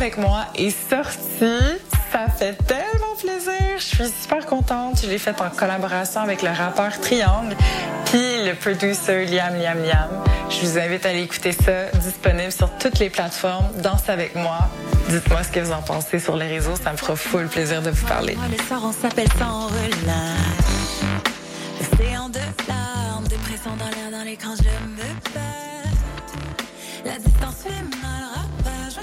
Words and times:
avec 0.00 0.16
moi 0.16 0.46
est 0.54 0.70
sorti. 0.88 1.58
Ça 2.12 2.28
fait 2.28 2.54
tellement 2.64 3.16
plaisir. 3.20 3.78
Je 3.78 3.82
suis 3.82 4.12
super 4.22 4.46
contente. 4.46 5.00
Je 5.02 5.08
l'ai 5.08 5.18
faite 5.18 5.40
en 5.40 5.50
collaboration 5.50 6.20
avec 6.20 6.42
le 6.42 6.50
rappeur 6.50 7.00
Triangle 7.00 7.56
puis 8.04 8.44
le 8.46 8.54
producer 8.54 9.26
Liam 9.26 9.58
Liam 9.58 9.82
Liam. 9.82 10.08
Je 10.50 10.60
vous 10.64 10.78
invite 10.78 11.04
à 11.04 11.08
aller 11.08 11.22
écouter 11.22 11.50
ça, 11.50 11.90
disponible 12.00 12.52
sur 12.52 12.70
toutes 12.78 13.00
les 13.00 13.10
plateformes. 13.10 13.66
Danse 13.82 14.08
avec 14.08 14.36
moi. 14.36 14.68
Dites-moi 15.08 15.42
ce 15.42 15.50
que 15.50 15.60
vous 15.60 15.72
en 15.72 15.82
pensez 15.82 16.20
sur 16.20 16.36
les 16.36 16.46
réseaux. 16.46 16.76
Ça 16.76 16.92
me 16.92 16.96
fera 16.96 17.16
full 17.16 17.48
plaisir 17.48 17.82
de 17.82 17.90
vous 17.90 18.06
parler. 18.06 18.38
Le 18.50 18.64
soir, 18.64 18.80
on 18.84 18.92
s'appelle 18.92 19.28
sans 19.36 19.66
relâche. 19.66 20.78
De 22.28 22.40
larmes, 22.68 23.26
dépression 23.26 23.70
dans 23.76 23.86
l'air, 23.86 24.10
dans 24.12 24.22
l'écran, 24.22 24.50
je 24.56 24.64
me 24.64 25.32
perds. 25.32 25.96
La 27.04 27.18
distance 27.18 27.62
fait 27.64 27.82
mal, 28.02 28.47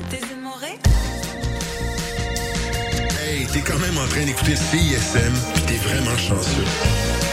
tes 0.09 0.21
émorés. 0.33 0.79
Hey, 3.21 3.45
t'es 3.47 3.61
quand 3.61 3.79
même 3.79 3.97
en 3.97 4.07
train 4.07 4.25
d'écouter 4.25 4.55
CISM, 4.55 5.33
pis 5.53 5.61
t'es 5.61 5.77
vraiment 5.77 6.17
chanceux. 6.17 7.24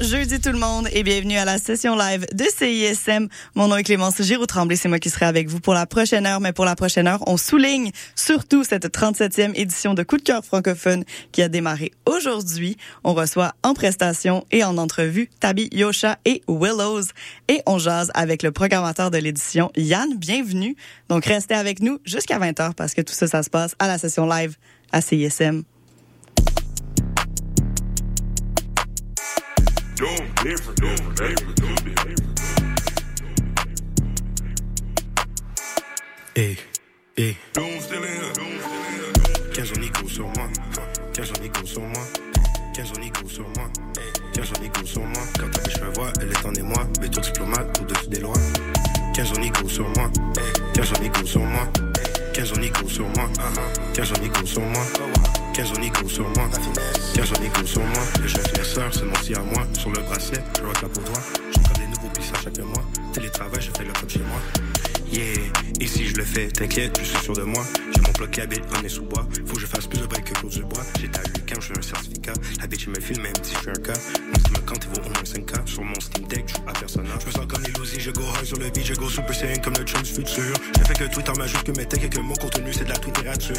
Jeudi 0.00 0.40
tout 0.40 0.50
le 0.50 0.58
monde 0.58 0.88
et 0.92 1.02
bienvenue 1.02 1.36
à 1.36 1.44
la 1.44 1.58
session 1.58 1.96
live 1.96 2.26
de 2.32 2.44
CISM. 2.44 3.28
Mon 3.54 3.68
nom 3.68 3.76
est 3.76 3.84
Clémence 3.84 4.20
Giroux-Tremblay, 4.20 4.76
c'est 4.76 4.88
moi 4.88 4.98
qui 4.98 5.10
serai 5.10 5.26
avec 5.26 5.48
vous 5.48 5.60
pour 5.60 5.74
la 5.74 5.86
prochaine 5.86 6.26
heure. 6.26 6.40
Mais 6.40 6.52
pour 6.52 6.64
la 6.64 6.74
prochaine 6.74 7.06
heure, 7.06 7.22
on 7.26 7.36
souligne 7.36 7.90
surtout 8.14 8.64
cette 8.64 8.86
37e 8.86 9.52
édition 9.54 9.94
de 9.94 10.02
Coup 10.02 10.16
de 10.16 10.22
cœur 10.22 10.44
francophone 10.44 11.04
qui 11.32 11.42
a 11.42 11.48
démarré 11.48 11.92
aujourd'hui. 12.06 12.76
On 13.04 13.14
reçoit 13.14 13.54
en 13.62 13.74
prestation 13.74 14.44
et 14.50 14.64
en 14.64 14.78
entrevue 14.78 15.30
Tabi 15.40 15.68
Yosha 15.72 16.18
et 16.24 16.42
Willows. 16.48 17.04
Et 17.48 17.62
on 17.66 17.78
jase 17.78 18.10
avec 18.14 18.42
le 18.42 18.50
programmateur 18.52 19.10
de 19.10 19.18
l'édition, 19.18 19.70
Yann. 19.76 20.16
Bienvenue. 20.16 20.76
Donc 21.08 21.24
restez 21.26 21.54
avec 21.54 21.80
nous 21.80 21.98
jusqu'à 22.04 22.38
20h 22.38 22.74
parce 22.74 22.94
que 22.94 23.02
tout 23.02 23.14
ça, 23.14 23.26
ça 23.26 23.42
se 23.42 23.50
passe 23.50 23.74
à 23.78 23.86
la 23.86 23.98
session 23.98 24.26
live 24.26 24.56
à 24.92 25.00
CISM. 25.00 25.62
Hey, 36.36 36.58
hey. 37.16 37.36
15 39.54 39.72
on 39.76 39.82
écoute 39.82 40.08
sur 40.08 40.26
moi. 40.26 40.48
15 41.14 41.32
on 41.38 41.44
écoute 41.44 41.66
sur 41.66 41.80
moi. 41.80 42.02
15 42.74 42.92
on 42.98 43.02
écoute 43.02 43.28
sur 43.28 43.48
moi. 43.48 43.70
15 44.34 44.52
on 44.58 44.64
écoute 44.64 44.86
sur 44.86 45.00
moi. 45.00 45.22
Quand 45.38 45.50
ta 45.50 45.86
me 45.86 45.94
voit, 45.94 46.12
elle 46.20 46.30
est 46.32 46.44
en 46.44 46.52
émoi. 46.52 46.84
Béton 47.00 47.20
diplomate 47.22 47.80
au-dessus 47.80 48.08
des 48.08 48.20
lois. 48.20 48.34
15 49.14 49.32
on 49.38 49.42
écoute 49.42 49.70
sur 49.70 49.88
moi. 49.88 50.10
15 50.74 50.92
on 50.98 51.02
écoute 51.02 51.26
sur 51.26 51.40
moi. 51.40 51.66
15 52.34 52.52
on 52.58 52.62
écoute 52.62 52.88
sur 52.88 53.08
moi. 53.08 53.28
15 53.94 54.12
on 54.18 54.22
écoute 54.22 54.46
sur 54.46 54.62
moi. 54.62 54.82
15 55.54 55.72
on 55.78 55.82
écoute 55.82 56.08
sur 56.08 56.28
moi. 56.30 56.50
15 57.14 57.32
on 57.38 57.44
écoute 57.44 57.66
sur 57.68 57.80
moi. 57.80 58.02
Le 58.20 58.26
jeune 58.26 58.44
finesseur, 58.44 58.92
c'est 58.92 59.04
mon 59.04 59.14
si 59.22 59.34
à 59.34 59.38
moi. 59.38 59.64
Sur 59.78 59.90
le 59.90 60.00
bracelet, 60.00 60.42
je 60.58 60.66
rock 60.66 60.82
la 60.82 60.88
pour. 60.88 61.04
J'ai 61.04 61.62
comme 61.62 61.78
des 61.78 61.86
nouveaux 61.86 62.08
pistes 62.08 62.34
chaque 62.42 62.58
mois. 62.58 62.84
Télétravail, 63.12 63.60
je 63.60 63.70
fais 63.70 63.84
le 63.84 63.92
comme 63.92 64.10
chez 64.10 64.18
moi. 64.18 64.40
Yeah, 65.12 65.22
et 65.80 65.86
si 65.86 66.08
je 66.08 66.16
le 66.16 66.24
fais, 66.24 66.48
t'inquiète, 66.48 66.98
je 66.98 67.04
suis 67.04 67.18
sûr 67.18 67.34
de 67.34 67.42
moi. 67.42 67.64
J'ai 67.94 68.00
mon 68.00 68.10
bloc 68.18 68.30
qui 68.32 68.40
on 68.40 68.84
est 68.84 68.88
sous 68.88 69.04
bois. 69.04 69.28
Faut 69.46 69.54
que 69.54 69.60
je 69.60 69.66
fasse 69.66 69.86
plus 69.86 70.00
de 70.00 70.06
break 70.06 70.24
que 70.24 70.40
Bitch, 72.84 72.88
me 72.88 73.00
filme, 73.00 73.22
même 73.22 73.32
si 73.42 73.54
je 73.54 73.60
suis 73.60 73.70
un 73.70 73.74
cas. 73.74 73.94
Steam 73.94 74.56
account, 74.56 74.80
il 74.82 74.88
vaut 74.88 75.06
au 75.06 75.10
moins 75.10 75.22
5K. 75.22 75.66
Sur 75.66 75.84
mon 75.84 76.00
Steam 76.00 76.26
Deck, 76.26 76.44
je 76.46 76.54
joue 76.54 76.68
à 76.68 76.72
personnage. 76.72 77.20
Je 77.20 77.26
me 77.26 77.32
sens 77.32 77.46
comme 77.46 77.62
les 77.62 77.72
Lucy, 77.72 78.00
je 78.00 78.10
go 78.10 78.22
hard 78.34 78.44
sur 78.44 78.58
le 78.58 78.70
beat, 78.70 78.84
je 78.84 78.94
go 78.94 79.08
super 79.08 79.34
saiyan 79.34 79.60
comme 79.60 79.74
le 79.74 79.84
Trump 79.84 80.06
futur. 80.06 80.54
Je 80.78 80.84
fais 80.84 80.94
que 80.94 81.04
Twitter 81.12 81.32
majuscule, 81.36 81.74
mais 81.76 81.84
t'inquiète 81.84 82.14
que 82.14 82.20
mon 82.20 82.34
contenu, 82.34 82.72
c'est 82.72 82.84
de 82.84 82.90
la 82.90 82.96
littérature. 82.96 83.56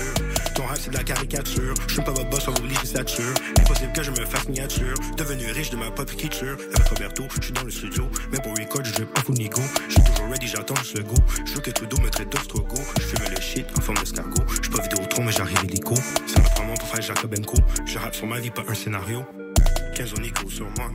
Ton 0.56 0.66
rap, 0.66 0.78
c'est 0.80 0.92
de 0.92 0.98
la 0.98 1.04
caricature. 1.04 1.74
Je 1.88 1.94
suis 1.94 2.04
pas 2.04 2.12
votre 2.12 2.30
boss, 2.30 2.48
on 2.48 2.52
vous 2.52 2.68
législature. 2.68 3.34
Impossible 3.60 3.94
que 3.94 4.04
je 4.04 4.12
me 4.12 4.26
fasse 4.26 4.48
miniature. 4.48 4.96
Devenu 5.18 5.52
riche 5.52 5.70
de 5.70 5.78
ma 5.78 5.92
propre 5.92 6.14
écriture. 6.14 6.58
Avec 6.76 6.88
Roberto, 6.88 7.24
je 7.38 7.46
suis 7.46 7.54
dans 7.54 7.64
le 7.64 7.72
studio. 7.72 8.10
Même 8.32 8.42
pour 8.42 8.52
record, 8.54 8.84
je 8.84 8.92
drip 8.92 9.14
pas 9.14 9.22
suis 9.22 10.04
toujours 10.04 10.15
ready, 10.36 10.48
j'attends 10.48 10.76
juste 10.76 10.98
le 10.98 11.04
go. 11.04 11.16
Je 11.46 11.54
veux 11.54 11.62
que 11.62 11.72
Trudeau 11.72 11.98
me 12.02 12.10
traite 12.10 12.32
d'ostrogo. 12.32 12.76
Je 12.98 13.02
fume 13.02 13.34
le 13.34 13.42
shit 13.42 13.66
en 13.78 13.82
forme 13.82 13.98
d'escargot. 14.00 14.44
Je 14.62 14.70
pas 14.70 14.82
vidéo 14.82 15.00
mais 15.24 15.32
j'arrive 15.32 15.64
hélico. 15.64 15.96
Ça 16.28 16.40
me 16.40 16.56
prend 16.56 16.66
mon 16.66 16.76
pour 16.76 16.88
faire 16.88 17.02
Jacob 17.02 17.46
Co. 17.46 17.58
Je 17.86 17.98
rappe 17.98 18.16
sur 18.16 18.28
ma 18.28 18.40
vie, 18.40 18.50
pas 18.50 18.64
un 18.68 18.74
scénario. 18.74 19.24
15 19.96 20.14
on 20.18 20.24
écoute 20.24 20.50
sur 20.50 20.66
moi. 20.78 20.92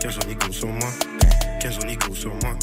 15 0.00 0.18
on 0.24 0.30
écoute 0.30 0.52
sur 0.52 0.68
moi. 0.68 0.88
15 1.60 1.78
on 1.84 1.88
écoute 1.88 2.14
sur 2.14 2.30
moi. 2.30 2.54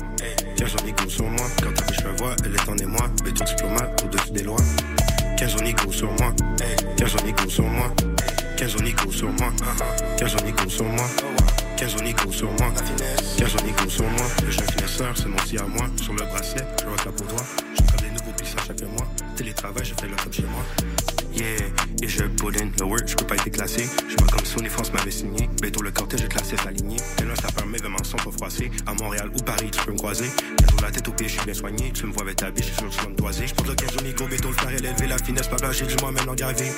15 0.58 0.76
on 0.82 0.88
écoute 0.88 1.10
sur 1.10 1.26
moi. 1.26 1.48
Quand 1.62 1.74
ta 1.74 1.86
biche 1.86 2.04
me 2.04 2.18
voit, 2.18 2.36
elle 2.44 2.56
est 2.56 2.70
en 2.70 2.78
émoi. 2.78 3.10
Béton 3.24 3.46
diplomate 3.46 4.04
au-dessus 4.04 4.32
des 4.32 4.44
lois. 4.44 4.62
15 5.38 5.56
on 5.62 5.66
écoute 5.66 5.94
sur 5.94 6.12
moi. 6.14 6.34
15 6.98 7.16
on 7.22 7.28
écoute 7.28 7.52
sur 7.52 7.66
moi. 7.66 7.92
15 8.58 8.76
on 8.82 8.86
écoute 8.86 9.12
sur 9.12 9.30
moi. 9.30 9.52
15 10.18 10.36
on 10.42 10.48
écoute 10.48 10.70
sur 10.70 10.86
moi. 10.86 11.06
15 11.78 11.96
on 12.02 12.06
écoute 12.06 12.34
sur 12.34 12.52
moi. 12.54 12.74
15 13.38 13.56
on 13.62 13.68
écoute 13.68 13.90
sur 13.92 14.04
moi. 14.04 14.26
Le 14.44 14.50
jeune 14.50 14.68
finesseur, 14.72 15.16
c'est 15.16 15.28
mon 15.28 15.38
si 15.46 15.60
à 15.60 15.64
moi. 15.64 15.88
Sur 16.02 16.14
le 16.14 16.26
bracelet, 16.26 16.66
je 16.82 16.90
rock 16.90 17.06
la 17.06 17.12
pour 17.12 17.28
toi. 17.28 17.38
Comme 17.78 18.00
des 18.02 18.10
nouveaux 18.10 18.32
à 18.32 18.66
chaque 18.66 18.82
mois. 18.82 19.08
Télétravail, 19.36 19.86
je 19.86 19.94
fais 19.94 20.08
le 20.08 20.16
comme 20.16 20.34
chez 20.34 20.42
moi. 20.44 20.64
Yeah, 21.34 21.46
et 22.02 22.08
je 22.08 22.24
in 22.24 22.72
the 22.76 22.82
work, 22.82 23.08
je 23.08 23.16
peux 23.16 23.28
pas 23.28 23.36
être 23.36 23.52
classé. 23.52 23.88
Je 24.10 24.16
pas 24.16 24.26
comme 24.26 24.44
Sony 24.44 24.70
France 24.70 24.92
m'avait 24.92 25.12
signé. 25.12 25.48
Béto 25.62 25.84
le 25.84 25.92
cortège 25.92 26.24
est 26.24 26.28
classé 26.28 26.56
aligné. 26.68 26.98
Là, 27.20 27.36
ça 27.40 27.50
permet 27.56 27.78
vraiment 27.78 28.04
sans 28.04 28.18
pas 28.18 28.32
froisser. 28.32 28.72
À 28.88 28.96
Montréal 28.96 29.30
ou 29.36 29.44
Paris, 29.44 29.70
tu 29.72 29.86
peux 29.86 29.92
me 29.92 29.98
croiser. 29.98 30.32
Bientôt 30.58 30.78
la 30.82 30.90
tête 30.90 31.08
au 31.08 31.12
pied, 31.12 31.28
je 31.28 31.34
suis 31.34 31.46
bien 31.46 31.54
soigné. 31.54 31.92
Tu 31.94 32.08
me 32.08 32.12
vois 32.12 32.24
avec 32.24 32.38
ta 32.38 32.50
biche, 32.50 32.66
je 32.66 32.74
suis 32.74 32.86
que 32.86 32.90
tu 32.90 33.04
vas 33.04 33.10
me 33.10 33.16
toiser. 33.16 33.46
Je 33.46 33.54
porte 33.54 33.70
le 33.70 33.76
15 33.76 33.98
au 33.98 34.02
Nico, 34.02 34.28
béto 34.28 34.50
le 34.50 34.56
elle 34.68 34.86
élevé 34.86 35.06
la 35.06 35.20
finesse, 35.20 35.48
pas 35.48 35.72
j'ai 35.72 35.86
du 35.86 35.96
moi-même 36.02 36.26
gravé. 36.36 36.72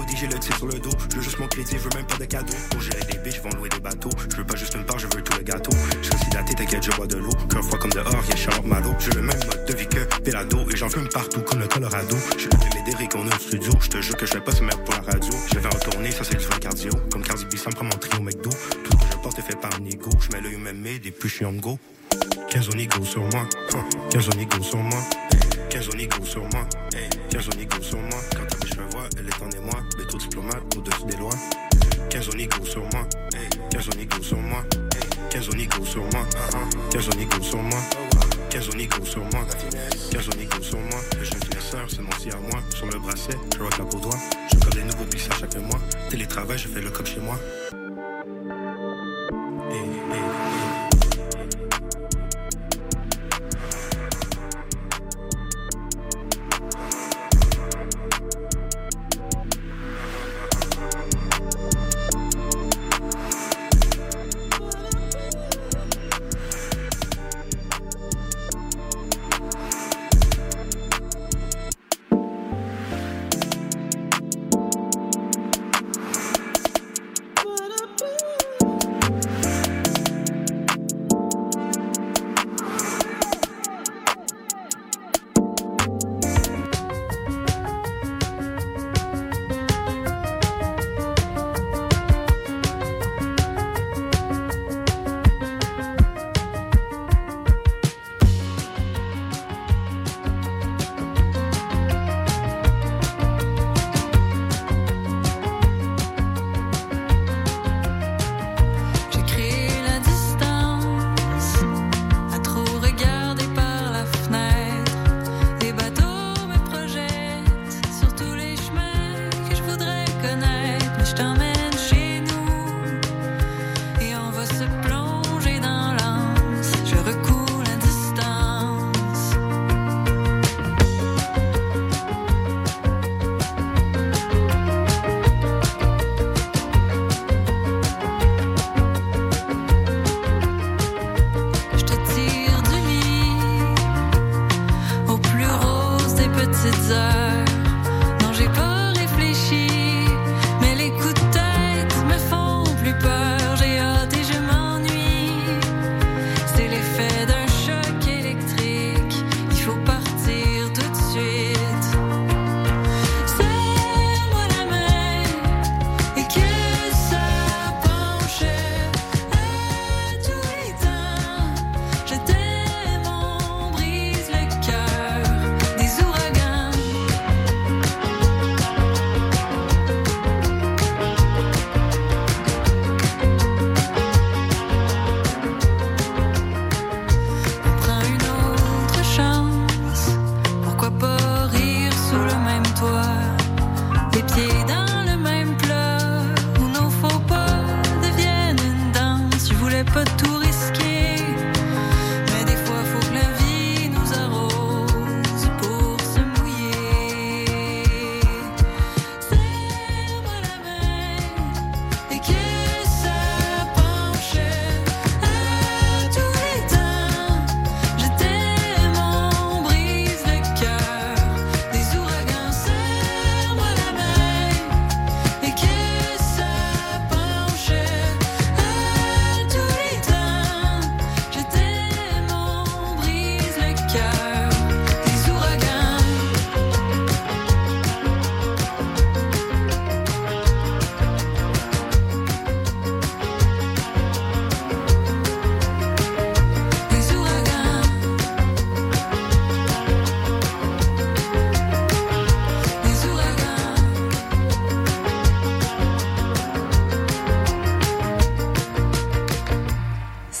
Le 0.00 0.16
j'ai 0.16 0.26
le 0.26 0.38
titre 0.38 0.56
sur 0.56 0.66
le 0.66 0.78
dos. 0.78 0.90
Je 1.10 1.16
veux 1.16 1.22
juste 1.22 1.38
mon 1.38 1.46
crédit, 1.46 1.76
je 1.76 1.82
veux 1.82 1.94
même 1.94 2.06
pas 2.06 2.16
de 2.16 2.24
cadeau. 2.24 2.54
Pour 2.70 2.80
gérer 2.80 3.04
des 3.12 3.18
biches, 3.18 3.40
vont 3.42 3.50
louer 3.50 3.68
des 3.68 3.80
bateaux. 3.80 4.10
Je 4.30 4.36
veux 4.36 4.44
pas 4.44 4.56
juste 4.56 4.74
une 4.74 4.84
part, 4.84 4.98
je 4.98 5.06
veux 5.06 5.22
tout 5.22 5.36
le 5.36 5.42
gâteau. 5.42 5.72
Je 6.02 6.16
suis 6.16 6.30
daté, 6.30 6.54
t'inquiète, 6.54 6.82
je 6.82 6.90
bois 6.92 7.06
de 7.06 7.16
l'eau. 7.16 7.32
Qu'un 7.50 7.62
fois 7.62 7.78
comme 7.78 7.92
dehors, 7.92 8.24
y'a 8.28 8.36
Charlotte 8.36 8.64
Malo. 8.64 8.94
J'ai 8.98 9.10
le 9.10 9.22
même 9.22 9.38
mode 9.46 9.64
de 9.66 9.74
vie 9.74 9.86
que 9.86 10.00
Pelado. 10.22 10.58
Et 10.70 10.76
j'en 10.76 10.88
fume 10.88 11.08
partout 11.08 11.42
comme 11.42 11.60
le 11.60 11.68
Colorado. 11.68 12.16
Je 12.38 12.48
le 12.48 12.74
Médéric, 12.80 13.14
on 13.14 13.26
est 13.26 13.34
au 13.34 13.38
studio. 13.38 13.72
Je 13.80 13.88
te 13.88 14.00
jure 14.00 14.16
que 14.16 14.24
je 14.26 14.34
vais 14.34 14.40
pas 14.40 14.52
se 14.52 14.62
mettre 14.62 14.82
pour 14.84 14.94
la 14.94 15.12
radio. 15.12 15.32
Je 15.52 15.58
vais 15.58 15.68
retourner, 15.68 16.10
ça 16.10 16.24
c'est 16.24 16.36
du 16.36 16.44
vrai 16.46 16.58
cardio. 16.58 16.90
Comme 17.12 17.22
Cardi 17.22 17.44
B, 17.44 17.56
ça 17.56 17.68
me 17.68 17.74
prend 17.74 17.84
mon 17.84 17.90
trio 17.90 18.22
McDo. 18.22 18.50
Tout 18.50 18.92
ce 18.92 19.04
que 19.04 19.12
je 19.12 19.18
porte 19.18 19.38
est 19.38 19.42
fait 19.42 19.60
par 19.60 19.70
un 19.78 19.84
ego. 19.84 20.10
Je 20.18 20.34
mets 20.34 20.42
l'œil 20.42 20.56
même 20.56 20.86
et 20.86 21.10
puis 21.10 21.28
je 21.28 21.34
suis 21.34 21.44
en 21.44 21.52
go. 21.52 21.78
15 22.48 22.68
on 22.74 23.04
sur 23.04 23.22
moi. 23.22 23.46
15 24.10 24.28
on 24.28 24.62
sur 24.62 24.78
moi. 24.78 25.00
15 25.68 25.88
on 25.88 26.24
sur 26.24 26.40
moi. 26.40 26.66
15 27.30 27.48
on 27.54 27.60
ego 27.60 27.82
sur 27.82 27.98
moi. 27.98 28.49
Elle 29.18 29.28
est 29.28 29.42
en 29.42 29.50
émoi. 29.50 29.82
Béto 29.96 30.18
diplomate 30.18 30.62
au-dessus 30.76 31.04
des 31.06 31.16
lois. 31.16 31.34
15 32.10 32.28
on 32.28 32.64
sur 32.64 32.82
moi. 32.82 33.06
15 33.70 33.88
on 33.94 33.98
ego 33.98 34.22
sur 34.22 34.38
moi. 34.38 34.64
15 35.30 35.48
on 35.48 35.58
ego 35.58 35.84
sur 35.84 36.02
moi. 36.02 36.26
15 36.90 37.08
on 37.08 37.18
ego 37.18 37.42
sur 37.42 37.62
moi. 37.62 37.80
15 38.50 38.68
on 38.74 38.78
ego 38.78 39.04
sur 39.04 39.20
moi. 39.20 39.46
15 40.10 40.28
on 40.28 40.62
sur 40.62 40.78
moi. 40.78 41.00
Le 41.18 41.24
jeune 41.24 41.42
finesseur, 41.42 41.86
c'est 41.88 42.02
mon 42.02 42.12
si 42.18 42.30
à 42.30 42.36
moi. 42.36 42.62
Sur 42.74 42.86
le 42.86 42.98
bracelet, 42.98 43.36
je 43.54 43.62
rock 43.62 43.78
la 43.78 43.84
pour 43.84 44.00
toi. 44.00 44.18
Je 44.52 44.58
comme 44.58 44.72
des 44.72 44.82
nouveaux 44.82 45.04
pistes 45.04 45.30
à 45.30 45.38
chaque 45.38 45.56
mois. 45.56 45.80
Télétravail, 46.10 46.58
je 46.58 46.68
fais 46.68 46.80
le 46.80 46.90
cop 46.90 47.06
chez 47.06 47.20
moi. 47.20 47.38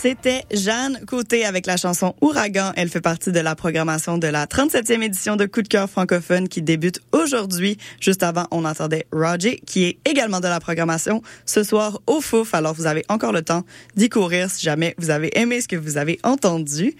C'était 0.02 0.44
Jeanne 0.50 0.98
Côté 1.04 1.44
avec 1.44 1.66
la 1.66 1.76
chanson 1.76 2.14
Ouragan. 2.22 2.72
Elle 2.74 2.88
fait 2.88 3.02
partie 3.02 3.32
de 3.32 3.40
la 3.40 3.54
programmation 3.54 4.16
de 4.16 4.28
la 4.28 4.46
37e 4.46 5.02
édition 5.02 5.36
de 5.36 5.44
Coup 5.44 5.60
de 5.60 5.68
cœur 5.68 5.90
francophone 5.90 6.48
qui 6.48 6.62
débute 6.62 7.00
aujourd'hui. 7.12 7.76
Juste 8.00 8.22
avant, 8.22 8.46
on 8.50 8.64
entendait 8.64 9.04
Roger 9.12 9.60
qui 9.66 9.84
est 9.84 9.98
également 10.06 10.40
de 10.40 10.48
la 10.48 10.58
programmation 10.58 11.20
ce 11.44 11.62
soir 11.62 12.00
au 12.06 12.22
Fouf. 12.22 12.54
Alors 12.54 12.72
vous 12.72 12.86
avez 12.86 13.04
encore 13.10 13.32
le 13.32 13.42
temps 13.42 13.62
d'y 13.94 14.08
courir 14.08 14.50
si 14.50 14.64
jamais 14.64 14.94
vous 14.96 15.10
avez 15.10 15.38
aimé 15.38 15.60
ce 15.60 15.68
que 15.68 15.76
vous 15.76 15.98
avez 15.98 16.18
entendu. 16.22 16.96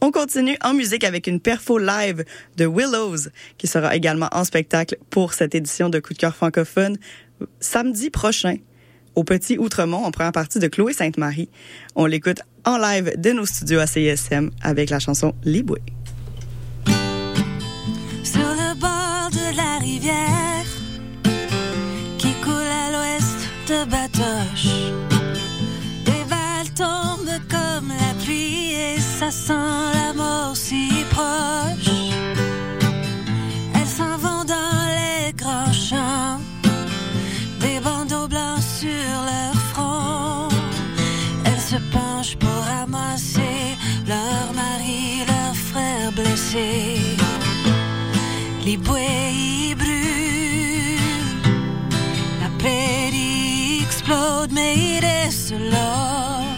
On 0.00 0.12
continue 0.12 0.56
en 0.62 0.74
musique 0.74 1.02
avec 1.02 1.26
une 1.26 1.40
perfo 1.40 1.78
live 1.78 2.24
de 2.56 2.66
Willows 2.66 3.30
qui 3.58 3.66
sera 3.66 3.96
également 3.96 4.28
en 4.30 4.44
spectacle 4.44 4.96
pour 5.10 5.34
cette 5.34 5.56
édition 5.56 5.88
de 5.88 5.98
Coup 5.98 6.12
de 6.12 6.18
cœur 6.18 6.36
francophone 6.36 6.98
samedi 7.58 8.10
prochain 8.10 8.58
au 9.14 9.24
Petit 9.24 9.58
Outremont 9.58 10.04
en 10.04 10.10
première 10.10 10.32
partie 10.32 10.58
de 10.58 10.68
Chloé 10.68 10.92
Sainte-Marie. 10.92 11.48
On 11.94 12.06
l'écoute 12.06 12.40
en 12.64 12.78
live 12.78 13.12
de 13.16 13.32
nos 13.32 13.46
studios 13.46 13.80
à 13.80 13.86
CISM 13.86 14.50
avec 14.62 14.90
la 14.90 14.98
chanson 14.98 15.34
Liboué. 15.44 15.80
Sur 18.22 18.40
le 18.40 18.74
bord 18.78 19.30
de 19.30 19.56
la 19.56 19.78
rivière 19.78 20.64
qui 22.18 22.32
coule 22.42 22.52
à 22.52 22.90
l'ouest 22.92 23.48
de 23.68 23.90
Batoche, 23.90 24.92
des 26.04 26.24
balles 26.28 26.72
tombent 26.76 27.40
comme 27.50 27.88
la 27.88 28.24
pluie 28.24 28.72
et 28.72 28.98
ça 28.98 29.30
sent 29.30 29.52
la 29.52 30.12
mort 30.14 30.56
si 30.56 30.93
blessé. 46.54 47.16
Les 48.64 48.76
bouées 48.76 49.32
y 49.32 49.74
brûlent, 49.74 50.98
la 52.40 52.48
prairie 52.58 53.82
explode, 53.82 54.52
mais 54.52 54.74
il 54.76 55.00
reste 55.00 55.54
là. 55.58 56.53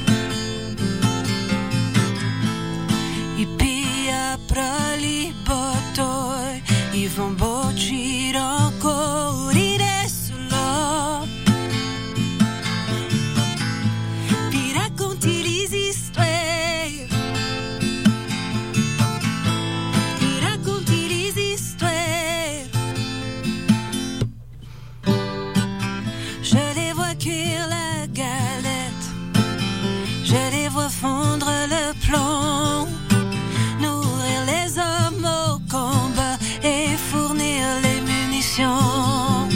Nourrir 33.80 34.40
les 34.52 34.68
hommes 34.78 35.26
au 35.42 35.58
combat 35.74 36.36
et 36.62 36.96
fournir 37.10 37.62
les 37.84 38.00
munitions. 38.12 39.48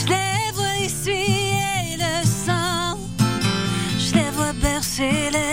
Je 0.00 0.06
les 0.14 0.52
vois 0.56 0.76
essuyer 0.84 1.96
le 2.04 2.14
sang. 2.44 2.98
Je 3.98 4.10
les 4.14 4.30
vois 4.36 4.54
bercer 4.54 5.30
les 5.36 5.45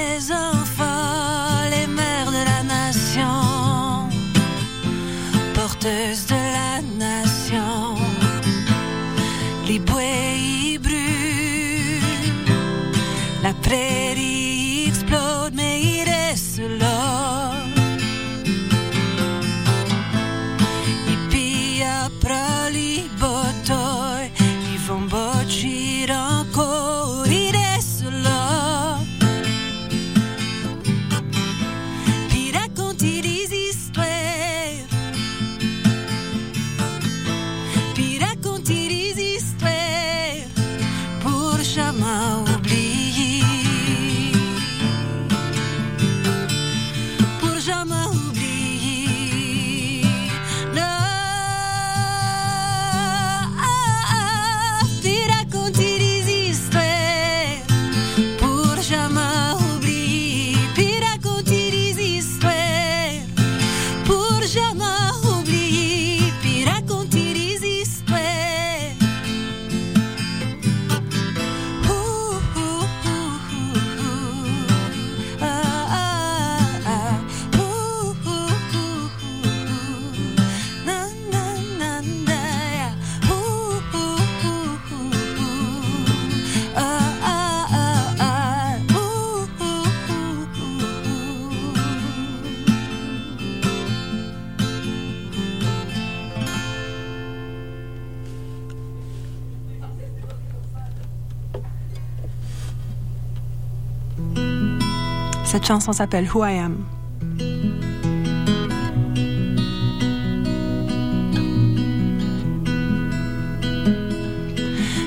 Chanson 105.64 105.94
s'appelle 105.94 106.28
Who 106.34 106.44
I 106.44 106.60
Am. 106.60 106.84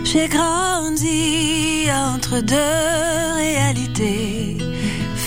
J'ai 0.04 0.28
grandi 0.28 1.88
entre 1.92 2.40
deux 2.40 3.34
réalités. 3.36 4.56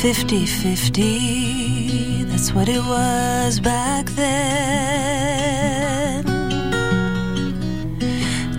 50-50, 0.02 2.26
that's 2.32 2.54
what 2.54 2.70
it 2.70 2.82
was 2.88 3.60
back 3.60 4.10
then. 4.16 6.24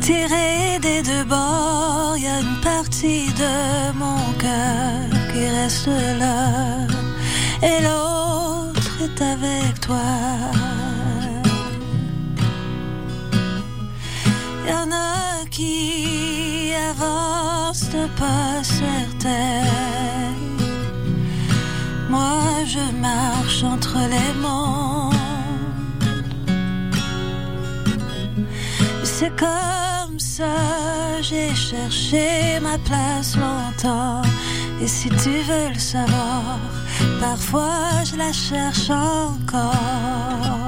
Tiré 0.00 0.78
des 0.80 1.02
deux 1.02 1.24
bords, 1.24 2.16
y 2.18 2.28
a 2.28 2.40
une 2.40 2.60
partie 2.62 3.32
de 3.32 3.92
mon 3.98 4.20
cœur 4.38 5.09
qui 5.32 5.46
reste 5.46 5.88
là. 6.18 6.86
Et 7.62 7.82
l'autre 7.82 8.92
est 9.04 9.22
avec 9.22 9.80
toi. 9.80 10.08
Y 14.66 14.72
en 14.72 14.90
a 14.92 15.44
qui 15.50 16.72
avancent 16.90 17.90
de 17.90 18.06
pas 18.18 18.62
certains. 18.62 19.66
Moi, 22.08 22.42
je 22.66 22.84
marche 23.00 23.62
entre 23.62 23.98
les 24.14 24.32
mondes. 24.40 25.14
C'est 29.04 29.34
comme 29.36 30.18
ça, 30.18 30.56
j'ai 31.20 31.54
cherché 31.54 32.58
ma 32.62 32.78
place 32.78 33.36
longtemps. 33.36 34.22
Et 34.82 34.88
si 34.88 35.10
tu 35.10 35.30
veux 35.48 35.68
le 35.74 35.78
savoir, 35.78 36.58
parfois 37.20 38.02
je 38.04 38.16
la 38.16 38.32
cherche 38.32 38.88
encore. 38.88 40.64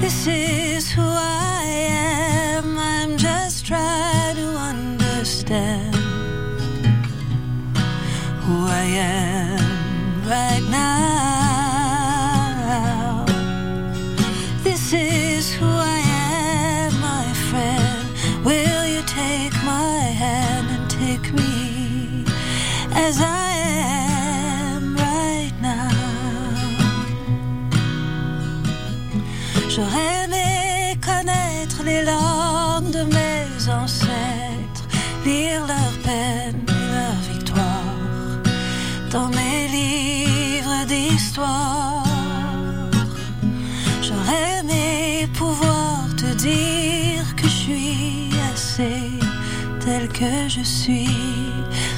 This 0.00 0.26
is 0.26 0.90
who 0.96 1.02
I 1.02 1.64
am. 1.90 2.78
I'm 2.78 3.18
just 3.18 3.66
trying 3.66 4.36
to 4.36 4.56
understand 4.72 5.94
who 8.44 8.66
I 8.68 8.86
am 8.98 10.26
right 10.26 10.62
now. 10.70 11.45
J'aurais 29.76 30.24
aimé 30.24 30.98
connaître 31.04 31.82
les 31.84 32.02
langues 32.02 32.90
de 32.92 33.02
mes 33.02 33.70
ancêtres, 33.70 34.88
lire 35.22 35.66
leurs 35.66 35.98
peines 36.02 36.64
et 36.66 36.92
leurs 36.94 37.22
victoires 37.30 38.40
dans 39.10 39.28
mes 39.28 39.68
livres 39.68 40.86
d'histoire. 40.86 42.04
J'aurais 44.00 44.60
aimé 44.60 45.28
pouvoir 45.34 46.06
te 46.16 46.32
dire 46.36 47.36
que 47.36 47.46
je 47.46 47.56
suis 47.64 48.30
assez 48.54 49.10
tel 49.84 50.08
que 50.08 50.48
je 50.48 50.62
suis, 50.62 51.10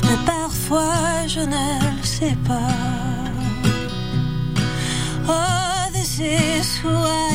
mais 0.02 0.18
parfois 0.26 1.28
je 1.28 1.42
ne 1.42 1.96
le 1.96 2.02
sais 2.02 2.36
pas. 2.44 2.74
Oh, 5.28 5.92
this 5.92 6.18
is 6.18 6.76
who 6.82 7.27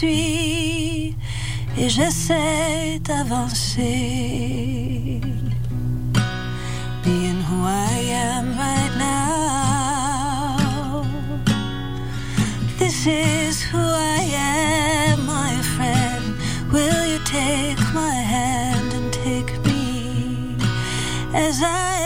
suis 0.00 1.14
et 1.76 1.88
j'essaie 1.88 2.98
d'avancer. 3.04 3.90
Being 7.04 7.40
who 7.48 7.58
I 7.66 7.96
am 8.32 8.46
right 8.66 8.94
now. 8.96 9.44
This 12.78 13.06
is 13.06 13.62
who 13.70 13.84
I 14.18 14.22
am, 14.56 15.26
my 15.26 15.54
friend. 15.74 16.24
Will 16.72 17.02
you 17.12 17.20
take 17.24 17.82
my 18.02 18.16
hand 18.34 18.88
and 18.98 19.12
take 19.12 19.52
me 19.66 20.56
as 21.34 21.56
I 21.62 21.99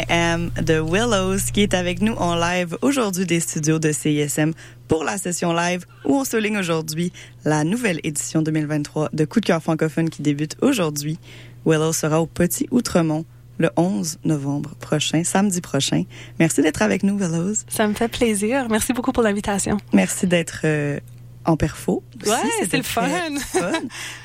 I 0.00 0.04
Am 0.08 0.50
de 0.62 0.80
Willows 0.80 1.50
qui 1.52 1.62
est 1.62 1.74
avec 1.74 2.00
nous 2.00 2.14
en 2.14 2.34
live 2.34 2.76
aujourd'hui 2.80 3.26
des 3.26 3.40
studios 3.40 3.78
de 3.78 3.92
CISM 3.92 4.52
pour 4.88 5.04
la 5.04 5.18
session 5.18 5.52
live 5.52 5.84
où 6.04 6.14
on 6.16 6.24
souligne 6.24 6.56
aujourd'hui 6.56 7.12
la 7.44 7.64
nouvelle 7.64 8.00
édition 8.02 8.40
2023 8.40 9.10
de 9.12 9.24
Coup 9.24 9.40
de 9.40 9.46
cœur 9.46 9.62
francophone 9.62 10.08
qui 10.08 10.22
débute 10.22 10.56
aujourd'hui. 10.62 11.18
Willows 11.66 11.92
sera 11.92 12.22
au 12.22 12.26
Petit 12.26 12.66
Outremont 12.70 13.26
le 13.58 13.70
11 13.76 14.20
novembre 14.24 14.74
prochain, 14.80 15.22
samedi 15.22 15.60
prochain. 15.60 16.04
Merci 16.38 16.62
d'être 16.62 16.80
avec 16.80 17.02
nous, 17.02 17.18
Willows. 17.18 17.56
Ça 17.68 17.86
me 17.86 17.92
fait 17.92 18.08
plaisir. 18.08 18.68
Merci 18.70 18.94
beaucoup 18.94 19.12
pour 19.12 19.22
l'invitation. 19.22 19.76
Merci 19.92 20.26
d'être 20.26 20.60
euh, 20.64 20.98
en 21.44 21.56
perfo. 21.58 22.02
aussi. 22.22 22.30
Ouais, 22.30 22.36
c'est 22.60 22.76
le 22.78 22.82
très 22.82 22.82
fun. 23.50 23.80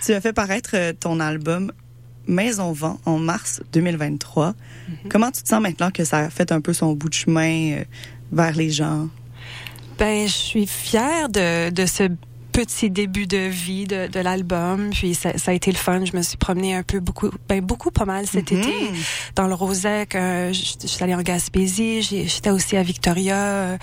tu 0.06 0.14
as 0.14 0.22
fait 0.22 0.34
paraître 0.34 0.72
euh, 0.76 0.94
ton 0.98 1.20
album 1.20 1.72
Maison 2.28 2.72
Vent 2.72 3.00
en 3.06 3.20
mars 3.20 3.62
2023. 3.74 4.54
Mm-hmm. 4.90 5.08
Comment 5.10 5.32
tu 5.32 5.42
te 5.44 5.48
sens 5.50 5.62
maintenant 5.62 5.92
que 5.92 6.04
ça 6.04 6.20
a 6.20 6.30
fait 6.30 6.52
un 6.52 6.62
peu 6.62 6.74
son 6.74 6.94
bout 6.94 7.10
de 7.10 7.14
chemin 7.14 7.72
euh, 7.74 7.84
vers 8.32 8.56
les 8.56 8.70
gens? 8.72 9.08
Ben, 9.98 10.28
je 10.28 10.34
suis 10.34 10.68
fière 10.68 11.30
de, 11.30 11.70
de 11.70 11.86
ce 11.86 12.10
petit 12.52 12.90
début 12.90 13.28
de 13.28 13.50
vie 13.50 13.84
de, 13.86 14.08
de 14.08 14.20
l'album. 14.22 14.90
Puis 14.92 15.14
ça, 15.14 15.38
ça 15.38 15.52
a 15.52 15.54
été 15.54 15.72
le 15.72 15.78
fun. 15.78 16.06
Je 16.06 16.16
me 16.16 16.22
suis 16.22 16.38
promenée 16.38 16.74
un 16.74 16.84
peu 16.84 17.02
beaucoup, 17.02 17.30
ben 17.50 17.60
beaucoup 17.60 17.92
pas 17.92 18.06
mal 18.06 18.26
cet 18.28 18.50
Mhm. 18.52 18.60
été 18.60 18.74
dans 19.36 19.48
le 19.48 19.54
Rosec. 19.54 20.16
Euh, 20.16 20.54
je 20.54 20.64
je 20.82 20.88
suis 20.88 21.04
allée 21.04 21.16
en 21.16 21.22
Gaspésie. 21.22 22.02
J'étais 22.02 22.52
aussi 22.52 22.78
à 22.78 22.84
Victoria, 22.84 23.78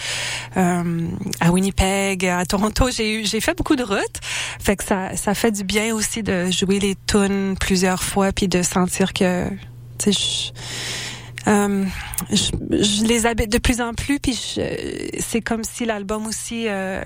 euh, 0.57 1.07
à 1.41 1.51
Winnipeg, 1.53 2.25
à 2.25 2.47
Toronto. 2.47 2.89
J'ai 2.91 3.41
fait 3.41 3.55
beaucoup 3.55 3.77
de 3.77 3.83
routes. 3.83 4.21
Fait 4.59 4.77
que 4.77 4.85
ça, 4.85 5.17
ça 5.17 5.35
fait 5.35 5.51
du 5.51 5.65
bien 5.65 5.95
aussi 5.95 6.23
de 6.23 6.51
jouer 6.51 6.79
les 6.79 6.97
tunes 7.07 7.57
plusieurs 7.61 8.03
fois 8.03 8.33
puis 8.33 8.49
de 8.49 8.63
sentir 8.63 9.13
que, 9.13 9.49
tu 10.03 10.13
sais, 10.13 10.53
je- 11.45 11.51
euh, 11.51 11.85
je, 12.31 12.51
je 12.71 13.05
les 13.05 13.27
habite 13.27 13.51
de 13.51 13.59
plus 13.59 13.81
en 13.81 13.95
plus, 13.95 14.21
puis 14.21 14.35
c'est 15.19 15.41
comme 15.41 15.65
si 15.65 15.85
l'album 15.85 16.27
aussi, 16.27 16.67
euh, 16.69 17.03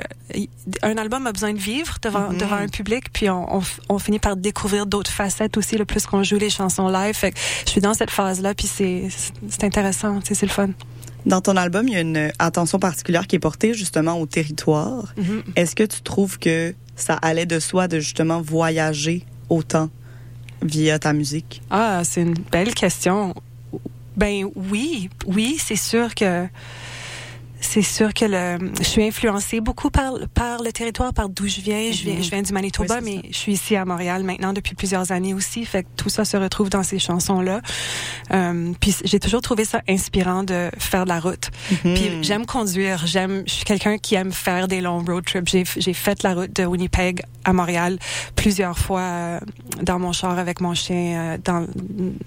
un 0.83 0.97
album 0.99 1.27
a 1.27 1.33
besoin 1.33 1.55
de 1.55 1.59
vivre 1.59 1.97
devant 2.03 2.31
Mhm. 2.31 2.37
devant 2.39 2.57
un 2.57 2.69
public, 2.69 3.05
puis 3.13 3.31
on, 3.31 3.55
on, 3.57 3.61
f- 3.61 3.79
on 3.89 3.99
finit 3.99 4.19
par 4.19 4.37
découvrir 4.37 4.85
d'autres 4.85 5.11
facettes 5.11 5.57
aussi, 5.57 5.77
le 5.79 5.87
plus 5.87 6.05
qu'on 6.05 6.23
joue 6.23 6.37
les 6.37 6.51
chansons 6.51 6.89
live. 6.89 7.15
Fait 7.15 7.33
que 7.33 7.39
je 7.65 7.71
suis 7.71 7.81
dans 7.81 7.95
cette 7.95 8.11
phase 8.11 8.43
là, 8.43 8.53
puis 8.55 8.67
c'est 8.67 9.09
c'est 9.49 9.65
intéressant, 9.65 10.21
tu 10.21 10.29
sais, 10.29 10.35
c'est 10.35 10.47
le 10.47 10.53
fun. 10.53 10.69
Dans 11.25 11.41
ton 11.41 11.57
album, 11.57 11.89
il 11.89 11.95
y 11.95 11.97
a 11.97 12.01
une 12.03 12.31
attention 12.39 12.79
particulière 12.79 13.27
qui 13.27 13.37
est 13.37 13.41
portée 13.41 13.73
justement 13.75 14.21
au 14.21 14.27
territoire. 14.27 15.15
Mhm. 15.17 15.43
Est-ce 15.57 15.75
que 15.75 15.83
tu 15.85 16.03
trouves 16.03 16.39
que 16.39 16.75
ça 16.95 17.15
allait 17.23 17.47
de 17.47 17.59
soi 17.59 17.89
de 17.89 18.01
justement 18.01 18.43
voyager 18.43 19.25
autant? 19.49 19.89
Via 20.63 20.99
ta 20.99 21.13
musique? 21.13 21.63
Ah, 21.71 22.03
c'est 22.05 22.23
une 22.23 22.35
belle 22.35 22.75
question. 22.75 23.35
Ben 24.17 24.47
oui, 24.55 25.11
oui, 25.27 25.57
c'est 25.59 25.77
sûr 25.77 26.15
que 26.15 26.47
c'est 27.61 27.83
sûr 27.83 28.13
que 28.15 28.25
le, 28.25 28.71
je 28.79 28.85
suis 28.85 29.03
influencée 29.03 29.61
beaucoup 29.61 29.91
par 29.91 30.13
par 30.35 30.63
le 30.63 30.73
territoire, 30.73 31.13
par 31.13 31.29
d'où 31.29 31.49
je 31.49 31.61
viens. 31.61 31.91
Je 31.91 32.03
viens, 32.05 32.21
je 32.21 32.31
viens 32.31 32.43
du 32.43 32.53
Manitoba, 32.53 32.99
Oui, 33.03 33.21
mais 33.23 33.29
je 33.31 33.37
suis 33.37 33.53
ici 33.53 33.77
à 33.77 33.85
Montréal 33.85 34.23
maintenant 34.23 34.53
depuis 34.53 34.75
plusieurs 34.75 35.11
années 35.11 35.35
aussi. 35.35 35.65
Fait 35.65 35.83
que 35.83 35.89
tout 35.97 36.09
ça 36.09 36.25
se 36.25 36.37
retrouve 36.37 36.71
dans 36.71 36.83
ces 36.83 36.99
chansons 36.99 37.41
là. 37.41 37.61
Euh, 38.33 38.73
puis 38.81 38.95
j'ai 39.05 39.19
toujours 39.21 39.41
trouvé 39.41 39.65
ça 39.65 39.83
inspirant 39.89 40.43
de 40.43 40.71
faire 40.79 41.05
de 41.05 41.09
la 41.09 41.21
route. 41.21 41.51
Puis 41.83 42.23
j'aime 42.23 42.47
conduire, 42.47 43.07
j'aime, 43.07 43.43
je 43.47 43.53
suis 43.53 43.65
quelqu'un 43.65 43.99
qui 43.99 44.15
aime 44.15 44.33
faire 44.33 44.69
des 44.69 44.81
longs 44.81 45.05
road 45.05 45.25
trips. 45.25 45.49
J'ai 45.49 45.65
j'ai 45.77 45.95
fait 45.95 46.23
la 46.23 46.35
route 46.35 46.55
de 46.55 46.65
Winnipeg 46.65 47.23
à 47.47 47.53
Montréal 47.53 47.99
plusieurs 48.35 48.79
fois 48.79 49.01
euh, 49.01 49.41
dans 49.83 49.99
mon 49.99 50.13
char 50.13 50.39
avec 50.39 50.61
mon 50.61 50.75
chien 50.75 50.97
euh, 50.97 51.39
dans, 51.43 51.67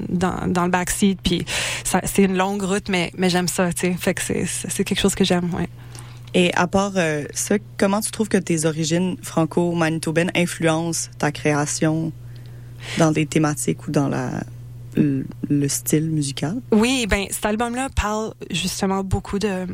dans, 0.08 0.48
dans 0.48 0.64
le 0.64 0.72
backseat. 0.72 1.20
Puis 1.22 1.46
c'est 1.84 2.24
une 2.24 2.38
longue 2.38 2.64
route, 2.64 2.90
mais, 2.90 3.12
mais 3.18 3.30
j'aime 3.30 3.48
ça, 3.48 3.72
tu 3.74 3.82
sais. 3.82 3.94
Fait 3.94 4.14
que 4.14 4.22
c'est, 4.22 4.46
c'est 4.46 4.84
quelque 4.84 5.00
chose 5.00 5.16
que 5.16 5.24
j'aime, 5.24 5.54
ouais. 5.54 5.70
Et 6.34 6.54
à 6.54 6.68
part 6.68 6.94
euh, 6.96 7.24
ça, 7.34 7.56
comment 7.78 8.02
tu 8.02 8.12
trouves 8.12 8.30
que 8.30 8.38
tes 8.38 8.66
origines 8.66 9.18
franco-manitobaines 9.22 10.32
influencent 10.36 11.10
ta 11.18 11.32
création 11.32 12.12
dans 12.98 13.12
des 13.12 13.26
thématiques 13.26 13.88
ou 13.88 13.92
dans 13.92 14.08
la, 14.08 14.30
le, 14.96 15.26
le 15.50 15.68
style 15.68 16.10
musical? 16.10 16.62
Oui, 16.72 17.06
ben 17.10 17.26
cet 17.30 17.46
album-là 17.46 17.90
parle 17.96 18.34
justement 18.52 19.04
beaucoup 19.04 19.40
de 19.40 19.66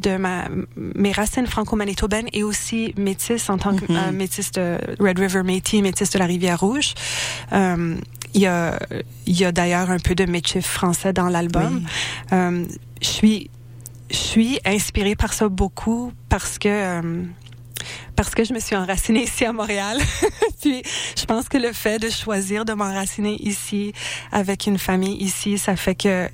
de 0.00 0.16
ma 0.16 0.48
mes 0.76 1.12
racines 1.12 1.46
franco-manitobaines 1.46 2.28
et 2.32 2.42
aussi 2.42 2.94
métisse 2.96 3.48
en 3.48 3.58
tant 3.58 3.76
que 3.76 3.84
euh, 3.90 4.12
métisse 4.12 4.52
de 4.52 4.78
Red 4.98 5.18
River 5.18 5.42
Métis, 5.42 5.82
métisse 5.82 6.10
de 6.10 6.18
la 6.18 6.26
Rivière 6.26 6.60
Rouge. 6.60 6.94
Euh, 7.52 7.96
il 8.34 8.40
y 8.40 8.46
a 8.46 8.78
y 9.26 9.44
a 9.44 9.52
d'ailleurs 9.52 9.90
un 9.90 9.98
peu 9.98 10.14
de 10.14 10.24
métis 10.24 10.66
français 10.66 11.12
dans 11.12 11.28
l'album. 11.28 11.82
Oui. 11.82 11.88
Euh, 12.32 12.64
je 13.00 13.06
suis 13.06 13.50
je 14.10 14.16
suis 14.16 14.58
inspirée 14.64 15.16
par 15.16 15.32
ça 15.32 15.48
beaucoup 15.48 16.12
parce 16.28 16.58
que 16.58 16.68
euh, 16.68 17.22
parce 18.16 18.30
que 18.30 18.44
je 18.44 18.52
me 18.52 18.60
suis 18.60 18.76
enracinée 18.76 19.24
ici 19.24 19.44
à 19.44 19.52
Montréal. 19.52 19.98
Puis 20.60 20.82
je 21.16 21.24
pense 21.24 21.48
que 21.48 21.58
le 21.58 21.72
fait 21.72 21.98
de 21.98 22.08
choisir 22.10 22.64
de 22.64 22.72
m'enraciner 22.72 23.36
ici 23.40 23.92
avec 24.32 24.66
une 24.66 24.78
famille 24.78 25.16
ici, 25.16 25.58
ça 25.58 25.76
fait 25.76 25.94
que 25.94 26.28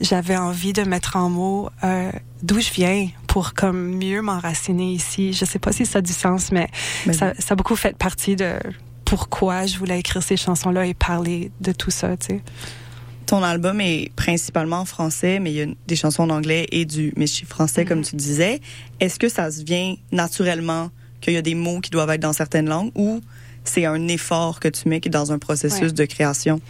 j'avais 0.00 0.36
envie 0.36 0.72
de 0.72 0.82
mettre 0.82 1.16
en 1.16 1.30
mots 1.30 1.70
euh, 1.84 2.10
d'où 2.42 2.60
je 2.60 2.70
viens 2.70 3.08
pour 3.26 3.54
comme 3.54 3.96
mieux 3.96 4.22
m'enraciner 4.22 4.92
ici. 4.92 5.32
Je 5.32 5.44
sais 5.44 5.58
pas 5.58 5.72
si 5.72 5.86
ça 5.86 5.98
a 5.98 6.02
du 6.02 6.12
sens, 6.12 6.52
mais 6.52 6.68
Mais 7.06 7.12
ça, 7.12 7.32
ça 7.38 7.52
a 7.52 7.56
beaucoup 7.56 7.76
fait 7.76 7.96
partie 7.96 8.36
de 8.36 8.58
pourquoi 9.04 9.66
je 9.66 9.78
voulais 9.78 10.00
écrire 10.00 10.22
ces 10.22 10.36
chansons-là 10.36 10.86
et 10.86 10.94
parler 10.94 11.50
de 11.60 11.72
tout 11.72 11.90
ça, 11.90 12.16
tu 12.16 12.26
sais. 12.26 12.42
Ton 13.26 13.42
album 13.42 13.80
est 13.80 14.10
principalement 14.14 14.78
en 14.80 14.84
français, 14.84 15.40
mais 15.40 15.50
il 15.52 15.56
y 15.56 15.62
a 15.62 15.66
des 15.86 15.96
chansons 15.96 16.22
en 16.22 16.30
anglais 16.30 16.66
et 16.70 16.84
du 16.84 17.12
méchi 17.16 17.44
français, 17.44 17.84
comme 17.84 18.02
tu 18.02 18.14
disais. 18.16 18.60
Est-ce 19.00 19.18
que 19.18 19.28
ça 19.28 19.50
se 19.50 19.62
vient 19.64 19.96
naturellement 20.12 20.90
qu'il 21.20 21.32
y 21.32 21.36
a 21.36 21.42
des 21.42 21.54
mots 21.56 21.80
qui 21.80 21.90
doivent 21.90 22.10
être 22.10 22.20
dans 22.20 22.32
certaines 22.32 22.68
langues 22.68 22.92
ou 22.94 23.20
c'est 23.64 23.84
un 23.84 24.06
effort 24.06 24.60
que 24.60 24.68
tu 24.68 24.88
mets 24.88 25.00
qui 25.00 25.08
est 25.08 25.10
dans 25.10 25.32
un 25.32 25.38
processus 25.40 25.80
Ouais. 25.82 25.92
de 25.92 26.04
création? 26.04 26.60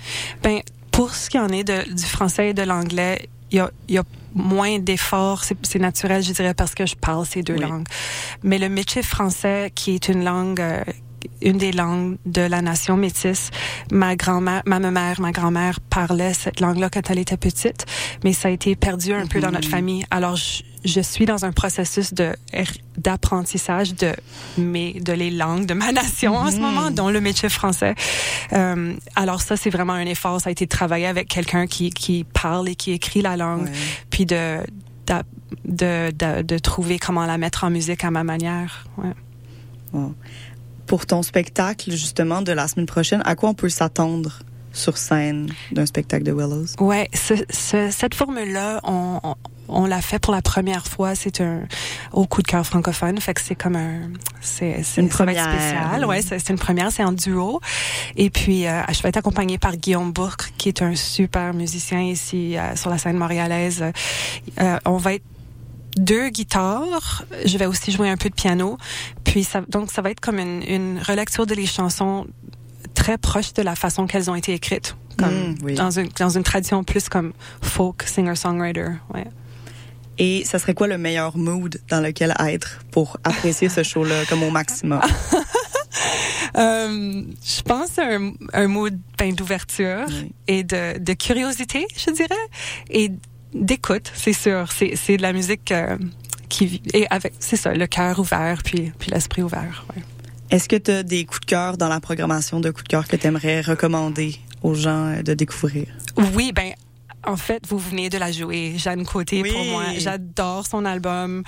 Ben, 0.42 0.60
pour 0.92 1.14
ce 1.14 1.28
qui 1.28 1.38
en 1.38 1.48
est 1.48 1.64
de, 1.64 1.92
du 1.92 2.04
français 2.04 2.48
et 2.50 2.54
de 2.54 2.62
l'anglais, 2.62 3.28
il 3.50 3.58
y 3.58 3.60
a, 3.60 3.70
il 3.88 3.94
y 3.96 3.98
a 3.98 4.04
moins 4.34 4.78
d'efforts. 4.78 5.44
C'est 5.44 5.56
c'est 5.62 5.78
naturel, 5.78 6.22
je 6.22 6.32
dirais, 6.32 6.54
parce 6.54 6.74
que 6.74 6.86
je 6.86 6.94
parle 6.96 7.26
ces 7.26 7.42
deux 7.42 7.54
Oui. 7.54 7.60
langues. 7.60 7.86
Mais 8.42 8.58
le 8.58 8.70
métier 8.70 9.02
français, 9.02 9.70
qui 9.74 9.94
est 9.94 10.08
une 10.08 10.24
langue, 10.24 10.60
euh, 10.60 10.82
une 11.42 11.58
des 11.58 11.72
langues 11.72 12.16
de 12.26 12.42
la 12.42 12.62
nation 12.62 12.96
métisse, 12.96 13.50
ma 13.92 14.16
grand-mère, 14.16 14.62
ma 14.66 14.78
mère, 14.78 15.20
ma 15.20 15.32
grand-mère 15.32 15.80
parlait 15.80 16.34
cette 16.34 16.60
langue-là 16.60 16.88
quand 16.90 17.10
elle 17.10 17.18
était 17.18 17.36
petite, 17.36 17.86
mais 18.24 18.32
ça 18.32 18.48
a 18.48 18.50
été 18.50 18.76
perdu 18.76 19.12
un 19.12 19.26
peu 19.26 19.40
dans 19.40 19.50
notre 19.50 19.68
famille. 19.68 20.04
Alors, 20.10 20.36
je, 20.36 20.62
je 20.84 21.00
suis 21.00 21.26
dans 21.26 21.44
un 21.44 21.52
processus 21.52 22.14
de 22.14 22.34
d'apprentissage 22.96 23.94
de 23.94 24.12
mes 24.56 24.94
de 24.94 25.12
les 25.12 25.30
langues 25.30 25.66
de 25.66 25.74
ma 25.74 25.92
nation 25.92 26.36
en 26.36 26.50
ce 26.50 26.56
moment, 26.58 26.90
dont 26.90 27.10
le 27.10 27.20
métier 27.20 27.48
français. 27.48 27.94
Euh, 28.52 28.94
alors 29.16 29.40
ça, 29.42 29.56
c'est 29.56 29.70
vraiment 29.70 29.92
un 29.94 30.06
effort. 30.06 30.40
Ça 30.40 30.48
a 30.48 30.52
été 30.52 30.64
de 30.64 30.70
travailler 30.70 31.06
avec 31.06 31.28
quelqu'un 31.28 31.66
qui 31.66 31.90
qui 31.90 32.24
parle 32.24 32.68
et 32.68 32.74
qui 32.76 32.92
écrit 32.92 33.20
la 33.22 33.36
langue, 33.36 33.64
Ouais. 33.66 33.72
puis 34.10 34.26
de 34.26 34.58
de, 35.64 36.10
de 36.12 36.42
de 36.42 36.58
trouver 36.58 36.98
comment 36.98 37.26
la 37.26 37.38
mettre 37.38 37.64
en 37.64 37.70
musique 37.70 38.04
à 38.04 38.10
ma 38.10 38.24
manière. 38.24 38.86
Ouais. 38.98 39.12
Wow. 39.92 40.14
Pour 40.86 41.06
ton 41.06 41.22
spectacle, 41.22 41.90
justement, 41.90 42.42
de 42.42 42.52
la 42.52 42.68
semaine 42.68 42.86
prochaine, 42.86 43.22
à 43.24 43.34
quoi 43.34 43.50
on 43.50 43.54
peut 43.54 43.68
s'attendre 43.68 44.40
sur 44.72 44.98
scène 44.98 45.48
d'un 45.72 45.86
spectacle 45.86 46.24
de 46.24 46.32
Willows? 46.32 46.66
Ouais, 46.80 47.08
ce, 47.14 47.34
ce- 47.50 47.90
cette 47.90 48.14
formule-là, 48.14 48.80
on, 48.84 49.20
on, 49.22 49.34
on 49.68 49.86
l'a 49.86 50.00
fait 50.02 50.18
pour 50.18 50.32
la 50.34 50.42
première 50.42 50.86
fois. 50.86 51.14
C'est 51.14 51.40
un 51.40 51.62
au 52.12 52.26
coup 52.26 52.42
de 52.42 52.46
cœur 52.46 52.64
francophone, 52.64 53.18
fait 53.20 53.34
que 53.34 53.40
c'est 53.40 53.54
comme 53.56 53.74
un, 53.74 54.10
c'est 54.40 54.82
Une 54.98 55.08
première. 55.08 55.50
spécial. 55.50 56.04
Ouais, 56.04 56.22
c'est 56.22 56.38
c'est 56.38 56.50
une 56.52 56.58
première, 56.58 56.92
c'est 56.92 57.02
en 57.02 57.12
duo. 57.12 57.60
Et 58.16 58.30
puis 58.30 58.66
euh, 58.68 58.82
je 58.92 59.02
vais 59.02 59.08
être 59.08 59.16
accompagnée 59.16 59.58
par 59.58 59.76
Guillaume 59.76 60.12
Bourque, 60.12 60.52
qui 60.58 60.68
est 60.68 60.82
un 60.82 60.94
super 60.94 61.52
musicien 61.54 62.02
ici 62.02 62.56
euh, 62.56 62.76
sur 62.76 62.90
la 62.90 62.98
scène 62.98 63.16
montréalaise. 63.16 63.82
Euh, 64.60 64.76
on 64.84 64.98
va 64.98 65.14
être 65.14 65.24
deux 65.96 66.28
guitares. 66.30 67.24
Je 67.44 67.58
vais 67.58 67.66
aussi 67.66 67.90
jouer 67.92 68.08
un 68.08 68.16
peu 68.16 68.28
de 68.30 68.34
piano. 68.34 68.78
Puis 69.24 69.44
ça, 69.44 69.62
donc 69.68 69.90
ça 69.90 70.02
va 70.02 70.10
être 70.10 70.20
comme 70.20 70.38
une, 70.38 70.62
une 70.62 70.98
relecture 71.00 71.46
de 71.46 71.54
les 71.54 71.66
chansons 71.66 72.26
très 72.94 73.18
proche 73.18 73.52
de 73.52 73.62
la 73.62 73.74
façon 73.76 74.06
qu'elles 74.06 74.30
ont 74.30 74.34
été 74.34 74.52
écrites, 74.54 74.96
comme 75.18 75.50
Mm, 75.50 75.54
oui. 75.64 75.74
dans 75.74 75.90
une 75.90 76.08
dans 76.18 76.30
une 76.30 76.42
tradition 76.42 76.82
plus 76.84 77.08
comme 77.08 77.32
folk 77.62 78.02
singer-songwriter. 78.04 78.88
Ouais. 79.14 79.26
Et 80.18 80.44
ça 80.46 80.58
serait 80.58 80.72
quoi 80.72 80.86
le 80.86 80.96
meilleur 80.96 81.36
mood 81.36 81.78
dans 81.90 82.00
lequel 82.00 82.34
être 82.46 82.80
pour 82.90 83.18
apprécier 83.22 83.68
ce 83.68 83.82
show-là 83.82 84.24
comme 84.28 84.42
au 84.42 84.50
maximum? 84.50 85.00
Euh, 86.56 87.22
je 87.44 87.62
pense 87.62 87.98
à 87.98 88.04
un, 88.16 88.32
un 88.54 88.66
mood 88.66 88.98
ben, 89.18 89.34
d'ouverture 89.34 90.04
Oui. 90.08 90.32
et 90.46 90.62
de, 90.64 90.98
de 90.98 91.12
curiosité, 91.12 91.86
je 91.96 92.10
dirais, 92.10 92.34
et 92.90 93.10
d'écoute, 93.54 94.10
c'est 94.14 94.32
sûr. 94.32 94.70
C'est 94.72 94.96
c'est 94.96 95.16
de 95.16 95.22
la 95.22 95.32
musique 95.32 95.72
euh, 95.72 95.96
qui 96.48 96.66
vit- 96.66 96.82
et 96.94 97.06
avec 97.10 97.34
c'est 97.38 97.56
ça, 97.56 97.74
le 97.74 97.86
cœur 97.86 98.18
ouvert 98.18 98.62
puis 98.64 98.92
puis 98.98 99.10
l'esprit 99.10 99.42
ouvert. 99.42 99.84
ouais. 99.94 100.02
Est-ce 100.50 100.68
que 100.68 100.76
tu 100.76 100.90
as 100.92 101.02
des 101.02 101.24
coups 101.24 101.40
de 101.40 101.46
cœur 101.46 101.76
dans 101.76 101.88
la 101.88 101.98
programmation 102.00 102.60
de 102.60 102.70
coups 102.70 102.84
de 102.84 102.88
cœur 102.88 103.08
que 103.08 103.16
tu 103.16 103.26
aimerais 103.26 103.60
recommander 103.62 104.36
aux 104.62 104.74
gens 104.74 105.06
euh, 105.08 105.22
de 105.22 105.34
découvrir? 105.34 105.86
Oui, 106.34 106.52
ben 106.54 106.72
en 107.26 107.36
fait, 107.36 107.66
vous 107.66 107.78
venez 107.78 108.08
de 108.08 108.18
la 108.18 108.32
jouer. 108.32 108.74
Jeanne 108.76 109.04
Côté, 109.04 109.42
Oui. 109.42 109.52
pour 109.52 109.64
moi, 109.64 109.84
j'adore 109.98 110.66
son 110.66 110.84
album. 110.84 111.42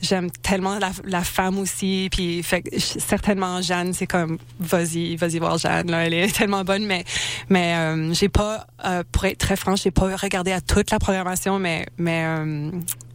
J'aime 0.00 0.30
tellement 0.30 0.78
la, 0.78 0.92
la 1.04 1.22
femme 1.22 1.58
aussi. 1.58 2.08
Puis, 2.10 2.42
fait, 2.42 2.64
certainement, 2.78 3.60
Jeanne, 3.60 3.92
c'est 3.92 4.06
comme, 4.06 4.38
vas-y, 4.60 5.16
vas-y 5.16 5.38
voir 5.38 5.58
Jeanne. 5.58 5.90
Là, 5.90 6.06
elle 6.06 6.14
est 6.14 6.32
tellement 6.36 6.64
bonne. 6.64 6.86
Mais, 6.86 7.04
mais 7.48 7.74
euh, 7.74 8.12
j'ai 8.14 8.28
pas, 8.28 8.66
euh, 8.84 9.02
pour 9.12 9.24
être 9.24 9.38
très 9.38 9.56
franche, 9.56 9.82
j'ai 9.82 9.90
pas 9.90 10.14
regardé 10.16 10.52
à 10.52 10.60
toute 10.60 10.90
la 10.90 10.98
programmation, 10.98 11.58
mais, 11.58 11.86
mais 11.98 12.24
euh, 12.24 12.70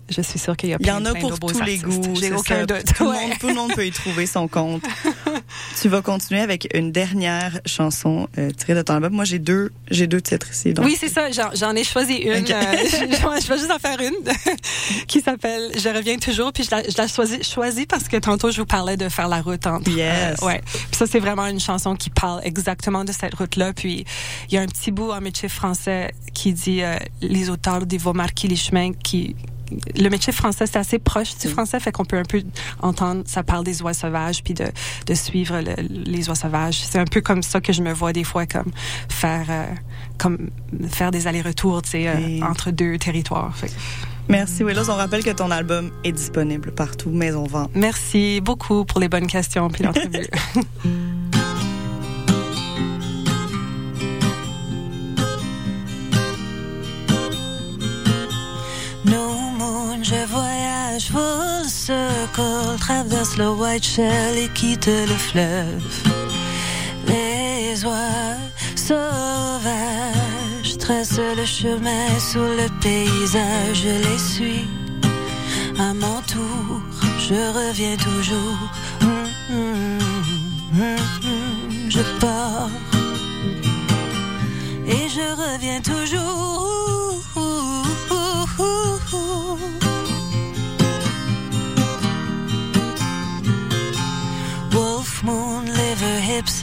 je 0.09 0.21
suis 0.21 0.39
sûre 0.39 0.55
qu'il 0.57 0.69
y 0.69 0.73
a 0.73 0.77
Il 0.79 0.85
y 0.85 0.89
plein, 0.89 0.97
en 0.97 1.05
a 1.05 1.11
plein 1.11 1.21
pour 1.21 1.31
de 1.31 1.37
beaux 1.37 1.51
tous 1.51 1.61
les 1.61 1.77
goûts. 1.77 2.15
J'ai 2.19 2.33
aucun 2.33 2.65
doute. 2.65 2.85
Tout, 2.95 3.05
le 3.05 3.11
monde, 3.11 3.39
tout 3.39 3.47
le 3.47 3.53
monde 3.53 3.73
peut 3.73 3.85
y 3.85 3.91
trouver 3.91 4.25
son 4.25 4.47
compte. 4.47 4.83
tu 5.81 5.89
vas 5.89 6.01
continuer 6.01 6.41
avec 6.41 6.67
une 6.73 6.91
dernière 6.91 7.59
chanson 7.65 8.27
euh, 8.37 8.51
tirée 8.51 8.75
de 8.75 8.81
ton 8.81 8.95
album. 8.95 9.13
Moi, 9.13 9.25
j'ai 9.25 9.39
deux, 9.39 9.71
j'ai 9.89 10.07
deux 10.07 10.21
titres 10.21 10.51
ici. 10.51 10.73
Donc 10.73 10.85
Oui, 10.85 10.97
c'est 10.99 11.09
ça. 11.09 11.29
J'en, 11.31 11.75
ai 11.75 11.83
choisi 11.83 12.15
une. 12.15 12.43
Ok. 12.43 12.51
euh, 12.51 12.61
je, 13.41 13.47
vais 13.47 13.57
juste 13.57 13.71
en 13.71 13.79
faire 13.79 13.99
une 13.99 14.15
qui 15.07 15.21
s'appelle 15.21 15.71
Je 15.77 15.89
reviens 15.89 16.17
toujours. 16.17 16.51
Puis 16.53 16.63
je 16.63 16.71
la, 16.71 16.83
je 16.83 16.97
la 16.97 17.07
choisis, 17.07 17.47
choisis 17.47 17.85
parce 17.85 18.07
que 18.07 18.17
tantôt 18.17 18.51
je 18.51 18.59
vous 18.59 18.65
parlais 18.65 18.97
de 18.97 19.09
faire 19.09 19.27
la 19.27 19.41
route 19.41 19.65
entre. 19.67 19.89
Yes. 19.89 20.41
euh, 20.41 20.45
ouais. 20.45 20.61
Puis 20.63 20.97
ça 20.97 21.05
c'est 21.07 21.19
vraiment 21.19 21.45
une 21.47 21.59
chanson 21.59 21.95
qui 21.95 22.09
parle 22.09 22.41
exactement 22.43 23.03
de 23.03 23.11
cette 23.11 23.35
route-là. 23.35 23.73
Puis 23.73 24.05
il 24.49 24.55
y 24.55 24.57
a 24.57 24.61
un 24.61 24.67
petit 24.67 24.91
bout 24.91 25.11
en 25.11 25.21
métier 25.21 25.49
français 25.49 26.13
qui 26.33 26.53
dit 26.53 26.81
euh, 26.81 26.95
les 27.21 27.49
auteurs 27.49 27.85
des 27.85 27.97
vos 27.97 28.13
marquis 28.13 28.47
les 28.47 28.55
chemins 28.55 28.91
qui 28.93 29.35
le 29.95 30.09
métier 30.09 30.33
français, 30.33 30.65
c'est 30.65 30.77
assez 30.79 30.99
proche 30.99 31.37
du 31.37 31.47
français, 31.47 31.79
fait 31.79 31.91
qu'on 31.91 32.05
peut 32.05 32.17
un 32.17 32.23
peu 32.23 32.41
entendre, 32.81 33.23
ça 33.25 33.43
parle 33.43 33.63
des 33.63 33.81
oies 33.81 33.93
sauvages, 33.93 34.43
puis 34.43 34.53
de, 34.53 34.65
de 35.05 35.13
suivre 35.13 35.59
le- 35.61 35.75
les 35.87 36.29
oies 36.29 36.35
sauvages. 36.35 36.79
C'est 36.83 36.99
un 36.99 37.05
peu 37.05 37.21
comme 37.21 37.43
ça 37.43 37.61
que 37.61 37.71
je 37.73 37.81
me 37.81 37.93
vois 37.93 38.13
des 38.13 38.23
fois, 38.23 38.45
comme 38.45 38.71
faire, 39.09 39.45
euh, 39.49 39.65
comme 40.17 40.49
faire 40.89 41.11
des 41.11 41.27
allers-retours, 41.27 41.81
tu 41.83 41.89
sais, 41.91 42.07
euh, 42.07 42.41
entre 42.43 42.71
deux 42.71 42.97
territoires. 42.97 43.55
Fait 43.55 43.71
Merci, 44.27 44.63
Willows. 44.63 44.89
On 44.91 44.95
rappelle 44.95 45.23
que 45.23 45.31
ton 45.31 45.49
album 45.49 45.89
est 46.03 46.11
disponible 46.11 46.71
partout, 46.71 47.09
Maison 47.09 47.45
Vente. 47.45 47.71
merci 47.73 48.41
beaucoup 48.41 48.85
pour 48.85 48.99
les 48.99 49.09
bonnes 49.09 49.25
questions 49.27 49.69
puis 49.69 49.83
l'entrevue. 49.83 50.27
je 60.03 60.25
voyage 60.27 61.09
full 61.11 61.65
circle, 61.67 62.77
traverse 62.79 63.37
le 63.37 63.49
White 63.49 63.83
Shell 63.83 64.37
et 64.37 64.49
quitte 64.49 64.87
le 64.87 65.15
fleuve. 65.15 65.83
Les 67.07 67.83
oies 67.85 68.37
sauvages 68.75 70.77
tracent 70.77 71.19
le 71.37 71.45
chemin 71.45 72.19
sous 72.19 72.39
le 72.39 72.67
paysage, 72.81 73.83
je 73.83 73.89
les 74.07 74.17
suis. 74.17 74.67
À 75.77 75.93
mon 75.93 76.21
tour, 76.21 76.81
je 77.19 77.35
reviens 77.59 77.97
toujours. 77.97 78.57
Hum, 79.01 79.27
hum, 79.51 79.99
hum, 80.79 80.97
je 81.89 82.01
pars 82.19 82.69
et 84.87 85.09
je 85.09 85.27
reviens 85.43 85.81
toujours. 85.81 86.69
Moon, 95.29 95.65
live 95.65 96.01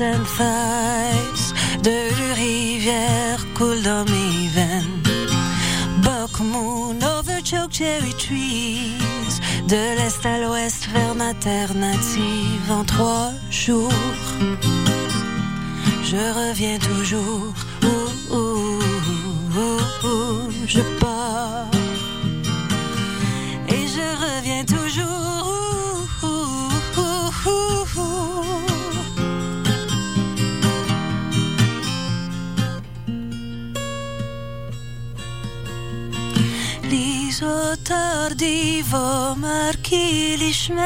and 0.00 0.26
thighs. 0.37 1.44
De 1.88 1.98
rivière 2.35 3.42
coule 3.55 3.83
dans 3.83 4.05
mes 4.12 4.48
veines. 4.57 5.02
Buck 6.02 6.35
moon 6.40 6.96
over 7.14 7.40
choke 7.44 7.72
cherry 7.72 8.14
trees. 8.24 9.40
De 9.68 9.83
l'est 9.96 10.22
à 10.26 10.40
l'ouest 10.40 10.88
vers 10.92 11.14
l'alternative 11.14 12.66
en 12.79 12.85
trois 12.85 13.31
jours. 13.50 14.02
Je 16.11 16.22
reviens 16.40 16.79
toujours. 16.90 17.55
Ouh, 17.90 18.35
ouh, 18.35 18.81
ouh, 19.61 20.07
ouh, 20.09 20.50
je 20.66 20.83
pars. 21.00 21.70
Et 23.68 23.85
je 23.94 24.07
reviens 24.24 24.64
toujours. 24.64 25.56
L'isotar 37.87 38.35
divo 38.35 39.37
marchi 39.37 40.35
li 40.37 40.51
chemins. 40.51 40.83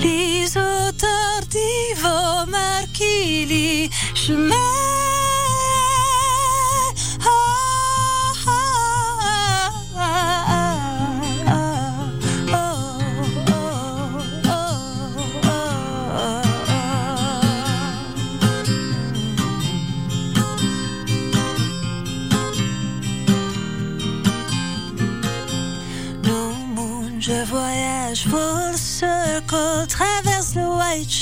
L'isotar 0.00 1.44
divo 1.52 2.46
marchi 2.46 3.44
li 3.50 3.90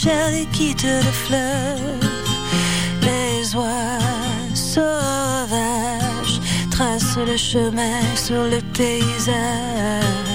et 0.06 0.46
quitte 0.52 0.84
le 0.84 1.02
fleuve. 1.02 2.08
Les 3.02 3.54
oies 3.54 3.98
sauvages 4.54 6.40
tracent 6.70 7.18
le 7.18 7.36
chemin 7.36 8.00
sur 8.16 8.44
le 8.44 8.60
paysage. 8.72 10.29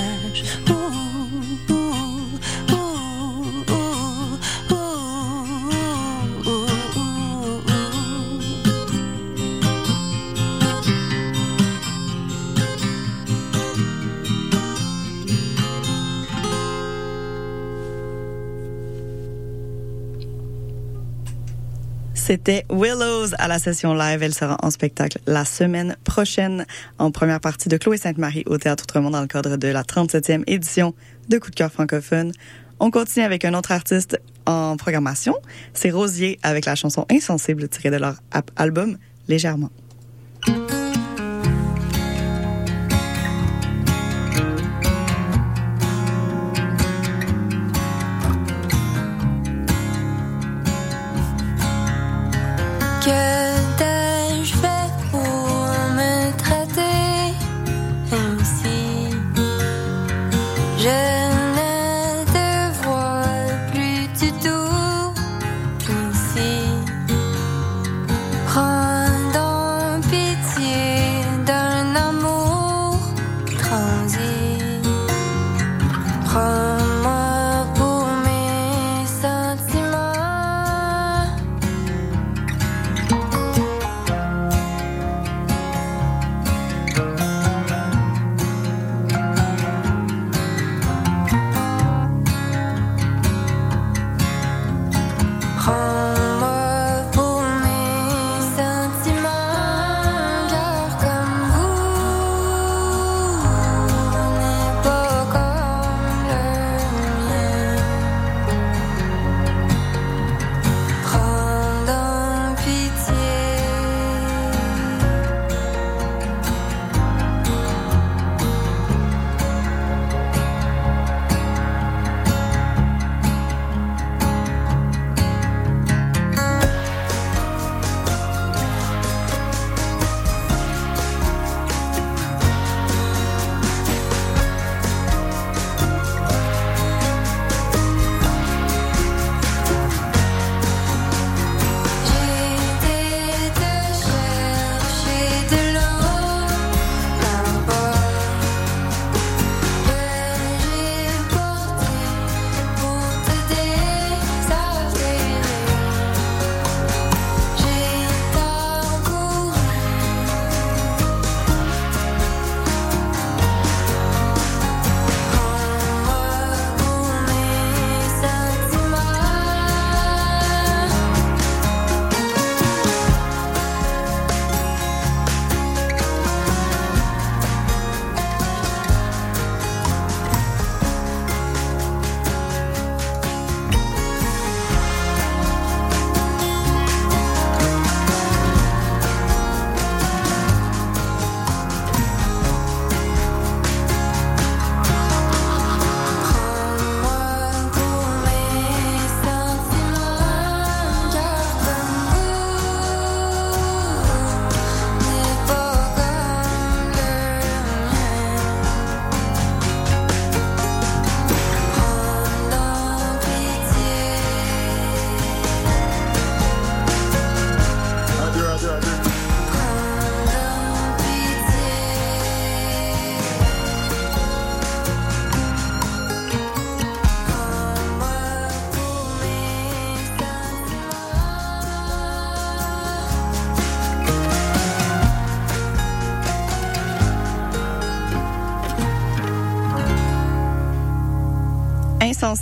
C'était 22.26 22.66
Willows 22.72 23.36
à 23.38 23.48
la 23.48 23.60
session 23.60 23.94
live. 23.94 24.24
Elle 24.24 24.34
sera 24.34 24.58
en 24.64 24.72
spectacle 24.72 25.20
la 25.28 25.46
semaine 25.46 25.96
prochaine 26.04 26.66
en 26.98 27.12
première 27.12 27.40
partie 27.40 27.70
de 27.70 27.78
Chloé 27.78 27.98
Sainte-Marie 27.98 28.42
au 28.48 28.58
Théâtre 28.58 28.86
Outremont 28.86 29.12
dans 29.12 29.22
le 29.22 29.28
cadre 29.28 29.58
de 29.58 29.68
la 29.68 29.84
37e 29.84 30.42
édition 30.48 30.96
de 31.30 31.38
Coup 31.38 31.52
de 31.52 31.56
cœur 31.56 31.72
francophone. 31.72 32.32
On 32.80 32.90
continue 32.90 33.24
avec 33.24 33.46
un 33.46 33.54
autre 33.54 33.72
artiste 33.72 34.20
en 34.48 34.76
programmation. 34.76 35.36
C'est 35.76 35.92
Rosier 35.92 36.40
avec 36.42 36.66
la 36.66 36.74
chanson 36.74 37.06
Insensible 37.12 37.70
tirée 37.70 37.92
de 37.92 37.98
leur 37.98 38.16
album 38.56 38.98
Légèrement. 39.28 39.70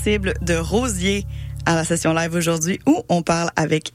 Sensible 0.03 0.33
de 0.41 0.55
Rosier 0.55 1.25
à 1.65 1.75
la 1.75 1.85
session 1.85 2.13
live 2.13 2.35
aujourd'hui 2.35 2.77
où 2.85 3.03
on 3.07 3.21
parle 3.21 3.49
avec 3.55 3.93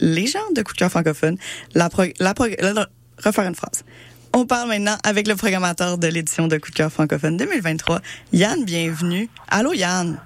les 0.00 0.26
gens 0.26 0.38
de 0.56 0.62
Coup 0.62 0.72
de 0.72 0.78
cœur 0.78 0.90
francophone. 0.90 1.36
La, 1.74 1.90
refaire 1.92 3.44
une 3.44 3.54
phrase. 3.54 3.84
On 4.32 4.46
parle 4.46 4.68
maintenant 4.68 4.96
avec 5.04 5.28
le 5.28 5.34
programmateur 5.34 5.98
de 5.98 6.06
l'édition 6.06 6.48
de 6.48 6.56
Coup 6.56 6.70
de 6.70 6.76
cœur 6.76 6.90
francophone 6.90 7.36
2023, 7.36 8.00
Yann, 8.32 8.64
bienvenue. 8.64 9.28
Allô 9.48 9.74
Yann, 9.74 10.18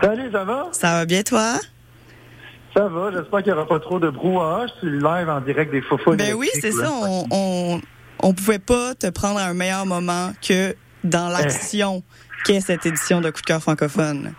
Salut, 0.00 0.30
ça 0.30 0.44
va? 0.44 0.68
ça 0.70 0.92
va 0.92 1.06
bien 1.06 1.24
toi? 1.24 1.54
Ça 2.76 2.86
va, 2.86 3.10
j'espère 3.10 3.42
qu'il 3.42 3.52
n'y 3.52 3.58
aura 3.58 3.66
pas 3.66 3.80
trop 3.80 3.98
de 3.98 4.10
brouhaha. 4.10 4.68
Je 4.68 4.86
suis 4.86 4.96
live 4.96 5.28
en 5.28 5.40
direct 5.40 5.72
des 5.72 5.82
faux 5.82 5.98
Ben 6.14 6.34
oui, 6.34 6.48
c'est 6.60 6.70
ça. 6.70 6.88
On, 6.92 7.26
on, 7.32 7.80
on 8.20 8.32
pouvait 8.32 8.60
pas 8.60 8.94
te 8.94 9.08
prendre 9.08 9.40
à 9.40 9.46
un 9.46 9.54
meilleur 9.54 9.86
moment 9.86 10.32
que 10.40 10.76
dans 11.02 11.28
l'action 11.28 12.04
qu'est 12.44 12.60
cette 12.60 12.86
édition 12.86 13.20
de 13.20 13.30
Coup 13.30 13.40
de 13.40 13.46
cœur 13.46 13.60
francophone. 13.60 14.34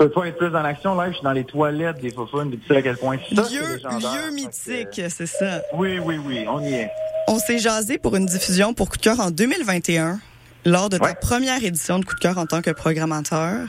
Je 0.00 0.04
peux 0.04 0.10
pas 0.10 0.26
être 0.28 0.36
plus 0.38 0.50
dans 0.50 0.62
l'action 0.62 0.94
live, 1.00 1.10
je 1.10 1.16
suis 1.16 1.24
dans 1.24 1.32
les 1.32 1.44
toilettes 1.44 2.00
des 2.00 2.10
faux 2.12 2.26
fun, 2.26 2.46
tu 2.48 2.58
sais 2.68 2.76
à 2.76 2.82
quel 2.82 2.96
point 2.96 3.16
ça, 3.34 3.42
Lieu, 3.42 3.60
lieu 3.60 4.30
mythique, 4.32 4.90
que, 4.94 5.08
c'est 5.08 5.26
ça. 5.26 5.62
Oui, 5.74 5.98
oui, 5.98 6.20
oui, 6.24 6.44
on 6.48 6.60
y 6.60 6.72
est. 6.74 6.90
On 7.26 7.38
s'est 7.38 7.58
jasé 7.58 7.98
pour 7.98 8.14
une 8.14 8.26
diffusion 8.26 8.74
pour 8.74 8.90
Coup 8.90 8.96
de 8.96 9.02
cœur 9.02 9.18
en 9.18 9.30
2021, 9.32 10.20
lors 10.64 10.88
de 10.88 10.98
ta 10.98 11.04
Ouais. 11.04 11.14
première 11.20 11.62
édition 11.64 11.98
de 11.98 12.04
Coup 12.04 12.14
de 12.14 12.20
cœur 12.20 12.38
en 12.38 12.46
tant 12.46 12.62
que 12.62 12.70
programmateur. 12.70 13.66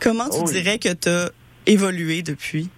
Comment 0.00 0.28
tu 0.28 0.38
Oh 0.40 0.44
oui. 0.46 0.52
dirais 0.54 0.78
que 0.78 0.92
tu 0.92 1.08
as 1.08 1.30
évolué 1.66 2.22
depuis? 2.22 2.68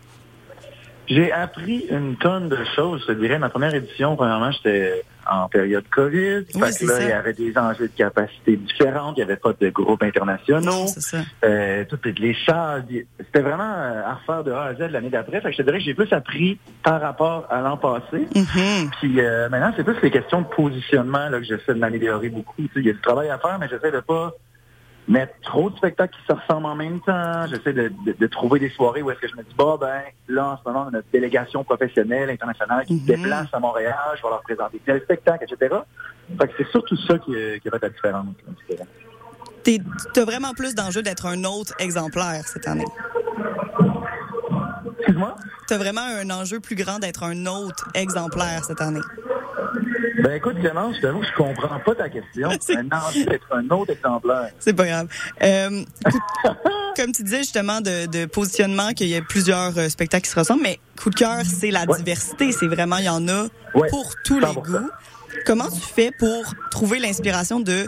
J'ai 1.09 1.33
appris 1.33 1.87
une 1.91 2.17
tonne 2.17 2.49
de 2.49 2.59
choses, 2.77 3.01
je 3.07 3.13
te 3.13 3.19
dirais. 3.19 3.39
Ma 3.39 3.49
première 3.49 3.75
édition, 3.75 4.17
premièrement, 4.17 4.53
j'étais 4.53 5.03
en 5.31 5.49
période 5.49 5.85
COVID. 5.91 6.45
Oui, 6.55 6.73
Fait 6.73 6.85
que 6.85 6.91
là, 6.91 6.97
ça. 6.97 7.03
il 7.03 7.09
y 7.09 7.13
avait 7.13 7.33
des 7.33 7.57
enjeux 7.57 7.89
de 7.89 7.97
capacité 7.97 8.57
différentes. 8.57 9.17
Il 9.17 9.21
n'y 9.21 9.25
avait 9.25 9.37
pas 9.37 9.53
de 9.59 9.69
groupes 9.71 10.03
internationaux. 10.03 10.87
C'est 10.87 11.01
ça. 11.01 11.19
Euh, 11.45 11.85
toutes 11.89 12.07
les 12.19 12.37
salles. 12.47 12.85
C'était 13.19 13.41
vraiment 13.41 13.73
euh, 13.73 14.03
à 14.05 14.15
refaire 14.15 14.45
de 14.45 14.53
A 14.53 14.65
à 14.65 14.75
Z 14.75 14.91
l'année 14.91 15.11
d'après. 15.11 15.41
Fait 15.41 15.51
que 15.51 15.53
je 15.53 15.59
te 15.59 15.63
dirais 15.63 15.79
que 15.79 15.85
j'ai 15.85 15.95
plus 15.95 16.13
appris 16.13 16.59
par 16.83 17.01
rapport 17.01 17.47
à 17.51 17.61
l'an 17.61 17.77
passé. 17.77 18.27
Mhm. 18.35 18.91
Puis 19.01 19.21
euh, 19.21 19.49
maintenant, 19.49 19.73
c'est 19.77 19.85
plus 19.85 20.01
les 20.03 20.11
questions 20.11 20.43
de 20.43 20.47
positionnement 20.47 21.29
là, 21.29 21.39
que 21.39 21.45
j'essaie 21.45 21.75
de 21.75 21.79
m'améliorer 21.79 22.29
beaucoup. 22.29 22.55
Tu 22.63 22.65
sais, 22.67 22.81
Il 22.81 22.87
y 22.87 22.91
a 22.91 22.95
du 22.95 23.01
travail 23.01 23.29
à 23.31 23.39
faire, 23.39 23.59
mais 23.59 23.69
j'essaie 23.69 23.93
de 23.93 24.01
pas 24.01 24.33
mettre 25.09 25.35
trop 25.43 25.69
de 25.71 25.77
spectacles 25.77 26.15
qui 26.17 26.25
se 26.27 26.33
ressemblent 26.33 26.67
en 26.67 26.77
même 26.77 27.01
temps. 27.01 27.47
J'essaie 27.49 27.73
de, 27.73 27.93
de- 28.07 28.13
de 28.19 28.27
trouver 28.29 28.61
des 28.61 28.71
soirées 28.71 29.03
où 29.03 29.11
est-ce 29.11 29.19
que 29.21 29.29
je 29.29 29.35
me 29.37 29.43
dis, 29.43 29.55
bah 29.59 29.77
ben, 29.81 30.01
là, 30.29 30.51
en 30.51 30.57
ce 30.59 30.63
moment, 30.65 30.85
on 30.85 30.89
a 30.89 30.91
notre 30.93 31.09
délégation 31.13 31.65
professionnelle, 31.65 32.31
internationale 32.31 32.85
qui 32.87 32.95
Mhm. 32.95 33.01
se 33.01 33.07
déplace 33.07 33.49
à 33.53 33.59
Montréal, 33.59 33.95
je 34.17 34.23
vais 34.23 34.29
leur 34.29 34.43
présenter 34.43 34.81
tel 34.87 35.01
spectacle, 35.03 35.45
etc. 35.45 35.75
Fait 36.41 36.49
que 36.49 36.53
c'est 36.57 36.69
surtout 36.71 36.97
ça 36.97 37.19
qui, 37.19 37.35
euh, 37.35 37.59
qui 37.59 37.69
va 37.69 37.77
être 37.77 37.83
la 37.83 37.89
différence. 37.91 38.27
T'as 40.15 40.25
vraiment 40.25 40.53
plus 40.55 40.75
d'enjeu 40.75 41.03
d'être 41.03 41.27
un 41.27 41.45
autre 41.45 41.73
exemplaire 41.79 42.43
cette 42.47 42.67
année. 42.67 42.85
Excuse-moi? 45.03 45.37
T'as 45.67 45.79
vraiment 45.79 46.01
un 46.03 46.31
enjeu 46.31 46.61
plus 46.61 46.77
grand 46.77 46.99
d'être 46.99 47.23
un 47.25 47.47
autre 47.47 47.89
exemplaire 47.95 48.65
cette 48.65 48.81
année. 48.81 49.01
Ben 50.23 50.35
écoute, 50.35 50.59
Clémence, 50.61 50.97
je 50.97 51.01
t'avoue 51.03 51.21
que 51.21 51.27
je 51.27 51.33
comprends 51.37 51.81
pas 51.81 51.95
ta 51.95 52.09
question. 52.09 52.49
C'est- 52.61 52.77
Un 52.77 52.89
enjeu 52.93 53.25
d'être 53.25 53.47
un 53.51 53.69
autre 53.71 53.93
exemplaire. 53.93 54.51
C'est 54.61 54.73
pas 54.75 54.87
grave. 54.87 55.09
Euh, 55.43 55.83
comme 56.97 57.13
tu 57.13 57.23
disais 57.23 57.39
justement 57.39 57.81
de, 57.81 58.07
de 58.07 58.27
positionnement, 58.27 58.93
qu'il 58.93 59.09
y 59.09 59.17
a 59.17 59.23
plusieurs 59.23 59.77
euh, 59.79 59.89
spectacles 59.89 60.25
qui 60.25 60.31
se 60.31 60.39
ressemblent, 60.39 60.63
mais 60.63 60.79
coup 61.03 61.11
de 61.11 61.15
cœur, 61.17 61.41
c'est 61.45 61.71
la 61.71 61.85
Ouais. 61.87 61.97
diversité. 61.99 62.53
C'est 62.53 62.67
vraiment, 62.69 62.99
il 62.99 63.05
y 63.07 63.09
en 63.09 63.27
a 63.29 63.45
Ouais, 63.75 63.89
pour 63.89 64.13
tous 64.25 64.39
les 64.39 64.47
100%. 64.47 64.63
goûts. 64.63 64.91
Comment 65.47 65.69
tu 65.69 65.81
fais 65.81 66.11
pour 66.19 66.55
trouver 66.71 66.99
l'inspiration 66.99 67.61
de 67.61 67.87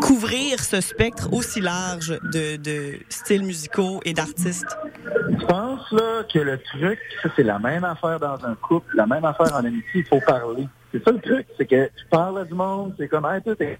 couvrir 0.00 0.60
ce 0.60 0.80
spectre 0.80 1.32
aussi 1.32 1.60
large 1.60 2.18
de, 2.32 2.98
styles 3.08 3.44
musicaux 3.44 4.00
et 4.04 4.12
d'artistes? 4.12 4.76
Je 5.04 5.46
pense 5.46 5.90
là 5.92 6.24
que 6.32 6.38
le 6.38 6.58
truc, 6.58 6.98
c'est 7.36 7.42
la 7.42 7.58
même 7.58 7.84
affaire 7.84 8.20
dans 8.20 8.44
un 8.44 8.54
couple, 8.54 8.96
la 8.96 9.06
même 9.06 9.24
affaire 9.24 9.54
en 9.54 9.64
amitié, 9.64 9.82
il 9.94 10.04
faut 10.04 10.20
parler. 10.20 10.68
C'est 10.92 11.04
ça 11.04 11.12
le 11.12 11.20
truc, 11.20 11.46
c'est 11.56 11.66
que 11.66 11.86
tu 11.86 12.06
parles 12.10 12.40
à 12.40 12.44
du 12.44 12.54
monde, 12.54 12.94
c'est 12.98 13.08
comme, 13.08 13.26
hey, 13.26 13.40
t'es 13.42 13.78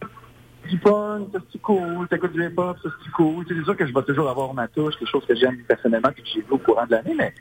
du 0.69 0.79
punk, 0.79 1.29
ça 1.33 1.39
c'est 1.51 1.61
cool, 1.61 2.07
t'écoutes 2.09 2.33
du 2.33 2.45
hip-hop, 2.45 2.77
ça 2.83 2.89
c'est 3.03 3.11
cool. 3.13 3.45
C'est 3.49 3.65
sûr 3.65 3.77
que 3.77 3.87
je 3.87 3.93
vais 3.93 4.03
toujours 4.03 4.29
avoir 4.29 4.55
ma 4.55 4.69
touche, 4.69 4.95
des 5.01 5.07
choses 5.07 5.27
que 5.27 5.35
j'aime 5.35 5.59
personnellement 5.67 6.11
et 6.11 6.21
que 6.21 6.29
j'ai 6.33 6.41
vu 6.41 6.47
au 6.51 6.59
courant 6.59 6.87
de 6.87 6.93
l'année, 6.93 7.15
mais 7.17 7.35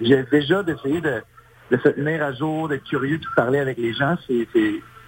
j'ai 0.00 0.22
déjà 0.24 0.62
d'essayer 0.62 1.00
de, 1.00 1.22
de 1.70 1.76
se 1.78 1.88
tenir 1.88 2.22
à 2.22 2.32
jour, 2.32 2.68
d'être 2.68 2.84
curieux, 2.84 3.18
de 3.18 3.26
parler 3.34 3.58
avec 3.58 3.78
les 3.78 3.92
gens, 3.92 4.16
c'est, 4.26 4.46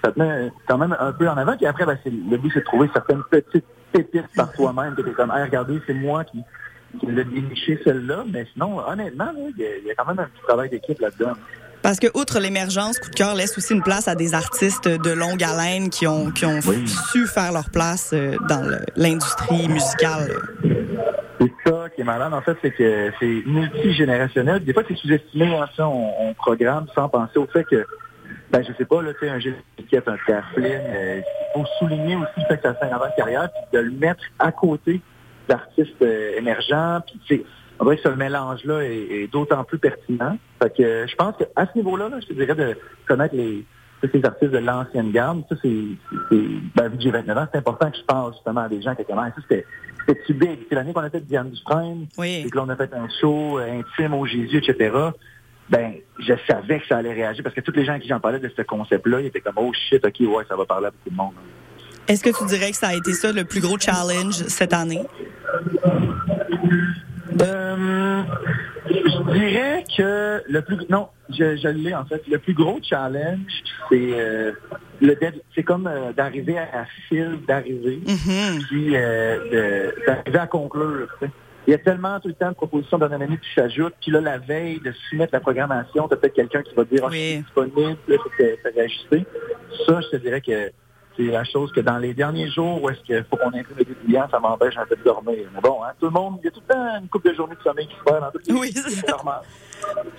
ça 0.03 0.13
te 0.13 0.19
met 0.19 0.51
quand 0.67 0.79
même 0.79 0.97
un 0.99 1.13
peu 1.13 1.29
en 1.29 1.37
avant. 1.37 1.57
Puis 1.57 1.67
après, 1.67 1.87
ben, 1.87 1.99
le 2.05 2.37
but, 2.37 2.51
c'est 2.53 2.61
de 2.61 2.65
trouver 2.65 2.89
certaines 2.93 3.23
petites 3.31 3.65
pépites 3.93 4.35
par 4.37 4.53
toi-même, 4.53 4.95
que 4.95 5.03
t'es 5.03 5.13
comme, 5.13 5.31
regardez, 5.31 5.81
c'est 5.87 5.95
moi 5.95 6.25
qui, 6.25 6.43
qui 7.01 7.07
l'ai 7.07 7.25
déniché 7.25 7.81
celle-là. 7.85 8.25
Mais 8.33 8.47
sinon, 8.53 8.79
honnêtement, 8.79 9.33
il 9.37 9.55
y, 9.57 9.87
y 9.87 9.91
a 9.91 9.95
quand 9.95 10.07
même 10.07 10.19
un 10.19 10.29
petit 10.29 10.43
travail 10.43 10.69
d'équipe 10.69 11.01
là-dedans. 11.01 11.35
Parce 11.89 12.01
que, 12.01 12.09
outre 12.19 12.39
l'émergence, 12.39 12.99
Coup 12.99 13.09
de 13.09 13.15
cœur 13.15 13.35
laisse 13.35 13.57
aussi 13.57 13.73
une 13.73 13.83
place 13.83 14.09
à 14.09 14.15
des 14.15 14.35
artistes 14.35 14.87
de 14.87 15.11
longue 15.11 15.43
haleine 15.43 15.89
qui 15.89 16.07
ont, 16.07 16.31
qui 16.31 16.45
ont 16.45 16.61
Oui. 16.67 16.87
su 16.87 17.27
faire 17.27 17.51
leur 17.51 17.71
place 17.71 18.11
euh, 18.13 18.37
dans 18.47 18.79
l'industrie 18.95 19.67
musicale. 19.69 20.29
C'est 21.41 21.51
ça 21.67 21.89
qui 21.89 22.03
est 22.03 22.05
malade, 22.05 22.35
en 22.35 22.43
fait, 22.43 22.59
c'est 22.61 22.73
que 22.73 23.11
c'est 23.19 23.43
multigénérationnel. 23.47 24.63
Des 24.67 24.75
fois, 24.75 24.83
c'est 24.87 24.99
sous-estimé, 24.99 25.57
hein, 25.57 25.67
ça, 25.79 25.89
on, 25.89 26.29
on 26.29 26.35
programme 26.35 26.89
sans 26.95 27.09
penser 27.09 27.39
au 27.39 27.47
fait 27.47 27.65
que, 27.65 27.87
ben, 28.51 28.63
je 28.63 28.75
sais 28.77 28.85
pas, 28.85 29.01
là, 29.01 29.15
tu 29.15 29.21
sais, 29.27 29.31
un 29.31 29.39
Piquet, 29.79 30.03
un 30.07 30.17
Pierre 30.27 30.45
Flynn, 30.53 30.67
euh, 30.71 31.21
il 31.23 31.53
faut 31.55 31.67
souligner 31.79 32.17
aussi 32.17 32.33
le 32.37 32.45
fait 32.49 32.59
que 32.59 32.65
ça 32.65 32.75
fait 32.75 32.93
avant 32.93 33.07
de 33.07 33.17
carrière, 33.17 33.49
puis 33.51 33.79
de 33.79 33.83
le 33.83 33.93
mettre 33.93 34.25
à 34.39 34.53
côté 34.53 35.01
d'artistes 35.49 36.03
euh, 36.03 36.37
émergents, 36.37 37.01
puis 37.27 37.47
on 37.81 37.85
dirait 37.85 37.97
que 37.97 38.03
ce 38.03 38.15
mélange-là 38.15 38.83
est, 38.85 39.23
est 39.23 39.27
d'autant 39.29 39.65
plus 39.65 39.79
pertinent. 39.79 40.39
Fait 40.63 40.77
que 40.77 40.83
euh, 40.83 41.07
je 41.07 41.15
pense 41.17 41.35
qu'à 41.37 41.67
ce 41.67 41.79
niveau-là, 41.79 42.09
là, 42.09 42.19
je 42.21 42.27
te 42.27 42.33
dirais 42.33 42.55
de 42.55 42.77
connaître 43.07 43.35
les 43.35 43.65
tous 44.01 44.09
ces 44.13 44.25
artistes 44.25 44.53
de 44.53 44.59
l'ancienne 44.59 45.11
garde, 45.11 45.43
ça 45.49 45.57
c'est, 45.61 45.69
ben, 46.31 46.89
vu 46.89 46.97
que 46.99 47.03
j'ai 47.03 47.11
29 47.11 47.37
ans, 47.37 47.47
c'est 47.53 47.59
important 47.59 47.91
que 47.91 47.97
je 47.97 48.03
parle 48.05 48.33
justement 48.33 48.61
à 48.61 48.69
des 48.69 48.81
gens 48.81 48.95
qui 48.95 49.05
commencent. 49.05 49.35
Ça, 49.35 49.43
c'était, 49.49 49.67
c'était 50.07 50.33
big. 50.35 50.59
C'est 50.69 50.75
l'année 50.77 50.93
qu'on 50.93 51.01
a 51.01 51.11
fait 51.11 51.21
Diane 51.21 51.51
Dufresne, 51.51 52.07
Oui. 52.17 52.45
et 52.47 52.51
que 52.51 52.57
là, 52.57 52.65
on 52.65 52.69
a 52.69 52.77
fait 52.77 52.93
un 52.95 53.09
show 53.21 53.59
euh, 53.59 53.81
intime 53.81 54.15
au 54.15 54.25
Jésus, 54.25 54.59
etc. 54.59 54.97
Ben, 55.69 55.95
je 56.21 56.33
savais 56.49 56.81
que 56.81 56.87
ça 56.87 56.99
allait 56.99 57.13
réagir 57.13 57.43
parce 57.43 57.55
que 57.55 57.61
tous 57.61 57.73
les 57.73 57.85
gens 57.85 57.95
à 57.95 57.99
qui 57.99 58.09
j'en 58.09 58.21
parlais 58.21 58.39
de 58.39 58.51
ce 58.57 58.63
concept-là, 58.63 59.21
ils 59.21 59.27
étaient 59.27 59.41
comme, 59.41 59.55
oh 59.57 59.73
shit, 59.89 60.05
ok, 60.05 60.15
ouais, 60.21 60.45
ça 60.49 60.57
va 60.57 60.65
parler 60.65 60.87
à 60.87 60.91
beaucoup 60.91 61.11
de 61.11 61.17
monde. 61.17 61.33
Est-ce 62.07 62.23
que 62.23 62.31
tu 62.31 62.47
dirais 62.47 62.71
que 62.71 62.77
ça 62.77 62.89
a 62.89 62.95
été 62.95 63.13
ça 63.13 63.33
le 63.33 63.45
plus 63.45 63.61
gros 63.61 63.79
challenge 63.79 64.45
cette 64.47 64.73
année? 64.73 65.05
Euh, 67.41 68.23
je 68.89 69.33
dirais 69.39 69.85
que 69.97 70.43
le 70.49 70.61
plus 70.63 70.79
non, 70.89 71.09
je, 71.31 71.57
je 71.57 71.69
l'ai 71.69 71.95
en 71.95 72.05
fait. 72.05 72.23
Le 72.27 72.39
plus 72.39 72.55
gros 72.55 72.79
challenge, 72.83 73.41
c'est 73.91 73.99
euh, 74.19 74.53
le 75.01 75.15
dead- 75.15 75.43
c'est 75.55 75.63
comme 75.63 75.87
euh, 75.87 76.13
d'arriver 76.13 76.59
à 76.59 76.67
la 76.73 76.85
file 77.09 77.39
d'arrivée, 77.47 78.01
Mhm. 78.07 78.63
puis 78.69 78.93
d'arriver 78.93 80.39
à 80.39 80.47
conclure. 80.47 81.09
Il 81.67 81.73
y 81.73 81.75
a 81.75 81.79
tellement 81.79 82.19
tout 82.19 82.29
le 82.29 82.35
temps 82.35 82.49
de 82.49 82.55
propositions 82.55 82.97
d'un 82.97 83.13
année 83.13 83.27
qui 83.43 83.55
s'ajoutent, 83.55 83.95
puis 84.01 84.11
là, 84.11 84.23
la 84.23 84.39
veille 84.39 84.81
de 84.81 84.91
soumettre 85.11 85.35
la 85.35 85.41
programmation, 85.41 86.09
t'as 86.09 86.17
peut-être 86.17 86.35
quelqu'un 86.35 86.63
qui 86.63 86.75
va 86.75 86.85
dire 86.85 87.01
oh, 87.05 87.09
Oui. 87.11 87.35
c'est 87.35 87.43
disponible, 87.43 87.99
là, 88.09 88.17
faut 88.23 88.31
que 88.39 88.57
ça 88.63 88.69
réajuster. 88.75 89.27
Ça, 89.87 90.01
je 90.01 90.09
te 90.09 90.17
dirais 90.17 90.41
que 90.41 90.71
c'est 91.19 91.25
la 91.25 91.45
chose 91.45 91.73
que 91.73 91.81
dans 91.81 91.99
les 91.99 92.15
derniers 92.15 92.49
jours 92.49 92.81
où 92.81 92.89
est-ce 92.89 93.01
qu'il 93.01 93.25
faut 93.29 93.37
qu'on 93.37 93.49
imprime 93.49 93.77
les 93.79 93.85
clients, 93.85 94.29
ça 94.31 94.39
m'empêche 94.39 94.77
un 94.77 94.87
peu 94.87 94.95
de 94.95 95.03
dormir. 95.03 95.49
Mais 95.53 95.61
bon, 95.61 95.83
hein, 95.83 95.91
tout 95.99 96.07
le 96.07 96.13
monde, 96.13 96.39
il 96.41 96.45
y 96.45 96.49
a 96.49 96.51
tout 96.53 96.63
le 96.67 96.75
temps 96.75 96.99
une 97.01 97.09
couple 97.09 97.31
de 97.31 97.35
journées 97.35 97.57
de 97.57 97.63
sommeil 97.63 97.89
qui 97.89 97.95
se 97.97 98.05
perd 98.05 98.21
dans 98.21 98.31
toutes 98.31 98.47
les 98.47 98.55
Oui, 98.55 98.73
c'est 98.73 99.09
normal. 99.09 99.41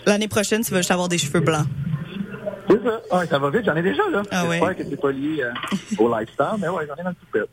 L'année 0.05 0.27
prochaine, 0.27 0.61
tu 0.61 0.71
vas 0.71 0.77
juste 0.77 0.91
avoir 0.91 1.07
des 1.07 1.17
cheveux 1.17 1.39
blancs. 1.39 1.65
C'est 2.69 2.83
ça. 2.83 3.01
Ah, 3.11 3.25
ça 3.25 3.39
va 3.39 3.49
vite, 3.49 3.63
j'en 3.65 3.75
ai 3.75 3.81
déjà, 3.81 4.03
là. 4.11 4.23
Ah. 4.29 4.43
J'espère 4.49 4.75
que 4.75 4.83
c'est 4.83 5.01
pas 5.01 5.11
lié 5.11 5.41
euh, 5.41 6.03
au 6.03 6.19
lifestyle, 6.19 6.57
mais 6.59 6.67
ouais, 6.67 6.85
j'en 6.85 6.95
ai 6.95 7.03
dans 7.03 7.09
le 7.09 7.15
tout 7.15 7.27
fait. 7.31 7.49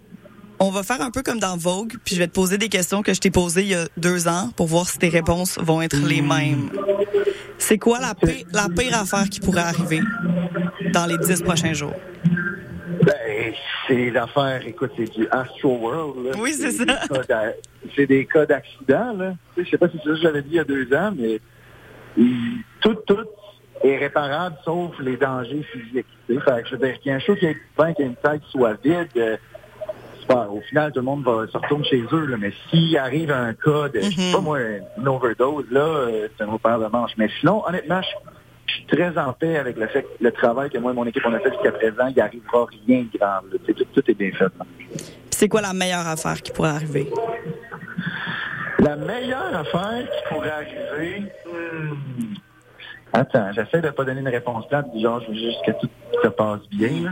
On 0.59 0.71
va 0.71 0.83
faire 0.83 1.03
un 1.03 1.11
peu 1.11 1.23
comme 1.23 1.39
dans 1.39 1.57
Vogue, 1.57 1.95
puis 2.05 2.15
je 2.15 2.21
vais 2.21 2.27
te 2.27 2.33
poser 2.33 2.59
des 2.59 2.71
questions 2.71 3.03
que 3.03 3.13
je 3.13 3.21
t'ai 3.21 3.31
posées 3.31 3.63
il 3.63 3.69
y 3.69 3.75
a 3.75 3.87
deux 3.99 4.27
ans 4.27 4.51
pour 4.57 4.67
voir 4.67 4.89
si 4.89 4.99
tes 4.99 5.11
réponses 5.11 5.59
vont 5.59 5.83
être 5.83 5.99
les 5.99 6.23
mêmes. 6.23 6.71
C'est 7.59 7.79
quoi 7.79 8.01
la 8.01 8.15
pire, 8.15 8.47
la 8.53 8.69
pire 8.69 8.99
affaire 8.99 9.29
qui 9.29 9.41
pourrait 9.41 9.61
arriver 9.61 10.01
dans 10.93 11.05
les 11.05 11.19
dix 11.19 11.43
prochains 11.43 11.75
jours? 11.75 11.95
Ben, 13.37 13.53
c'est 13.87 14.11
l'affaire, 14.11 14.67
écoute, 14.67 14.93
c'est 14.97 15.11
du 15.13 15.29
Astro 15.31 15.77
World. 15.77 16.25
Là. 16.27 16.31
Oui, 16.39 16.53
c'est 16.53 16.71
ça. 16.73 16.85
C'est 17.95 18.07
des 18.07 18.25
cas 18.27 18.47
d'accident, 18.47 19.35
Je 19.57 19.65
sais 19.65 19.79
pas 19.79 19.89
si 19.89 19.99
c'est 20.03 20.09
ça 20.09 20.15
que 20.15 20.21
j'avais 20.23 20.43
dit 20.43 20.49
il 20.53 20.57
y 20.57 20.61
a 20.61 20.65
deux 20.65 20.93
ans, 20.95 21.13
mais 21.17 21.39
il- 22.17 22.63
tout, 22.81 22.95
tout 23.07 23.27
est 23.85 23.99
réparable 23.99 24.57
sauf 24.65 24.99
les 25.01 25.17
dangers 25.17 25.63
physiques. 25.73 26.07
tu 26.27 26.35
sais. 26.35 26.41
Fait 26.41 26.63
que 26.63 26.69
je 26.69 26.77
veux 26.77 26.87
dire, 26.87 26.99
qu'il 27.01 27.11
y 27.11 27.13
a 27.13 27.17
un 27.17 27.21
show 27.21 27.35
qui 27.37 27.47
est 27.47 27.57
bien, 27.79 27.93
qu'il 27.93 28.05
y 28.07 28.09
a 28.09 28.11
une 28.11 28.17
tête 28.17 28.41
qui 28.43 28.51
soit 28.53 28.75
vide, 28.83 29.09
euh, 29.17 29.37
pas- 30.27 30.49
au 30.49 30.61
final, 30.63 30.91
tout 30.93 30.99
le 31.01 31.05
monde 31.05 31.23
va 31.25 31.47
se 31.47 31.57
retourner 31.57 31.85
chez 31.85 32.03
eux, 32.13 32.27
là. 32.27 32.37
Mais 32.39 32.53
s'il 32.71 32.97
arrive 32.99 33.31
un 33.31 33.53
cas 33.55 33.89
de, 33.91 34.01
je 34.01 34.11
sais 34.11 34.33
pas 34.33 34.41
moi, 34.41 34.59
une 34.99 35.09
overdose, 35.09 35.67
là, 35.71 35.81
euh, 35.85 36.29
c'est 36.37 36.43
un 36.45 36.49
autre 36.49 36.63
paire 36.63 36.81
de 36.81 36.87
manches. 36.87 37.13
Mais 37.19 37.29
sinon, 37.39 37.63
honnêtement, 37.69 38.01
je 38.03 38.09
je 38.67 38.73
suis 38.75 38.87
très 38.87 39.17
en 39.19 39.33
paix 39.33 39.57
avec 39.59 39.77
le 39.77 39.87
fait 39.89 40.03
que 40.03 40.09
le 40.21 40.33
travail 40.33 40.71
que 40.71 40.79
moi 40.79 40.93
et 40.93 40.95
mon 40.95 41.07
équipe 41.07 41.23
on 41.27 41.33
a 41.35 41.39
fait 41.41 41.53
jusqu'à 41.53 41.73
présent, 41.73 42.07
il 42.09 42.17
n'arrivera 42.17 42.67
rien 42.87 43.05
de 43.13 43.19
grave. 43.19 43.45
Tout, 43.67 43.73
tout 43.95 44.11
est 44.11 44.15
bien 44.15 44.31
fait. 44.33 44.47
c'est 45.31 45.49
quoi 45.49 45.61
la 45.61 45.73
meilleure 45.73 46.07
affaire 46.07 46.41
qui 46.43 46.53
pourrait 46.53 46.71
arriver? 46.71 47.11
La 48.79 48.97
meilleure 48.97 49.55
affaire 49.57 50.05
qui 50.11 50.35
pourrait 50.35 50.51
arriver... 50.51 51.23
hmm, 51.51 52.35
Attends, 53.13 53.51
j'essaie 53.53 53.81
de 53.81 53.91
pas 53.91 54.05
donner 54.05 54.21
une 54.21 54.29
réponse 54.29 54.69
plate, 54.69 54.87
genre, 55.01 55.21
je 55.23 55.29
veux 55.29 55.35
juste 55.35 55.65
que 55.65 55.73
tout 55.81 55.89
se 56.23 56.29
passe 56.29 56.61
bien. 56.71 57.05
là. 57.05 57.11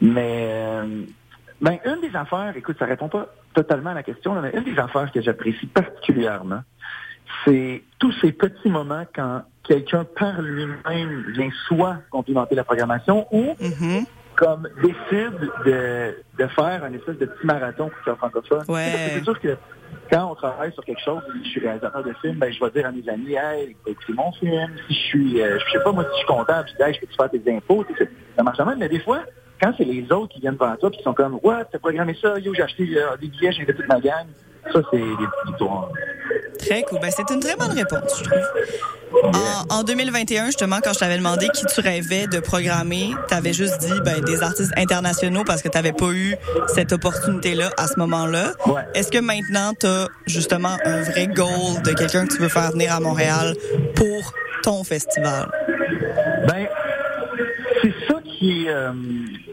Mais, 0.00 0.48
euh, 0.50 1.02
ben, 1.60 1.78
une 1.84 2.00
des 2.00 2.16
affaires, 2.16 2.54
écoute, 2.56 2.76
ça 2.78 2.86
répond 2.86 3.08
pas 3.08 3.26
totalement 3.54 3.90
à 3.90 3.94
la 3.94 4.02
question, 4.02 4.34
là, 4.34 4.40
mais 4.40 4.52
une 4.56 4.64
des 4.64 4.78
affaires 4.78 5.10
que 5.12 5.20
j'apprécie 5.20 5.66
particulièrement, 5.66 6.60
c'est 7.44 7.82
tous 7.98 8.12
ces 8.20 8.32
petits 8.32 8.70
moments 8.70 9.04
quand 9.14 9.42
quelqu'un 9.66 10.04
par 10.18 10.40
lui-même 10.42 11.24
vient 11.34 11.50
soit 11.66 11.96
complimenter 12.10 12.54
la 12.54 12.64
programmation 12.64 13.26
ou 13.32 13.54
Mhm. 13.60 14.04
comme 14.36 14.68
décide 14.82 15.50
de, 15.64 16.14
de 16.38 16.46
faire 16.48 16.84
un 16.84 16.92
espèce 16.92 17.16
de 17.18 17.26
petit 17.26 17.46
marathon 17.46 17.88
pour 17.88 17.98
faire 18.04 18.16
francophone. 18.18 18.64
Ouais. 18.68 18.90
Parce 18.92 19.04
que 19.04 19.10
C'est 19.18 19.24
sûr 19.24 19.40
que 19.40 19.56
quand 20.10 20.30
on 20.30 20.34
travaille 20.34 20.72
sur 20.72 20.84
quelque 20.84 21.00
chose, 21.02 21.22
si 21.32 21.44
je 21.44 21.48
suis 21.50 21.60
réalisateur 21.60 22.04
de 22.04 22.12
film, 22.20 22.36
ben, 22.38 22.52
je 22.52 22.60
vais 22.62 22.70
dire 22.70 22.86
à 22.86 22.92
mes 22.92 23.08
amis, 23.08 23.34
hey, 23.34 23.76
écoutez 23.86 24.12
mon 24.12 24.30
film. 24.32 24.70
Si 24.88 24.94
je 24.94 25.00
suis, 25.00 25.42
euh, 25.42 25.58
je 25.58 25.72
sais 25.72 25.82
pas, 25.82 25.90
moi, 25.92 26.04
si 26.04 26.10
je 26.10 26.16
suis 26.18 26.26
comptable, 26.26 26.68
je 26.70 26.76
dis, 26.76 26.82
hey, 26.82 26.94
je 26.94 27.00
peux-tu 27.00 27.16
faire 27.16 27.30
tes 27.30 27.52
impôts? 27.56 27.84
Ça 28.36 28.42
marche 28.42 28.58
jamais, 28.58 28.76
mais 28.76 28.88
des 28.88 29.00
fois, 29.00 29.20
quand 29.60 29.72
c'est 29.78 29.84
les 29.84 30.10
autres 30.12 30.34
qui 30.34 30.40
viennent 30.40 30.56
vers 30.56 30.76
toi, 30.78 30.90
puis 30.90 30.98
qui 30.98 31.04
sont 31.04 31.14
comme, 31.14 31.38
what, 31.42 31.64
t'as 31.72 31.78
programmé 31.78 32.14
ça, 32.20 32.38
yo, 32.38 32.52
j'ai 32.54 32.62
acheté 32.62 32.84
euh, 32.96 33.16
des 33.16 33.28
billets, 33.28 33.52
j'ai 33.52 33.62
invité 33.62 33.74
toute 33.74 33.88
ma 33.88 34.00
gang. 34.00 34.26
Ça, 34.72 34.80
c'est 34.90 34.98
des 34.98 35.04
petites 35.04 35.46
victoires. 35.46 35.90
Très 36.58 36.82
cool. 36.82 36.98
Ben, 37.00 37.10
c'est 37.14 37.32
une 37.32 37.40
très 37.40 37.56
bonne 37.56 37.72
réponse, 37.72 38.18
je 38.18 38.24
trouve. 38.24 39.32
En, 39.70 39.78
en 39.78 39.82
2021, 39.84 40.46
justement, 40.46 40.78
quand 40.82 40.92
je 40.92 40.98
t'avais 40.98 41.16
demandé 41.16 41.48
qui 41.48 41.64
tu 41.66 41.80
rêvais 41.80 42.26
de 42.26 42.40
programmer, 42.40 43.10
tu 43.28 43.34
avais 43.34 43.52
juste 43.52 43.78
dit 43.80 44.00
ben, 44.04 44.20
des 44.20 44.42
artistes 44.42 44.72
internationaux 44.76 45.44
parce 45.44 45.62
que 45.62 45.68
tu 45.68 45.76
n'avais 45.76 45.92
pas 45.92 46.10
eu 46.10 46.36
cette 46.66 46.92
opportunité-là 46.92 47.70
à 47.78 47.86
ce 47.86 47.98
moment-là. 47.98 48.52
Ouais. 48.66 48.82
Est-ce 48.94 49.10
que 49.10 49.18
maintenant, 49.18 49.72
tu 49.78 49.86
as 49.86 50.08
justement 50.26 50.76
un 50.84 51.02
vrai 51.02 51.28
goal 51.28 51.82
de 51.84 51.92
quelqu'un 51.92 52.26
que 52.26 52.34
tu 52.34 52.42
veux 52.42 52.48
faire 52.48 52.72
venir 52.72 52.92
à 52.92 53.00
Montréal 53.00 53.54
pour 53.94 54.32
ton 54.62 54.82
festival? 54.84 55.50
Ben, 56.48 56.66
c'est 57.82 57.94
ça 58.08 58.20
qui 58.24 58.66
est, 58.66 58.70
euh, 58.70 58.92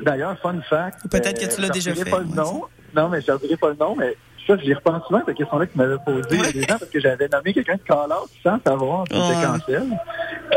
d'ailleurs, 0.01 0.37
fun 0.41 0.59
fact. 0.69 1.07
Peut-être 1.09 1.39
que 1.39 1.53
tu 1.53 1.61
l'as 1.61 1.67
je 1.67 1.73
déjà 1.73 1.95
fait, 1.95 2.09
pas 2.09 2.19
le 2.19 2.25
nom. 2.25 2.63
Non, 2.95 3.09
mais 3.09 3.21
je 3.21 3.31
ne 3.31 3.37
dirai 3.37 3.57
pas 3.57 3.69
le 3.69 3.75
nom, 3.75 3.95
mais 3.95 4.15
ça, 4.47 4.57
j'y 4.57 4.73
repense 4.73 5.05
souvent, 5.07 5.21
cette 5.25 5.37
question-là 5.37 5.65
que 5.67 5.71
tu 5.71 5.77
m'avais 5.77 5.97
posée 6.05 6.27
il 6.31 6.37
y 6.37 6.47
a 6.47 6.51
des 6.51 6.65
parce 6.67 6.85
que 6.85 6.99
j'avais 6.99 7.27
nommé 7.27 7.53
quelqu'un 7.53 7.75
de 7.75 7.81
call-out 7.81 8.29
sans 8.43 8.59
savoir 8.65 9.05
si 9.11 9.15
c'était 9.15 9.37
Ouais. 9.39 9.45
cancel. 9.45 9.83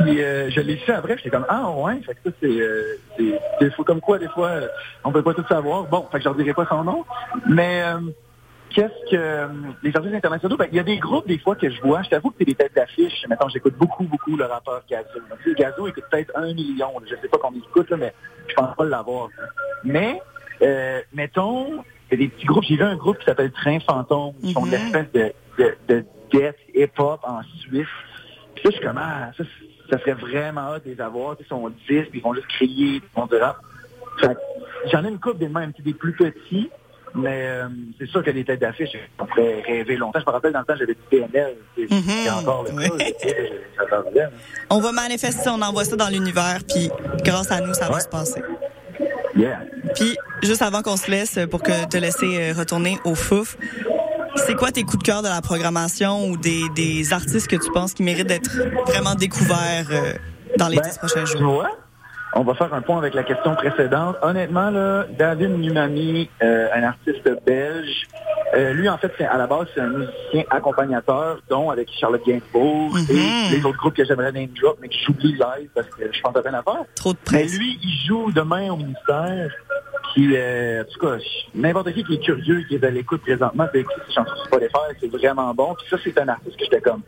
Puis 0.01 0.23
euh, 0.23 0.51
je 0.51 0.61
l'ai 0.61 0.77
su 0.79 0.91
après, 0.93 1.17
j'étais 1.17 1.31
comme, 1.31 1.47
ah 1.49 1.71
ouais, 1.71 2.01
fait 2.05 2.15
que 2.15 2.21
ça, 2.31 2.37
c'est, 2.41 2.49
euh, 2.61 2.99
c'est 3.17 3.41
des 3.61 3.71
fois 3.71 3.85
comme 3.85 4.01
quoi, 4.01 4.19
des 4.19 4.29
fois, 4.29 4.49
euh, 4.49 4.69
on 5.05 5.13
peut 5.13 5.23
pas 5.23 5.35
tout 5.35 5.47
savoir. 5.49 5.85
Bon, 5.85 6.07
fait 6.11 6.19
que 6.19 6.25
je 6.25 6.29
leur 6.29 6.35
dirai 6.37 6.53
pas 6.55 6.67
son 6.69 6.85
nom. 6.85 7.05
Mais 7.49 7.83
euh, 7.85 8.01
qu'est-ce 8.71 9.11
que 9.11 9.17
euh, 9.17 9.47
les 9.83 9.97
artistes 9.97 10.15
internationaux, 10.15 10.57
ben, 10.57 10.67
il 10.71 10.77
y 10.77 10.81
a 10.81 10.83
des 10.83 10.99
groupes 10.99 11.27
des 11.27 11.39
fois 11.39 11.55
que 11.57 11.71
je 11.71 11.81
vois, 11.81 12.03
je 12.03 12.11
t'avoue 12.11 12.31
que 12.31 12.37
c'est 12.39 12.45
des 12.45 12.55
têtes 12.55 12.75
d'affiche. 12.75 13.25
Maintenant, 13.29 13.49
j'écoute 13.49 13.75
beaucoup, 13.79 14.05
beaucoup 14.05 14.37
le 14.37 14.45
rappeur 14.45 14.83
Gazo. 14.91 15.09
Donc, 15.31 15.39
tu 15.43 15.51
sais, 15.51 15.55
Gazo 15.57 15.87
écoute 15.87 16.05
peut-être 16.11 16.33
un 16.37 16.53
million, 16.53 16.89
là. 16.99 17.07
je 17.09 17.15
sais 17.17 17.29
pas 17.29 17.39
combien 17.41 17.61
il 17.65 17.69
écoute, 17.69 17.89
là, 17.91 17.97
mais 17.97 18.13
je 18.49 18.55
pense 18.55 18.75
pas 18.77 18.85
l'avoir. 18.85 19.29
Mais, 19.85 20.21
euh, 20.63 21.01
mettons, 21.15 21.85
a 22.15 22.17
des 22.17 22.29
petits 22.29 22.47
groupes, 22.47 22.65
j'ai 22.65 22.77
vu 22.77 22.83
un 22.83 22.97
groupe 22.97 23.19
qui 23.19 23.25
s'appelle 23.25 23.51
Train 23.53 23.79
Fantôme, 23.81 24.33
qui 24.43 24.53
font 24.53 24.63
Mhm. 24.63 24.71
de 24.71 24.77
l'espèce 24.77 25.13
de, 25.13 25.33
de, 25.59 25.77
de 25.89 26.05
death 26.33 26.57
hip-hop 26.75 27.21
en 27.25 27.43
Suisse. 27.61 27.87
Puis 28.55 28.63
ça, 28.65 28.71
je 28.71 28.77
suis 28.77 28.85
comme, 28.87 28.99
ah, 28.99 29.31
ça, 29.37 29.45
ça 29.91 29.99
serait 30.01 30.15
vraiment 30.15 30.63
hâte 30.73 30.85
de 30.85 30.91
les 30.93 31.01
avoir. 31.01 31.37
Ils 31.41 31.47
sont 31.47 31.69
10, 31.69 31.75
puis 31.87 32.09
ils 32.15 32.23
vont 32.23 32.35
juste 32.35 32.47
crier, 32.49 32.97
ils 32.97 33.03
vont 33.15 33.27
du 33.27 33.37
rap. 33.37 33.57
Fait 34.21 34.29
que 34.35 34.41
J'en 34.93 35.05
ai 35.05 35.09
une 35.09 35.19
couple 35.19 35.39
des 35.39 35.49
mêmes, 35.49 35.73
des 35.79 35.95
plus 35.95 36.13
petits, 36.15 36.71
mais 37.15 37.47
euh, 37.49 37.69
c'est 37.99 38.07
sûr 38.09 38.23
que 38.23 38.31
les 38.31 38.45
têtes 38.45 38.61
d'affiche, 38.61 38.91
on 39.19 39.27
pourrait 39.27 39.63
rêver 39.67 39.97
longtemps. 39.97 40.21
Je 40.21 40.27
me 40.27 40.31
rappelle 40.31 40.53
dans 40.53 40.61
le 40.61 40.65
temps, 40.65 40.77
j'avais 40.77 40.95
du 40.95 41.01
PNL. 41.11 41.57
C'est 41.77 41.91
Mhm. 41.91 42.03
c'est 42.03 42.31
encore 42.31 42.65
le 42.65 42.71
cas. 42.71 43.05
J'attendais. 43.79 44.23
hein. 44.23 44.31
On 44.71 44.81
va 44.81 44.93
manifester, 44.93 45.49
on 45.51 45.61
envoie 45.63 45.85
ça 45.85 45.97
dans 45.97 46.09
l'univers, 46.09 46.59
puis 46.69 46.89
grâce 47.25 47.51
à 47.51 47.61
nous, 47.61 47.75
ça 47.75 47.89
va 47.89 47.99
se 48.01 48.09
passer. 48.09 48.43
Yeah. 49.37 49.61
Puis, 49.95 50.17
juste 50.43 50.63
avant 50.63 50.83
qu'on 50.83 50.97
se 50.97 51.11
laisse, 51.11 51.39
pour 51.51 51.63
que 51.63 51.87
te 51.87 51.97
laisser 51.97 52.39
euh, 52.39 52.55
retourner 52.57 52.99
au 53.05 53.15
fouf, 53.15 53.57
c'est 54.47 54.55
quoi 54.55 54.71
tes 54.71 54.83
coups 54.83 54.99
de 54.99 55.03
cœur 55.05 55.23
de 55.23 55.29
la 55.29 55.41
programmation 55.43 56.29
ou 56.29 56.37
des, 56.37 56.63
des 56.75 57.13
artistes 57.13 57.47
que 57.49 57.57
tu 57.57 57.71
penses 57.73 57.93
qui 57.95 58.03
méritent 58.03 58.27
d'être 58.29 58.51
vraiment 58.87 59.15
découverts 59.15 59.89
euh, 59.91 60.13
dans 60.59 60.69
les 60.69 60.77
Ben, 60.77 60.89
dix 60.89 60.99
prochains 60.99 61.25
Tu 61.25 61.39
jours? 61.39 61.55
vois, 61.55 61.71
on 62.37 62.43
va 62.45 62.55
faire 62.55 62.73
un 62.75 62.83
point 62.83 62.99
avec 62.99 63.15
la 63.15 63.23
question 63.25 63.55
précédente. 63.55 64.17
Honnêtement, 64.23 64.71
là, 64.71 65.07
David 65.19 65.51
Numami, 65.59 66.29
euh, 66.43 66.69
un 66.75 66.83
artiste 66.85 67.29
belge, 67.47 68.07
euh, 68.55 68.73
lui, 68.75 68.89
en 68.89 68.99
fait, 68.99 69.11
c'est- 69.19 69.25
à 69.25 69.39
la 69.39 69.47
base, 69.47 69.67
c'est 69.75 69.81
un 69.81 69.89
musicien 69.89 70.45
accompagnateur, 70.51 71.39
dont 71.49 71.71
avec 71.71 71.89
Charlotte 71.99 72.23
Gainsbourg 72.27 72.95
Mhm. 72.95 73.17
et 73.17 73.57
les 73.57 73.65
autres 73.65 73.79
groupes 73.79 73.95
que 73.95 74.05
j'aimerais 74.05 74.33
name 74.33 74.49
drop, 74.61 74.77
mais 74.81 74.89
que 74.89 74.95
j'oublie 75.05 75.33
live 75.33 75.69
parce 75.75 75.87
que 75.89 76.03
je 76.13 76.21
pense 76.21 76.37
à 76.37 76.41
rien 76.41 76.55
à 76.55 76.63
faire. 76.63 76.85
Trop 76.95 77.13
de 77.13 77.19
Mais 77.33 77.41
presse. 77.41 77.59
lui, 77.59 77.79
il 77.83 78.07
joue 78.07 78.31
demain 78.33 78.71
au 78.71 78.77
ministère. 78.77 79.51
Puis, 80.15 80.35
euh, 80.37 80.83
en 80.83 80.85
tout 80.85 80.99
cas, 81.01 81.17
n'importe 81.55 81.93
qui 81.93 82.05
qui 82.05 82.15
est 82.15 82.19
curieux, 82.25 82.63
qui 82.69 82.77
est 82.77 82.85
à 82.85 82.91
l'écoute 82.91 83.23
présentement, 83.23 83.67
peut 83.73 83.79
écouter 83.79 84.01
ses 84.09 84.15
chansons 84.15 84.35
sur 84.37 84.45
Spotify, 84.47 84.79
c'est 85.01 85.11
vraiment 85.11 85.53
bon. 85.55 85.75
Puis 85.75 85.87
ça, 85.91 85.97
c'est 86.03 86.19
un 86.21 86.29
artiste 86.29 86.57
que 86.57 86.65
j'étais 86.65 86.81
comme, 86.81 87.03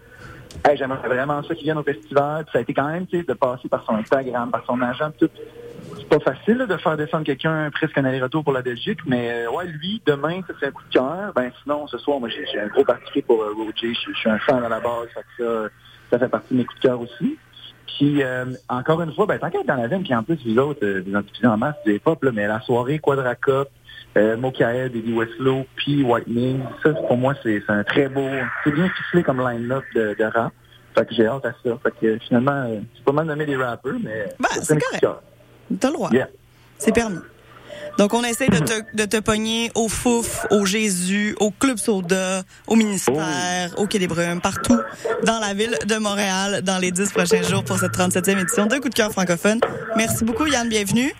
j'aimerais 0.77 1.09
vraiment 1.09 1.43
ça 1.43 1.55
qu'il 1.55 1.65
vienne 1.65 1.79
au 1.79 1.83
festival. 1.83 2.45
Puis 2.45 2.53
ça 2.53 2.59
a 2.59 2.63
été 2.63 2.75
quand 2.75 2.89
même, 2.89 3.07
de 3.07 3.33
passer 3.35 3.69
par 3.69 3.85
son 3.85 3.95
Instagram, 3.95 4.51
par 4.51 4.65
son 4.67 4.81
agent, 4.81 5.11
tout. 5.19 5.31
C'est 5.97 6.09
pas 6.09 6.21
facile 6.21 6.67
de 6.69 6.77
faire 6.77 6.97
descendre 6.97 7.25
quelqu'un 7.25 7.71
presque 7.71 7.97
un 7.97 8.05
aller-retour 8.05 8.45
pour 8.45 8.53
la 8.53 8.63
Belgique, 8.63 8.99
mais 9.07 9.31
euh, 9.47 9.51
ouais, 9.51 9.67
lui, 9.67 10.03
demain, 10.07 10.41
ça 10.47 10.55
c'est 10.59 10.67
un 10.67 10.71
coup 10.71 10.83
de 10.85 10.93
cœur. 10.93 11.33
Ben 11.35 11.51
sinon, 11.63 11.87
ce 11.87 11.99
soir, 11.99 12.21
moi 12.21 12.29
j'ai 12.29 12.59
un 12.59 12.67
gros 12.67 12.85
parti 12.85 13.23
pour 13.23 13.43
euh, 13.43 13.53
Roger. 13.57 13.95
Je 13.95 14.13
suis 14.13 14.31
un 14.31 14.39
fan 14.39 14.63
à 14.65 14.69
la 14.69 14.81
base, 14.81 15.09
fait 15.15 15.25
que 15.37 15.45
ça, 15.45 15.71
ça 16.11 16.19
fait 16.19 16.29
partie 16.29 16.55
de 16.55 16.59
mes 16.59 16.65
coups 16.65 16.81
de 16.81 16.89
cœur 16.89 17.01
aussi. 17.01 17.39
Puis 17.99 18.23
euh, 18.23 18.45
encore 18.69 19.03
une 19.03 19.13
fois, 19.13 19.27
ben 19.27 19.39
tant 19.39 19.51
qu'à 19.51 19.63
dans 19.65 19.75
la 19.75 19.89
veine, 19.89 20.03
puis 20.03 20.15
en 20.15 20.23
plus 20.23 20.39
vous 20.47 20.59
autres, 20.59 20.85
euh, 20.85 21.03
vous 21.07 21.15
en 21.15 21.53
en 21.53 21.57
masse 21.57 21.77
hip-hop, 21.85 22.23
là, 22.23 22.31
mais 22.33 22.47
la 22.47 22.61
soirée 22.61 22.99
Quadra 22.99 23.35
Cup, 23.35 23.69
euh, 24.19 24.37
Mokaed, 24.37 24.95
Eddie 24.95 25.13
Westlow, 25.13 25.65
puis 25.77 26.03
Whitening, 26.03 26.61
ça 26.83 26.91
pour 26.93 27.17
moi 27.17 27.35
c'est 27.43 27.63
un 27.69 27.85
très 27.85 28.09
beau, 28.09 28.29
c'est 28.65 28.73
bien 28.73 28.89
ficelé 28.91 29.23
comme 29.23 29.41
line-up 29.41 29.85
de, 29.95 30.15
de 30.19 30.25
rap. 30.25 30.53
Fait 30.97 31.07
que 31.07 31.15
j'ai 31.15 31.27
hâte 31.27 31.45
à 31.45 31.53
ça. 31.65 31.79
Fait 31.83 31.93
que 32.01 32.19
finalement, 32.27 32.67
c'est 32.97 33.05
pas 33.05 33.13
mal 33.13 33.27
nommé 33.27 33.47
des 33.47 33.57
rappeurs, 33.57 33.95
mais 34.03 34.29
Ben, 34.41 34.49
c'est 34.61 34.77
cœur. 35.01 35.23
T'as 35.79 35.89
le 35.89 35.95
droit. 35.95 36.11
Yeah. 36.11 36.29
C'est 36.79 36.93
permis. 36.93 37.19
Donc, 37.99 38.15
on 38.15 38.23
essaie 38.23 38.49
de 38.49 38.59
te, 38.59 38.97
de 38.97 39.05
te 39.05 39.21
pogner 39.21 39.71
au 39.75 39.89
Fouf, 39.89 40.47
au 40.51 40.65
Jésus, 40.65 41.35
au 41.41 41.51
Club 41.51 41.79
Soda, 41.79 42.43
au 42.69 42.77
ministère, 42.77 43.75
au 43.77 43.87
Quai 43.87 43.99
des 43.99 44.07
Brumes, 44.07 44.41
partout 44.41 44.79
dans 45.25 45.41
la 45.41 45.53
ville 45.53 45.77
de 45.87 45.97
Montréal 45.97 46.63
dans 46.63 46.79
les 46.79 46.93
dix 46.93 47.11
prochains 47.11 47.43
jours 47.43 47.65
pour 47.65 47.79
cette 47.79 47.97
37e 47.97 48.41
édition 48.41 48.67
de 48.67 48.77
Coup 48.77 48.89
de 48.89 48.95
cœur 48.95 49.11
francophone. 49.11 49.61
Merci 49.97 50.25
beaucoup, 50.25 50.47
Yann. 50.47 50.69
Bienvenue. 50.69 51.13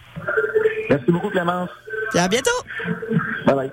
Merci 0.89 1.11
beaucoup 1.11 1.31
Clémence. 1.31 1.71
À 2.15 2.29
bientôt. 2.29 2.51
Bye 3.47 3.55
bye. 3.55 3.71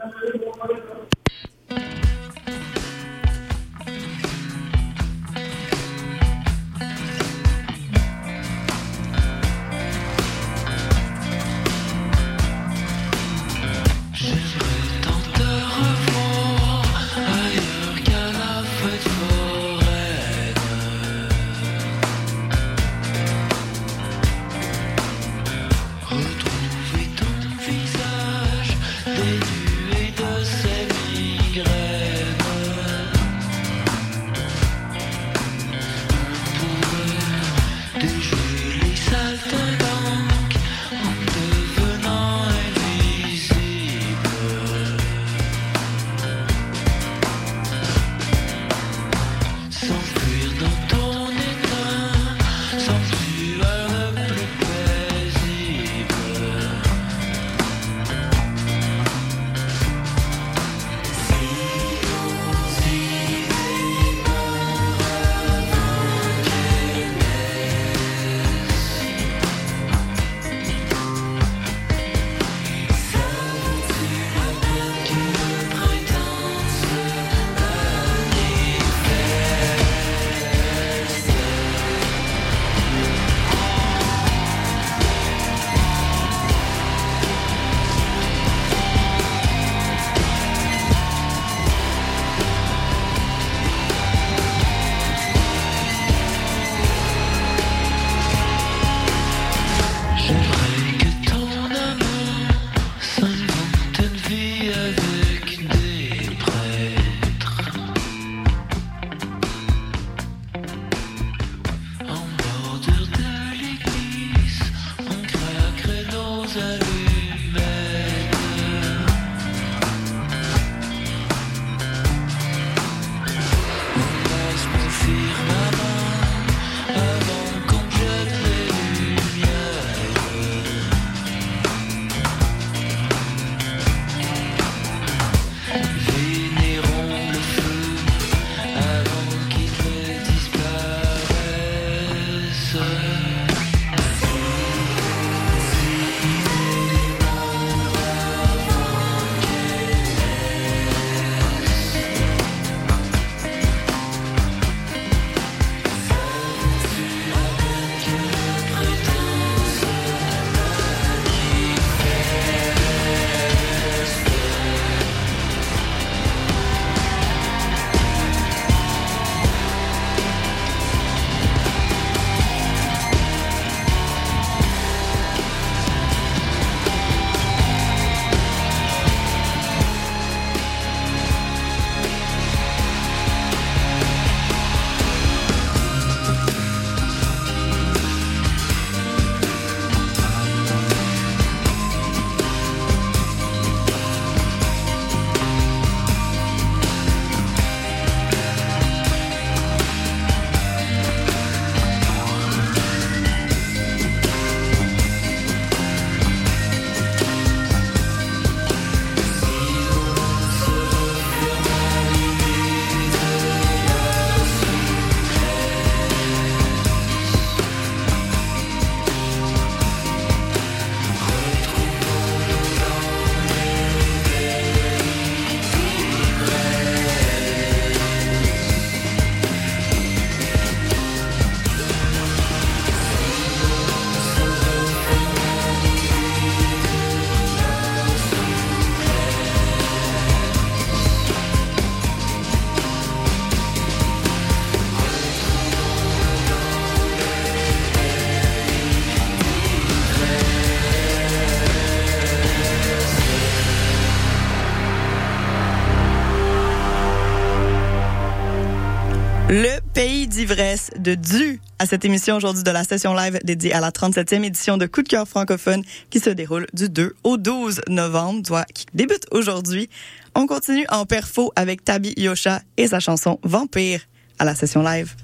Pays 259.94 260.28
d'ivresse 260.28 260.90
de 260.98 261.14
Du 261.16 261.60
à 261.78 261.86
cette 261.86 262.04
émission 262.04 262.36
aujourd'hui 262.36 262.64
de 262.64 262.72
la 262.72 262.84
session 262.84 263.14
live 263.14 263.40
dédiée 263.44 263.74
à 263.74 263.80
la 263.80 263.92
37e 263.92 264.44
édition 264.44 264.78
de 264.78 264.88
Coup 264.88 265.04
de 265.04 265.08
cœur 265.08 265.28
francophone 265.28 265.84
qui 266.10 266.20
se 266.20 266.30
déroule 266.30 266.66
du 266.74 266.90
2 266.90 267.16
au 267.24 267.38
12 267.38 267.82
novembre, 267.88 268.66
qui 268.74 268.86
débute 268.94 269.28
aujourd'hui. 269.32 269.90
On 270.34 270.48
continue 270.48 270.86
en 270.90 271.06
perfo 271.06 271.52
avec 271.56 271.84
Tabi 271.84 272.14
Yosha 272.18 272.62
et 272.78 272.88
sa 272.88 273.00
chanson 273.00 273.40
Vampire 273.44 274.02
à 274.40 274.46
la 274.46 274.56
session 274.56 274.82
live. 274.82 275.16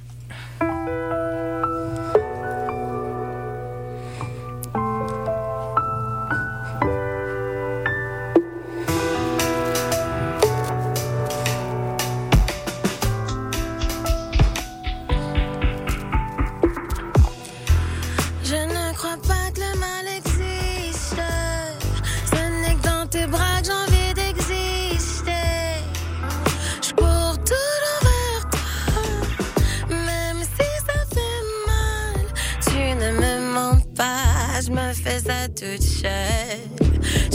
Fais 34.93 35.19
ça 35.19 35.47
toute 35.47 35.81
seule. 35.81 36.81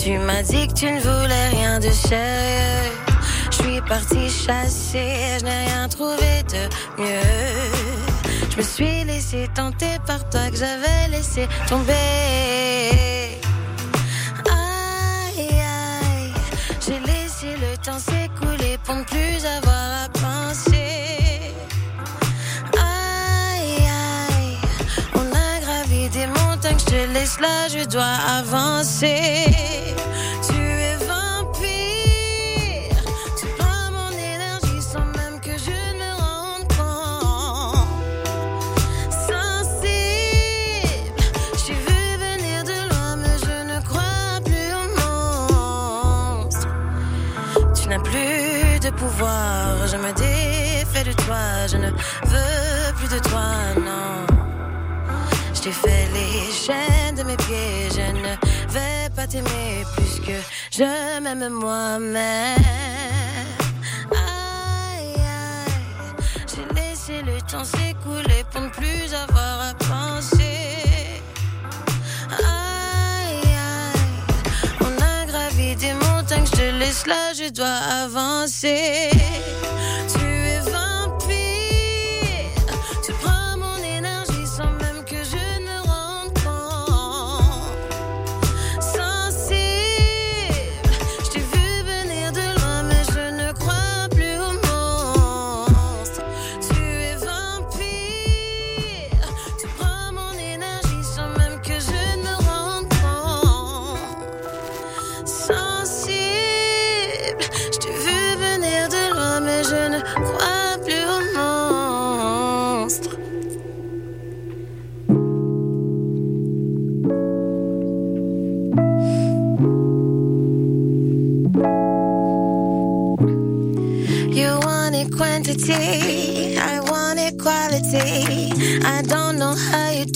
Tu 0.03 0.19
m'as 0.19 0.43
dit 0.43 0.69
que 0.69 0.75
tu 0.75 0.87
ne 0.87 1.01
voulais 1.01 1.49
rien 1.51 1.79
de 1.79 1.91
sérieux. 1.91 2.93
Je 3.51 3.57
suis 3.57 3.81
partie 3.83 4.29
chasser, 4.29 5.39
je 5.39 5.45
n'ai 5.45 5.67
rien 5.67 5.89
trouvé 5.89 6.43
de 6.51 7.03
mieux. 7.03 8.31
Je 8.51 8.57
me 8.59 8.63
suis 8.63 9.05
laissé 9.05 9.49
tenter 9.55 9.99
par 10.07 10.29
toi 10.29 10.51
que 10.51 10.57
j'avais 10.57 11.09
laissé 11.11 11.49
tomber. 11.69 11.93
Aïe, 14.51 15.49
aïe, 15.51 16.33
j'ai 16.87 17.01
laissé 17.01 17.57
le 17.61 17.77
temps 17.79 17.99
s'écouler 17.99 18.79
pour 18.85 18.95
ne 18.97 19.05
plus 19.05 19.45
avoir 19.45 19.66
montagnes, 27.27 27.69
je 27.69 27.85
dois 27.87 28.17
avancer. 28.39 29.45
Tu 30.49 30.59
es 30.89 30.97
vampire, 31.11 32.97
tu 33.39 33.47
prends 33.59 33.91
mon 33.99 34.13
énergie 34.13 34.83
sans 34.93 35.07
même 35.19 35.41
que 35.41 35.55
je 35.67 35.71
ne 35.71 36.03
me 36.03 36.11
rende 36.23 36.67
compte 36.79 37.89
sensible. 39.31 41.21
J'ai 41.63 41.79
vu 41.87 42.01
venir 42.27 42.59
de 42.65 42.79
loin, 42.91 43.17
mais 43.17 43.37
je 43.47 43.57
ne 43.73 43.79
crois 43.89 44.41
plus 44.45 44.71
au 44.81 44.87
monstre. 46.45 46.69
Tu 47.75 47.89
n'as 47.89 48.01
plus 48.01 48.79
de 48.81 48.91
pouvoir, 48.91 49.87
je 49.87 49.97
me 49.97 50.13
défais 50.13 51.05
de 51.05 51.13
toi, 51.25 51.67
je 51.67 51.77
ne 51.77 51.91
veux 51.91 52.95
plus 52.99 53.09
de 53.09 53.19
toi, 53.29 53.49
non. 53.77 54.27
Je 55.55 55.61
t'ai 55.63 55.73
fait 55.73 56.07
les 56.13 56.53
chaînes 56.53 57.06
mes 57.25 57.37
pieds, 57.37 57.89
je 57.91 58.13
ne 58.13 58.29
vais 58.73 59.09
pas 59.15 59.27
t'aimer 59.27 59.85
plus 59.97 60.21
que 60.21 60.39
je 60.71 61.21
m'aime 61.21 61.49
moi-même. 61.49 62.57
Aïe, 64.13 65.15
aïe, 65.17 65.73
j'ai 66.47 66.75
laissé 66.75 67.23
le 67.23 67.41
temps 67.51 67.65
s'écouler 67.65 68.45
pour 68.51 68.61
ne 68.63 68.69
plus 68.69 69.15
avoir 69.15 69.71
à 69.71 69.75
penser. 69.75 71.23
Aïe, 72.39 73.41
aïe, 73.45 74.01
on 74.81 75.03
a 75.03 75.27
gravi 75.27 75.75
des 75.77 75.95
montagnes, 75.95 76.47
je 76.47 76.53
te 76.53 76.79
laisse 76.79 77.07
là, 77.07 77.33
je 77.35 77.51
dois 77.51 77.81
avancer. 78.05 79.11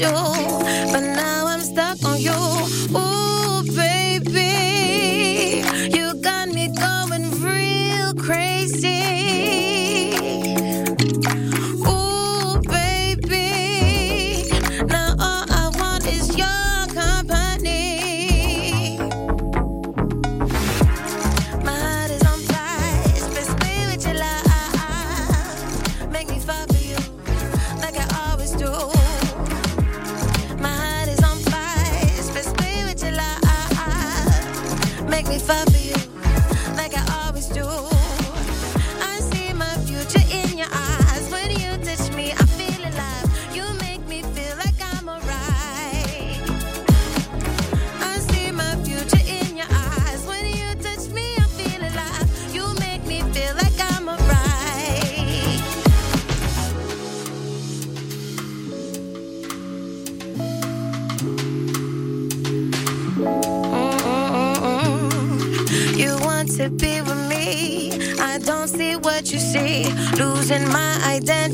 door. 0.01 0.30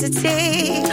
to 0.08 0.22
take. 0.22 0.85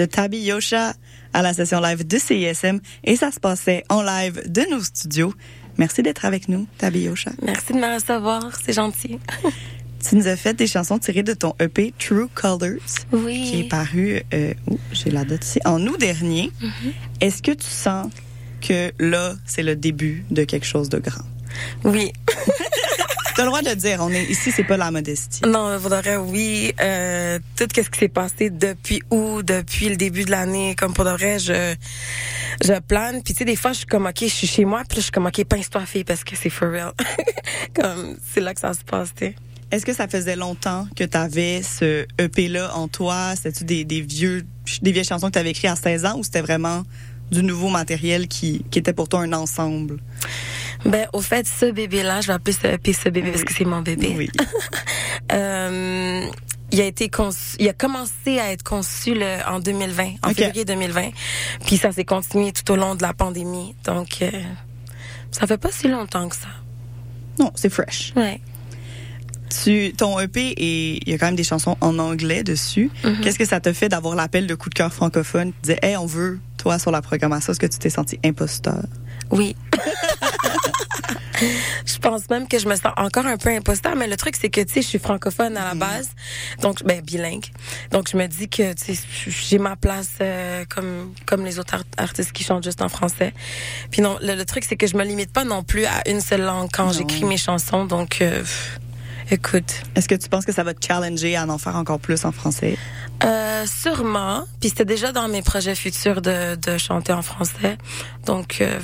De 0.00 0.06
Tabi 0.06 0.38
Yosha 0.38 0.94
à 1.34 1.42
la 1.42 1.52
session 1.52 1.78
live 1.78 2.06
de 2.06 2.16
CISM 2.18 2.80
et 3.04 3.16
ça 3.16 3.30
se 3.30 3.38
passait 3.38 3.84
en 3.90 4.02
live 4.02 4.42
de 4.46 4.62
nos 4.70 4.82
studios. 4.82 5.34
Merci 5.76 6.02
d'être 6.02 6.24
avec 6.24 6.48
nous, 6.48 6.66
Tabi 6.78 7.00
Yosha. 7.00 7.32
Merci 7.42 7.74
de 7.74 7.78
me 7.78 7.94
recevoir, 7.94 8.50
c'est 8.64 8.72
gentil. 8.72 9.18
Tu 10.08 10.16
nous 10.16 10.28
as 10.28 10.36
fait 10.36 10.54
des 10.54 10.66
chansons 10.66 10.98
tirées 10.98 11.22
de 11.22 11.34
ton 11.34 11.54
EP 11.60 11.92
True 11.98 12.28
Colors 12.34 12.70
Oui. 13.12 13.44
qui 13.44 13.60
est 13.60 13.68
paru, 13.68 14.22
euh, 14.32 14.54
oh, 14.70 14.78
j'ai 14.92 15.10
la 15.10 15.26
date 15.26 15.44
ici, 15.44 15.60
en 15.66 15.78
août 15.86 16.00
dernier. 16.00 16.50
Mhm. 16.62 16.92
Est-ce 17.20 17.42
que 17.42 17.50
tu 17.50 17.66
sens 17.68 18.10
que 18.66 18.92
là, 18.98 19.34
c'est 19.44 19.62
le 19.62 19.76
début 19.76 20.24
de 20.30 20.44
quelque 20.44 20.64
chose 20.64 20.88
de 20.88 20.96
grand? 21.00 21.26
Oui. 21.84 22.12
Tu 23.34 23.40
as 23.40 23.44
le 23.44 23.48
droit 23.48 23.62
de 23.62 23.68
le 23.68 23.76
dire, 23.76 23.98
on 24.00 24.10
est 24.10 24.24
ici, 24.24 24.50
c'est 24.50 24.64
pas 24.64 24.76
la 24.76 24.90
modestie. 24.90 25.42
Non, 25.46 25.76
vrai, 25.78 26.16
oui. 26.16 26.72
Euh, 26.80 27.38
tout 27.56 27.66
ce 27.74 27.88
qui 27.88 27.98
s'est 27.98 28.08
passé 28.08 28.50
depuis 28.50 29.02
août, 29.10 29.42
depuis 29.44 29.88
le 29.88 29.96
début 29.96 30.24
de 30.24 30.30
l'année, 30.30 30.74
comme 30.76 30.92
pour 30.92 31.04
de 31.04 31.10
vrai, 31.10 31.38
je, 31.38 31.74
je 32.62 32.78
plane. 32.80 33.22
Puis 33.22 33.34
tu 33.34 33.38
sais, 33.38 33.44
des 33.44 33.56
fois, 33.56 33.72
je 33.72 33.78
suis 33.78 33.86
comme, 33.86 34.06
OK, 34.06 34.18
je 34.20 34.26
suis 34.26 34.46
chez 34.46 34.64
moi, 34.64 34.82
puis 34.88 34.96
là, 34.96 35.00
je 35.00 35.02
suis 35.02 35.12
comme, 35.12 35.26
OK, 35.26 35.44
pince-toi, 35.44 35.86
fille, 35.86 36.04
parce 36.04 36.24
que 36.24 36.36
c'est 36.36 36.50
for 36.50 36.70
real. 36.70 36.92
comme, 37.74 38.16
c'est 38.32 38.40
là 38.40 38.54
que 38.54 38.60
ça 38.60 38.74
se 38.74 38.84
passe, 38.84 39.10
tu 39.14 39.26
sais. 39.26 39.34
Est-ce 39.70 39.86
que 39.86 39.94
ça 39.94 40.08
faisait 40.08 40.34
longtemps 40.34 40.88
que 40.96 41.04
tu 41.04 41.16
avais 41.16 41.62
ce 41.62 42.04
EP-là 42.18 42.74
en 42.74 42.88
toi? 42.88 43.34
C'était-tu 43.36 43.64
des, 43.64 43.84
des, 43.84 44.00
vieux, 44.00 44.44
des 44.82 44.90
vieilles 44.90 45.04
chansons 45.04 45.28
que 45.28 45.34
tu 45.34 45.38
avais 45.38 45.50
écrites 45.50 45.70
à 45.70 45.76
16 45.76 46.06
ans 46.06 46.18
ou 46.18 46.24
c'était 46.24 46.40
vraiment 46.40 46.82
du 47.30 47.44
nouveau 47.44 47.68
matériel 47.68 48.26
qui, 48.26 48.64
qui 48.72 48.80
était 48.80 48.92
pour 48.92 49.08
toi 49.08 49.20
un 49.20 49.32
ensemble? 49.32 50.00
Ben, 50.84 51.06
au 51.12 51.20
fait, 51.20 51.46
ce 51.46 51.70
bébé-là, 51.70 52.20
je 52.20 52.28
vais 52.28 52.32
appeler 52.32 52.52
ce 52.60 52.66
EP 52.66 52.92
ce 52.92 53.08
bébé 53.08 53.30
parce 53.30 53.44
que 53.44 53.52
c'est 53.52 53.64
mon 53.64 53.80
bébé. 53.82 54.14
Oui. 54.16 54.30
Euh, 55.32 56.26
il 56.72 56.80
a 56.80 56.84
été 56.84 57.08
conçu, 57.08 57.56
il 57.60 57.68
a 57.68 57.72
commencé 57.72 58.38
à 58.40 58.50
être 58.52 58.62
conçu 58.64 59.14
le- 59.14 59.38
en 59.48 59.60
2020, 59.60 60.14
en 60.24 60.30
février 60.34 60.64
2020. 60.64 61.10
Puis 61.66 61.76
ça 61.76 61.92
s'est 61.92 62.04
continué 62.04 62.52
tout 62.52 62.68
au 62.72 62.76
long 62.76 62.94
de 62.96 63.02
la 63.02 63.12
pandémie. 63.12 63.74
Donc, 63.84 64.22
euh, 64.22 64.30
ça 65.30 65.46
fait 65.46 65.58
pas 65.58 65.70
si 65.70 65.86
longtemps 65.88 66.28
que 66.28 66.34
ça. 66.36 66.48
Non, 67.38 67.52
c'est 67.54 67.70
fresh. 67.70 68.12
Ouais. 68.16 68.40
Tu, 69.62 69.92
ton 69.96 70.18
EP, 70.20 70.40
et 70.56 71.00
il 71.04 71.08
y 71.10 71.14
a 71.14 71.18
quand 71.18 71.26
même 71.26 71.36
des 71.36 71.44
chansons 71.44 71.76
en 71.80 71.98
anglais 71.98 72.42
dessus. 72.44 72.90
Mhm. 73.04 73.20
Qu'est-ce 73.20 73.38
que 73.38 73.44
ça 73.46 73.60
te 73.60 73.72
fait 73.72 73.88
d'avoir 73.88 74.14
l'appel 74.14 74.46
de 74.46 74.54
coup 74.54 74.68
de 74.68 74.74
cœur 74.74 74.92
francophone? 74.92 75.52
Tu 75.52 75.58
disais, 75.62 75.78
hey, 75.82 75.96
on 75.96 76.06
veut 76.06 76.38
toi 76.56 76.78
sur 76.78 76.90
la 76.92 77.02
programmation. 77.02 77.52
Est-ce 77.52 77.60
que 77.60 77.66
tu 77.66 77.78
t'es 77.78 77.90
senti 77.90 78.18
imposteur? 78.24 78.84
Oui. 79.30 79.56
je 81.86 81.98
pense 81.98 82.28
même 82.28 82.46
que 82.48 82.58
je 82.58 82.68
me 82.68 82.74
sens 82.74 82.92
encore 82.96 83.26
un 83.26 83.36
peu 83.36 83.48
imposteur, 83.50 83.96
mais 83.96 84.06
le 84.06 84.16
truc 84.16 84.36
c'est 84.38 84.50
que 84.50 84.60
tu 84.60 84.74
sais, 84.74 84.82
je 84.82 84.86
suis 84.88 84.98
francophone 84.98 85.56
à 85.56 85.64
la 85.68 85.74
base, 85.74 86.10
donc 86.60 86.82
ben 86.84 87.00
bilingue. 87.00 87.46
Donc 87.90 88.08
je 88.10 88.16
me 88.16 88.26
dis 88.26 88.48
que 88.48 88.72
tu 88.74 88.94
sais, 88.94 89.02
j'ai 89.26 89.58
ma 89.58 89.76
place 89.76 90.10
euh, 90.20 90.64
comme 90.68 91.14
comme 91.26 91.44
les 91.44 91.58
autres 91.58 91.74
art- 91.74 91.84
artistes 91.96 92.32
qui 92.32 92.44
chantent 92.44 92.64
juste 92.64 92.82
en 92.82 92.88
français. 92.88 93.32
Puis 93.90 94.02
non, 94.02 94.18
le, 94.20 94.34
le 94.34 94.44
truc 94.44 94.64
c'est 94.64 94.76
que 94.76 94.86
je 94.86 94.96
me 94.96 95.04
limite 95.04 95.32
pas 95.32 95.44
non 95.44 95.62
plus 95.62 95.86
à 95.86 96.06
une 96.08 96.20
seule 96.20 96.42
langue 96.42 96.68
quand 96.72 96.92
j'écris 96.92 97.24
mes 97.24 97.38
chansons, 97.38 97.84
donc 97.86 98.20
euh, 98.20 98.42
écoute. 99.30 99.72
Est-ce 99.94 100.08
que 100.08 100.14
tu 100.16 100.28
penses 100.28 100.44
que 100.44 100.52
ça 100.52 100.62
va 100.64 100.74
te 100.74 100.84
challenger 100.86 101.36
à 101.36 101.46
en 101.46 101.56
faire 101.58 101.76
encore 101.76 102.00
plus 102.00 102.24
en 102.24 102.32
français? 102.32 102.76
Euh, 103.24 103.64
sûrement. 103.66 104.44
Puis 104.60 104.70
c'était 104.70 104.84
déjà 104.86 105.12
dans 105.12 105.28
mes 105.28 105.42
projets 105.42 105.74
futurs 105.74 106.20
de, 106.22 106.56
de 106.56 106.78
chanter 106.78 107.12
en 107.12 107.20
français. 107.22 107.76
Donc, 108.24 108.58
euh, 108.62 108.78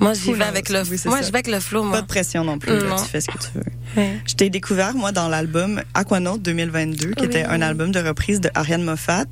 moi, 0.00 0.14
j'y 0.14 0.32
vais 0.32 0.38
knows? 0.38 0.42
avec 0.48 0.68
le, 0.68 0.82
Oui, 0.82 0.96
moi, 1.06 1.18
je 1.18 1.22
vais 1.26 1.28
avec 1.28 1.46
le 1.48 1.60
flow, 1.60 1.82
moi. 1.84 1.96
Pas 1.96 2.02
de 2.02 2.06
pression 2.06 2.44
non 2.44 2.58
plus. 2.58 2.72
là. 2.72 2.96
Tu 2.98 3.04
fais 3.10 3.20
ce 3.20 3.26
que 3.28 3.38
tu 3.38 3.48
veux. 3.54 3.62
Ouais. 3.96 4.18
Je 4.26 4.34
t'ai 4.34 4.50
découvert, 4.50 4.94
moi, 4.94 5.12
dans 5.12 5.28
l'album 5.28 5.82
Aquanaut 5.94 6.38
2022, 6.38 7.10
qui 7.12 7.20
Oui. 7.20 7.26
était 7.26 7.44
un 7.44 7.60
album 7.62 7.92
de 7.92 8.00
reprise 8.00 8.40
de 8.40 8.50
Ariane 8.54 8.82
Moffat. 8.82 9.24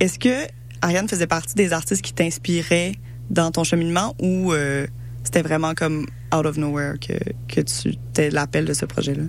Est-ce 0.00 0.18
que 0.18 0.46
Ariane 0.82 1.08
faisait 1.08 1.26
partie 1.26 1.54
des 1.54 1.72
artistes 1.72 2.02
qui 2.02 2.12
t'inspiraient 2.12 2.92
dans 3.30 3.50
ton 3.50 3.64
cheminement 3.64 4.14
ou 4.20 4.52
euh, 4.52 4.86
c'était 5.22 5.42
vraiment 5.42 5.72
comme 5.74 6.06
out 6.34 6.44
of 6.46 6.56
nowhere 6.58 6.94
que, 7.00 7.14
que 7.48 7.60
tu 7.62 7.96
t'es 8.12 8.28
l'appel 8.30 8.64
de 8.66 8.74
ce 8.74 8.84
projet-là? 8.84 9.22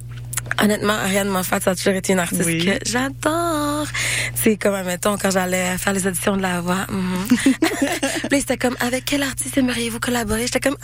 Honnêtement, 0.62 0.94
Ariane 0.94 1.30
Moffat, 1.30 1.60
ça 1.62 1.72
a 1.72 1.76
toujours 1.76 1.94
été 1.94 2.14
une 2.14 2.20
artiste 2.20 2.44
Oui. 2.46 2.64
que 2.66 2.78
j'adore. 2.90 3.12
C'est 4.36 4.58
comme, 4.58 4.74
admettons, 4.76 5.18
quand 5.18 5.32
j'allais 5.32 5.78
faire 5.78 5.94
les 5.94 6.08
auditions 6.08 6.38
de 6.38 6.42
la 6.42 6.62
voix. 6.62 6.86
mhm. 6.90 7.28
Puis 8.30 8.40
c'était 8.40 8.58
comme, 8.58 8.76
avec 8.80 9.06
quel 9.06 9.24
artiste 9.24 9.58
aimeriez-vous 9.58 10.00
collaborer? 10.00 10.44
J'étais 10.44 10.60
comme, 10.60 10.78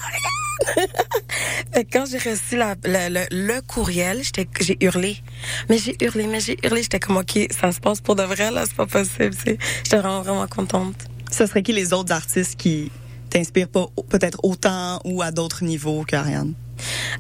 que 1.74 1.80
quand 1.92 2.06
j'ai 2.10 2.18
reçu 2.18 2.58
la, 2.58 2.76
le, 2.84 3.10
le, 3.10 3.26
le 3.32 3.62
courriel, 3.62 4.22
j'ai 4.60 4.78
hurlé. 4.82 5.18
Mais 5.70 5.78
j'ai 5.78 5.96
hurlé, 6.04 6.28
mais 6.28 6.40
j'ai 6.40 6.58
hurlé. 6.64 6.84
J'étais 6.84 7.00
comme, 7.00 7.18
OK, 7.18 7.40
ça 7.52 7.72
se 7.72 7.80
passe 7.80 8.02
pour 8.02 8.16
de 8.16 8.24
vrai, 8.24 8.52
là, 8.52 8.64
c'est 8.66 8.76
pas 8.76 8.86
possible. 8.86 9.36
J'étais 9.46 9.98
vraiment, 9.98 10.22
vraiment 10.22 10.48
contente. 10.48 10.96
Ce 11.32 11.46
serait 11.46 11.64
qui 11.64 11.74
les 11.74 11.94
autres 11.94 12.14
artistes 12.14 12.58
qui 12.58 12.92
t'inspirent 13.30 13.70
pas 13.70 13.86
peut-être 14.10 14.40
autant 14.44 15.00
ou 15.06 15.22
à 15.22 15.32
d'autres 15.32 15.64
niveaux 15.64 16.04
qu'Ariane? 16.04 16.54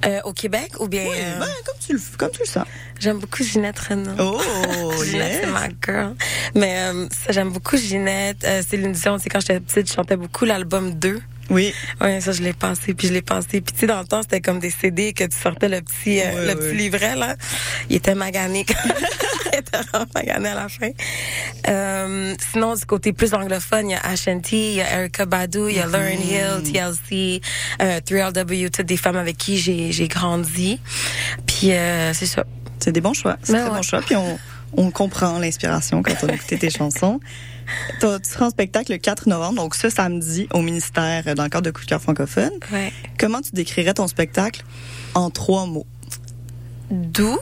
Euh, 0.05 0.20
au 0.24 0.34
Québec, 0.34 0.72
ou 0.80 0.88
bien... 0.88 1.03
Oui, 1.03 1.18
euh, 1.18 1.39
ben, 1.39 1.45
comme, 1.66 1.76
tu 1.80 1.93
le, 1.93 1.99
comme 2.18 2.32
tu 2.32 2.39
le 2.39 2.45
sens. 2.45 2.66
J'aime 2.99 3.20
beaucoup 3.20 3.43
Ginette 3.43 3.80
Renault. 3.80 4.14
Oh, 4.20 5.03
Ginette, 5.03 5.32
yes! 5.32 5.41
c'est 5.41 5.51
ma 5.51 5.68
girl. 5.84 6.16
Mais 6.55 6.78
euh, 6.78 7.07
ça, 7.09 7.32
j'aime 7.32 7.49
beaucoup 7.49 7.78
Ginette. 7.78 8.43
Euh, 8.43 8.62
Céline 8.68 8.91
Dion, 8.91 9.18
tu 9.18 9.24
sais, 9.24 9.30
quand 9.30 9.39
j'étais 9.39 9.59
petite, 9.59 9.89
je 9.89 9.93
chantais 9.93 10.18
beaucoup 10.18 10.45
l'album 10.45 10.93
2. 10.93 11.20
Oui, 11.52 11.74
Ouais, 11.99 12.20
ça, 12.22 12.32
je 12.32 12.41
l'ai 12.41 12.54
passé, 12.54 12.93
puis 12.93 13.08
je 13.08 13.14
l'ai 13.14 13.22
passé. 13.22 13.62
Puis 13.62 13.74
tu 13.74 13.82
sais, 13.82 13.88
dans 13.88 13.99
le 13.99 14.08
temps, 14.08 14.22
c'était 14.24 14.41
comme 14.41 14.60
des 14.60 14.72
CD 14.72 15.14
que 15.14 15.26
tu 15.26 15.38
sortais 15.38 15.70
le 15.70 15.82
petit, 15.82 16.22
euh, 16.22 16.47
le 16.47 16.56
petit 16.56 16.76
livret, 16.76 17.16
là. 17.16 17.36
Il 17.89 17.97
était 17.97 18.16
magané. 18.16 18.66
Il 19.54 19.60
était 19.60 19.78
vraiment 19.89 20.06
magané 20.16 20.49
à 20.49 20.56
la 20.56 20.70
fin. 20.70 20.91
Euh, 21.68 22.34
sinon, 22.52 22.74
du 22.74 22.86
côté 22.86 23.12
plus 23.12 23.34
anglophone, 23.34 23.89
il 23.89 23.91
y 23.91 23.95
a 23.95 23.99
Ashanti, 23.99 24.72
il 24.72 24.76
y 24.76 24.82
a 24.82 24.99
Erica 25.02 25.26
Badu, 25.26 25.70
il 25.70 25.76
y 25.76 25.80
a 25.80 25.88
Mm-hmm. 25.88 25.91
Lauren 25.91 26.62
Hill, 26.64 26.72
TLC, 26.72 27.41
euh, 27.82 27.99
3LW, 27.99 28.70
toutes 28.70 28.86
des 28.86 28.95
femmes 28.97 29.18
avec 29.18 29.38
qui 29.38 29.58
j'ai 29.58 29.91
j'ai 29.91 30.08
grandi. 30.08 30.80
Puis 31.45 31.74
euh, 31.74 32.14
c'est 32.14 32.28
ça. 32.28 32.45
c'est 32.80 32.93
des 32.93 33.02
bons 33.02 33.14
choix. 33.14 33.38
C'est 33.43 33.52
Ben 33.54 33.60
très 33.64 33.70
ouais. 33.72 33.76
bons 33.76 33.82
choix. 33.82 34.02
Puis 34.02 34.16
on, 34.16 34.39
on 34.78 34.91
comprend 34.91 35.39
l'inspiration 35.39 36.01
quand 36.03 36.15
on 36.24 36.28
écoute 36.28 36.59
tes 36.59 36.69
chansons. 36.69 37.19
Tu 37.99 38.07
seras 38.24 38.47
en 38.47 38.49
spectacle 38.49 38.91
le 38.91 38.97
4 38.97 39.30
novembre, 39.30 39.55
donc 39.55 39.76
ce 39.76 39.89
samedi, 39.89 40.47
au 40.53 40.61
ministère, 40.61 41.24
euh, 41.28 41.36
dans 41.36 41.43
le 41.43 41.49
cadre 41.49 41.65
de 41.65 41.72
Coup 41.72 41.82
de 41.82 41.88
cœur 41.88 42.01
francophone. 42.01 42.51
Ouais. 42.72 42.91
Comment 43.17 43.41
tu 43.41 43.51
décrirais 43.53 43.93
ton 43.93 44.07
spectacle 44.07 44.63
en 45.13 45.30
trois 45.30 45.65
mots? 45.65 45.86
doux, 46.91 47.39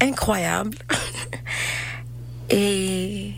incroyable 0.00 0.76
et 2.50 3.32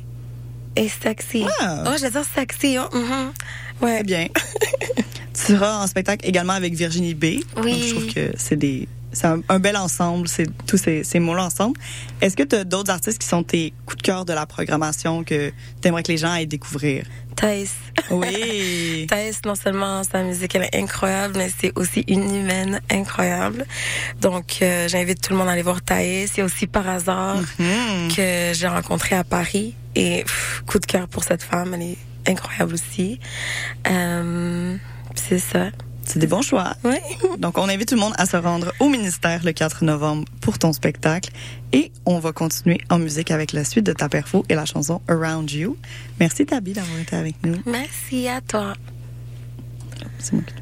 et 0.77 0.89
sexy. 0.89 1.45
Ah. 1.61 1.85
Oh, 1.87 1.91
je 1.97 2.03
vais 2.03 2.11
dire 2.11 2.25
sexy. 2.25 2.77
Oh, 2.79 2.97
mhm. 2.97 3.33
Ouais. 3.81 3.95
Très 3.95 4.05
bien. 4.05 4.29
tu 5.35 5.53
seras 5.53 5.83
en 5.83 5.87
spectacle 5.87 6.27
également 6.27 6.53
avec 6.53 6.75
Virginie 6.75 7.15
B. 7.15 7.25
Oui. 7.25 7.43
Donc, 7.57 7.65
je 7.67 7.91
trouve 7.91 8.15
que 8.15 8.33
c'est 8.37 8.57
des 8.57 8.89
c'est 9.19 9.27
un, 9.27 9.41
un 9.49 9.59
bel 9.59 9.77
ensemble, 9.77 10.29
c'est 10.29 10.47
tous 10.67 10.79
ces, 10.79 11.05
ces 11.05 11.19
mots-là 11.21 11.45
ensemble. 11.47 11.79
Est-ce 12.21 12.37
que 12.37 12.43
tu 12.45 12.57
as 12.57 12.65
d'autres 12.65 12.91
artistes 12.91 13.19
qui 13.19 13.27
sont 13.29 13.43
tes 13.43 13.73
coups 13.87 13.99
de 13.99 14.03
cœur 14.03 14.25
de 14.25 14.33
la 14.33 14.47
programmation 14.47 15.25
que 15.25 15.51
tu 15.83 15.89
aimerais 15.89 16.03
que 16.03 16.13
les 16.13 16.19
gens 16.19 16.31
aillent 16.31 16.47
découvrir? 16.47 17.05
Thaïs. 17.37 17.71
Oui. 18.11 19.07
Thaïs, 19.11 19.41
non 19.45 19.55
seulement 19.55 20.03
sa 20.03 20.23
musique 20.23 20.55
elle 20.57 20.65
est 20.73 20.77
incroyable, 20.77 21.35
mais 21.37 21.51
c'est 21.61 21.73
aussi 21.79 22.05
une 22.09 22.35
humaine 22.35 22.81
incroyable. 22.91 23.65
Donc, 24.21 24.59
euh, 24.63 24.89
j'invite 24.89 25.21
tout 25.21 25.33
le 25.33 25.39
monde 25.39 25.49
à 25.49 25.53
aller 25.53 25.63
voir 25.63 25.81
Thaïs. 25.83 26.33
Il 26.35 26.39
y 26.39 26.41
a 26.41 26.45
aussi 26.47 26.67
Par 26.67 26.89
hasard 26.89 27.37
Hmm. 27.59 28.09
que 28.17 28.53
j'ai 28.55 28.67
rencontré 28.69 29.15
à 29.17 29.23
Paris. 29.25 29.75
Et 29.95 30.23
pff, 30.25 30.63
coup 30.67 30.79
de 30.79 30.87
cœur 30.87 31.07
pour 31.09 31.23
cette 31.25 31.43
femme, 31.43 31.75
elle 31.75 31.83
est 31.83 31.99
incroyable 32.27 32.75
aussi. 32.75 33.19
Euh, 33.89 34.77
c'est 35.15 35.39
ça. 35.39 35.71
C'est 36.09 36.19
des 36.19 36.27
bons 36.27 36.43
choix. 36.43 36.75
Oui. 36.85 36.97
Donc, 37.39 37.59
on 37.59 37.69
invite 37.69 37.89
tout 37.91 37.95
le 37.95 38.01
monde 38.01 38.15
à 38.19 38.25
se 38.27 38.37
rendre 38.37 38.73
au 38.81 38.89
ministère 38.89 39.45
le 39.45 39.53
4 39.53 39.85
novembre 39.85 40.25
pour 40.41 40.59
ton 40.59 40.73
spectacle. 40.73 41.31
Et 41.73 41.93
on 42.07 42.19
va 42.19 42.33
continuer 42.33 42.81
en 42.89 42.99
musique 42.99 43.31
avec 43.31 43.53
la 43.53 43.63
suite 43.65 43.85
de 43.85 43.93
ta 43.93 44.09
perfo 44.09 44.45
et 44.49 44.55
la 44.55 44.65
chanson 44.65 45.01
Around 45.09 45.51
You. 45.51 45.77
Merci, 46.19 46.47
Tabi, 46.47 46.73
d'avoir 46.73 46.99
été 46.99 47.15
avec 47.15 47.37
nous. 47.45 47.57
Merci 47.67 48.27
à 48.27 48.41
toi. 48.41 48.73
C'est 50.19 50.33
moi 50.33 50.43
qui- 50.47 50.55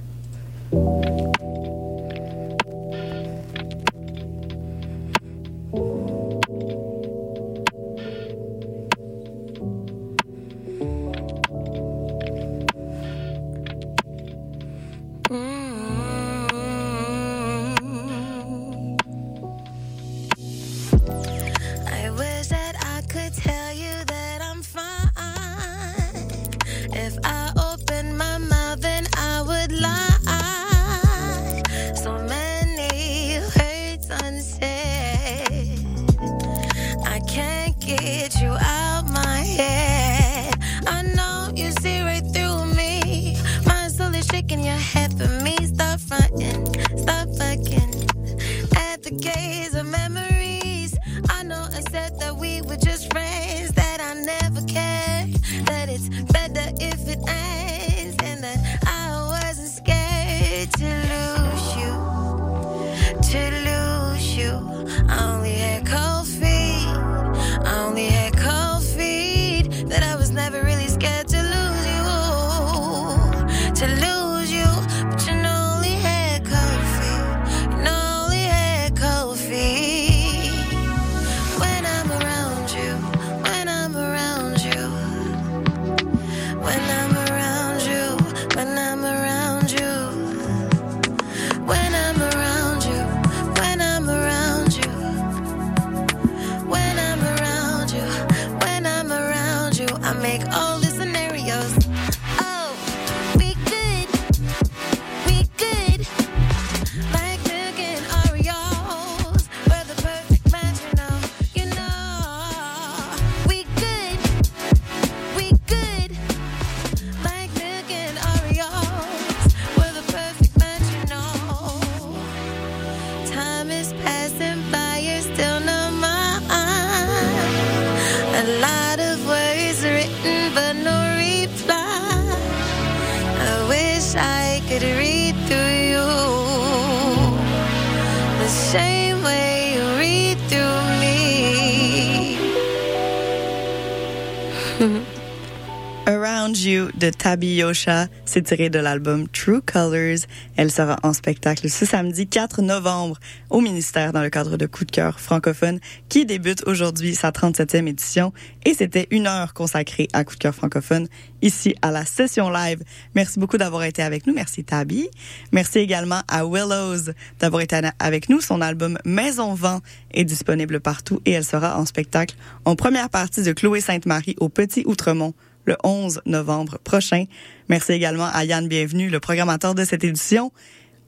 Tabi 147.37 147.57
Yosha, 147.57 148.07
c'est 148.25 148.41
tiré 148.41 148.71
de 148.71 148.79
l'album 148.79 149.29
True 149.29 149.61
Colors. 149.61 150.21
Elle 150.57 150.71
sera 150.71 150.97
en 151.03 151.13
spectacle 151.13 151.69
ce 151.69 151.85
samedi 151.85 152.27
4 152.27 152.63
novembre 152.63 153.19
au 153.51 153.61
ministère 153.61 154.15
dans 154.15 154.23
le 154.23 154.31
cadre 154.31 154.57
de 154.57 154.65
Coup 154.65 154.87
de 154.87 154.91
cœur 154.91 155.21
francophone 155.21 155.79
qui 156.09 156.25
débute 156.25 156.63
aujourd'hui 156.67 157.15
sa 157.15 157.33
37e 157.33 157.89
édition 157.89 158.33
et 158.65 158.73
c'était 158.73 159.07
une 159.11 159.27
heure 159.27 159.53
consacrée 159.53 160.09
à 160.15 160.25
Coup 160.25 160.37
de 160.37 160.39
cœur 160.39 160.55
francophone 160.55 161.09
ici 161.43 161.75
à 161.83 161.91
la 161.91 162.07
session 162.07 162.49
live. 162.49 162.83
Merci 163.15 163.39
beaucoup 163.39 163.59
d'avoir 163.59 163.85
été 163.85 164.03
avec 164.03 164.27
nous. 164.27 164.33
Merci 164.33 164.65
Tabi. 164.65 165.11
Merci 165.53 165.81
également 165.81 166.23
à 166.29 166.47
Willows 166.47 167.13
d'avoir 167.39 167.61
été 167.61 167.79
avec 167.99 168.31
nous. 168.31 168.41
Son 168.41 168.63
album 168.63 168.99
Maison 169.05 169.53
Vent 169.53 169.83
est 170.15 170.25
disponible 170.25 170.81
partout 170.81 171.21
et 171.27 171.33
elle 171.33 171.45
sera 171.45 171.79
en 171.79 171.85
spectacle 171.85 172.35
en 172.65 172.77
première 172.77 173.11
partie 173.11 173.43
de 173.43 173.53
Chloé 173.53 173.83
Sainte-Marie 173.83 174.37
au 174.41 174.49
Petit 174.49 174.85
Outremont 174.87 175.35
le 175.67 175.77
11 175.85 176.23
novembre 176.27 176.79
prochain. 176.83 177.25
Merci 177.69 177.93
également 177.93 178.29
à 178.33 178.45
Yann 178.45 178.67
Bienvenu, 178.67 179.11
le 179.11 179.21
programmateur 179.21 179.75
de 179.75 179.85
cette 179.85 180.05
édition. 180.05 180.53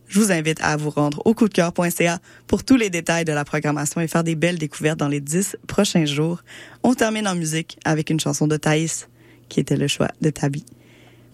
Je 0.09 0.20
vous 0.20 0.32
invite 0.32 0.59
à 0.62 0.76
vous 0.76 0.90
rendre 0.90 1.20
au 1.26 1.34
coupdecoeur.ca 1.34 2.18
pour 2.46 2.64
tous 2.64 2.76
les 2.76 2.90
détails 2.90 3.24
de 3.24 3.32
la 3.32 3.44
programmation 3.44 4.00
et 4.00 4.09
faire 4.09 4.24
des 4.24 4.34
belles 4.34 4.59
découvertes 4.59 4.98
dans 4.98 5.09
les 5.09 5.20
dix 5.20 5.56
prochains 5.66 6.06
jours. 6.06 6.42
On 6.82 6.94
termine 6.94 7.28
en 7.28 7.34
musique 7.34 7.78
avec 7.84 8.09
une 8.11 8.18
chanson 8.18 8.46
de 8.46 8.56
Thaïs, 8.56 9.09
qui 9.48 9.61
était 9.61 9.76
le 9.76 9.86
choix 9.86 10.09
de 10.22 10.30
Tabi. 10.30 10.64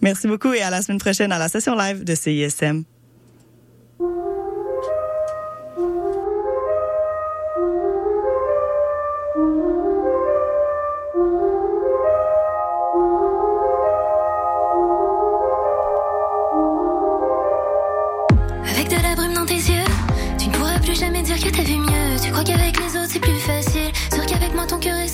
Merci 0.00 0.26
beaucoup 0.26 0.52
et 0.52 0.60
à 0.60 0.70
la 0.70 0.82
semaine 0.82 0.98
prochaine 0.98 1.32
à 1.32 1.38
la 1.38 1.48
session 1.48 1.76
live 1.76 2.04
de 2.04 2.14
CISM. 2.14 2.84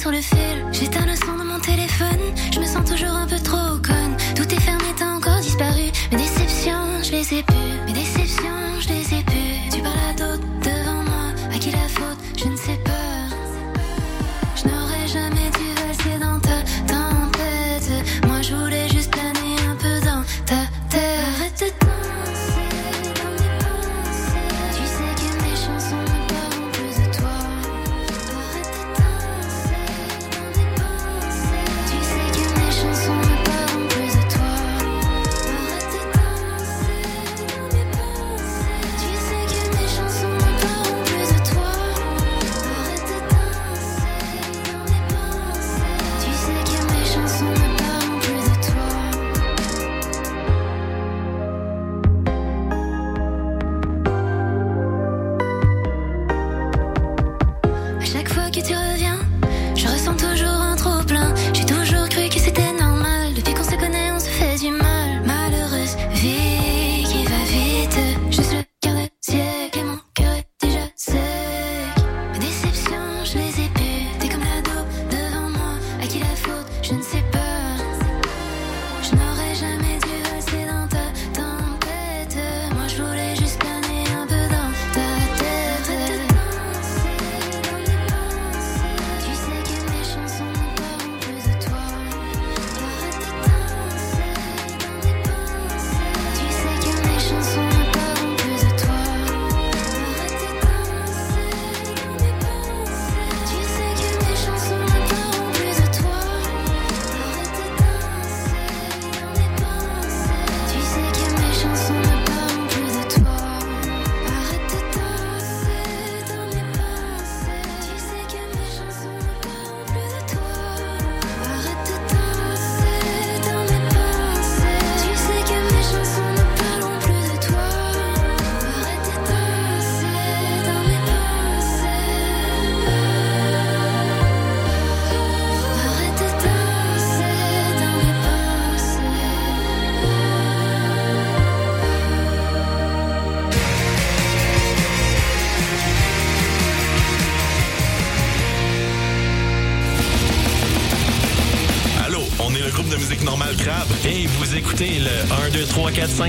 Sur 0.00 0.10
le 0.10 0.22
fil. 0.22 0.79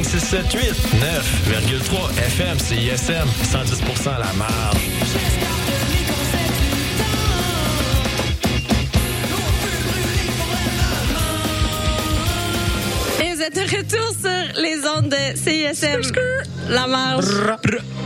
3, 0.01 0.03
4, 0.03 0.03
5, 0.03 0.05
6, 0.05 0.19
7, 0.19 0.53
8, 0.53 0.61
9,3 1.49 2.17
FM, 2.17 2.59
CISM, 2.59 3.27
110 3.43 4.07
à 4.07 4.19
la 4.19 4.33
marge. 4.33 4.77
Et 13.21 13.33
vous 13.33 13.41
êtes 13.41 13.55
de 13.55 13.61
retour 13.61 14.11
sur 14.19 14.61
les 14.61 14.77
ondes 14.87 15.09
de 15.09 15.37
CISM. 15.37 16.01
La 16.69 16.87
marge. 16.87 17.25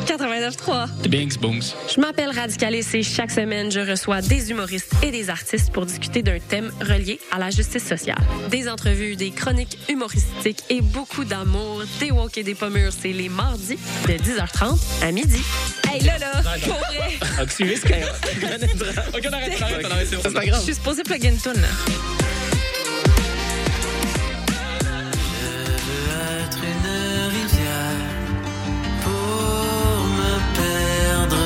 89.3. 0.05 0.87
The 1.03 1.07
Bings 1.07 1.37
Booms. 1.37 1.73
Je 1.93 1.99
m'appelle 1.99 2.29
Radicalis 2.29 2.85
et 2.93 3.03
chaque 3.03 3.31
semaine, 3.31 3.71
je 3.71 3.79
reçois 3.79 4.21
des 4.21 4.51
humoristes 4.51 4.93
et 5.03 5.11
des 5.11 5.29
artistes 5.29 5.71
pour 5.71 5.85
discuter 5.85 6.21
d'un 6.21 6.39
thème 6.39 6.71
relié 6.81 7.19
à 7.31 7.39
la 7.39 7.49
justice 7.49 7.83
sociale. 7.83 8.17
Des 8.49 8.69
entrevues, 8.69 9.15
des 9.15 9.31
chroniques 9.31 9.77
humoristiques 9.95 10.63
et 10.69 10.81
beaucoup 10.81 11.23
d'amour, 11.23 11.83
des 11.99 12.11
walk 12.11 12.37
et 12.37 12.43
des 12.43 12.53
pommures. 12.53 12.91
C'est 12.91 13.13
les 13.13 13.29
mardis 13.29 13.77
de 14.07 14.13
10h30 14.13 14.77
à 15.01 15.11
midi. 15.11 15.41
Hey, 15.89 16.03
là, 16.03 16.17
là, 16.17 16.41
pour 16.65 16.73
vrai. 16.73 17.17
Ok, 17.41 19.23
on 19.23 19.33
arrête, 19.33 19.53
on 19.57 19.63
arrête, 19.63 19.85
on 19.85 19.91
arrête. 19.91 20.07
C'est 20.09 20.33
pas 20.33 20.41
Je 20.45 20.59
suis 20.61 20.75
supposée 20.75 21.03
plugger 21.03 21.29
une 21.29 21.37
toune, 21.37 21.61
là. 21.61 21.67
être 26.43 26.59
une 26.61 26.91
rivière 27.31 28.03
pour 29.01 30.05
me 30.19 30.33
perdre 30.55 31.43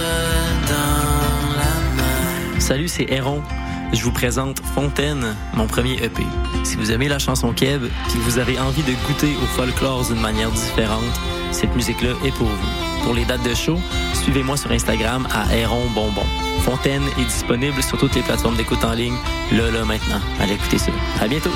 dans 0.67 1.55
la 1.55 1.73
mer. 1.95 2.61
Salut, 2.61 2.87
c'est 2.87 3.05
Héron. 3.09 3.43
Je 3.91 4.03
vous 4.03 4.11
présente 4.11 4.61
Fontaine, 4.75 5.35
mon 5.53 5.65
premier 5.65 5.93
EP. 6.03 6.23
Si 6.63 6.75
vous 6.75 6.91
aimez 6.91 7.07
la 7.07 7.17
chanson 7.17 7.53
Keb, 7.53 7.81
puis 8.07 8.13
que 8.13 8.23
vous 8.23 8.37
avez 8.37 8.59
envie 8.59 8.83
de 8.83 8.93
goûter 9.07 9.35
au 9.41 9.45
folklore 9.47 10.05
d'une 10.05 10.21
manière 10.21 10.51
différente, 10.51 11.03
cette 11.51 11.75
musique-là 11.75 12.11
est 12.23 12.31
pour 12.31 12.47
vous. 12.47 13.03
Pour 13.03 13.13
les 13.15 13.25
dates 13.25 13.43
de 13.43 13.55
show, 13.55 13.79
suivez-moi 14.13 14.57
sur 14.57 14.71
Instagram 14.71 15.27
à 15.33 15.55
Héron 15.55 15.89
Bonbon. 15.95 16.25
Fontaine 16.61 17.03
est 17.19 17.25
disponible 17.25 17.81
sur 17.81 17.97
toutes 17.97 18.13
les 18.15 18.21
plateformes 18.21 18.57
d'écoute 18.57 18.83
en 18.83 18.93
ligne, 18.93 19.17
là, 19.51 19.71
là, 19.71 19.83
maintenant. 19.85 20.21
Allez 20.39 20.53
écouter 20.53 20.77
ça. 20.77 20.91
À 21.19 21.27
bientôt! 21.27 21.49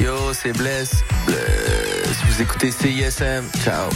Yo, 0.00 0.32
c'est 0.32 0.56
Bless. 0.56 1.04
Bless. 1.26 2.16
Vous 2.26 2.40
écoutez 2.40 2.70
CISM. 2.70 3.44
Ciao. 3.62 3.90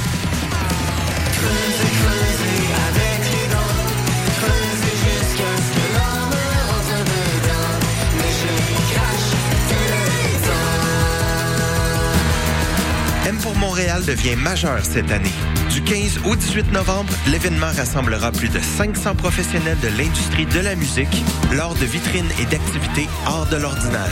M 13.26 13.38
pour 13.38 13.56
Montréal 13.56 14.04
devient 14.04 14.36
majeur 14.36 14.84
cette 14.84 15.10
année. 15.10 15.32
Du 15.74 15.82
15 15.82 16.20
au 16.24 16.36
18 16.36 16.70
novembre, 16.70 17.12
l'événement 17.26 17.66
rassemblera 17.66 18.30
plus 18.30 18.48
de 18.48 18.60
500 18.60 19.16
professionnels 19.16 19.76
de 19.80 19.88
l'industrie 19.88 20.46
de 20.46 20.60
la 20.60 20.76
musique 20.76 21.24
lors 21.52 21.74
de 21.74 21.84
vitrines 21.84 22.30
et 22.40 22.44
d'activités 22.44 23.08
hors 23.26 23.44
de 23.46 23.56
l'ordinaire. 23.56 24.08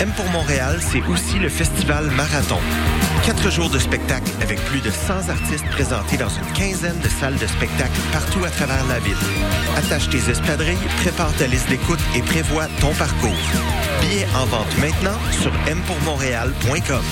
M 0.00 0.10
pour 0.16 0.28
Montréal, 0.32 0.80
c'est 0.80 1.06
aussi 1.06 1.38
le 1.38 1.48
festival 1.48 2.10
Marathon. 2.16 2.58
Quatre 3.24 3.48
jours 3.48 3.70
de 3.70 3.78
spectacle 3.78 4.32
avec 4.42 4.58
plus 4.64 4.80
de 4.80 4.90
100 4.90 5.28
artistes 5.28 5.66
présentés 5.70 6.16
dans 6.16 6.28
une 6.28 6.52
quinzaine 6.52 6.98
de 6.98 7.08
salles 7.08 7.38
de 7.38 7.46
spectacle 7.46 8.00
partout 8.12 8.44
à 8.44 8.50
travers 8.50 8.84
la 8.86 8.98
ville. 8.98 9.14
Attache 9.76 10.10
tes 10.10 10.28
espadrilles, 10.28 10.76
prépare 10.96 11.32
ta 11.34 11.46
liste 11.46 11.68
d'écoute 11.68 12.00
et 12.16 12.22
prévois 12.22 12.66
ton 12.80 12.92
parcours. 12.94 13.30
Billets 14.00 14.26
en 14.34 14.46
vente 14.46 14.78
maintenant 14.80 15.20
sur 15.30 15.52
mpourmontréal.com. 15.72 17.04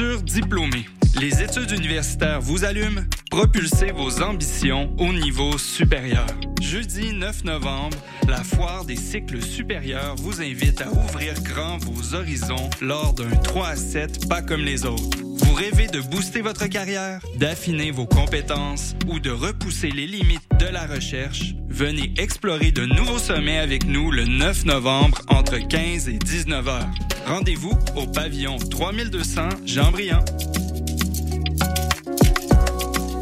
Diplômés, 0.00 0.86
les 1.20 1.42
études 1.42 1.72
universitaires 1.72 2.40
vous 2.40 2.64
allument? 2.64 3.02
Propulsez 3.30 3.92
vos 3.92 4.22
ambitions 4.22 4.90
au 4.96 5.12
niveau 5.12 5.58
supérieur. 5.58 6.24
Jeudi 6.62 7.12
9 7.12 7.44
novembre, 7.44 7.98
la 8.26 8.42
foire 8.42 8.86
des 8.86 8.96
cycles 8.96 9.42
supérieurs 9.42 10.16
vous 10.16 10.40
invite 10.40 10.80
à 10.80 10.90
ouvrir 10.90 11.34
grand 11.42 11.76
vos 11.84 12.14
horizons 12.14 12.70
lors 12.80 13.12
d'un 13.12 13.28
3 13.28 13.68
à 13.68 13.76
7 13.76 14.26
pas 14.26 14.40
comme 14.40 14.62
les 14.62 14.86
autres. 14.86 15.29
Vous 15.50 15.56
rêvez 15.56 15.88
de 15.88 16.00
booster 16.00 16.42
votre 16.42 16.68
carrière, 16.68 17.18
d'affiner 17.34 17.90
vos 17.90 18.06
compétences 18.06 18.94
ou 19.08 19.18
de 19.18 19.32
repousser 19.32 19.90
les 19.90 20.06
limites 20.06 20.48
de 20.60 20.66
la 20.66 20.86
recherche? 20.86 21.56
Venez 21.68 22.14
explorer 22.18 22.70
de 22.70 22.86
nouveaux 22.86 23.18
sommets 23.18 23.58
avec 23.58 23.84
nous 23.84 24.12
le 24.12 24.26
9 24.26 24.64
novembre 24.66 25.18
entre 25.26 25.58
15 25.58 26.08
et 26.08 26.18
19 26.18 26.68
heures. 26.68 26.90
Rendez-vous 27.26 27.76
au 27.96 28.06
pavillon 28.06 28.58
3200 28.58 29.48
Jean-Briand. 29.66 30.24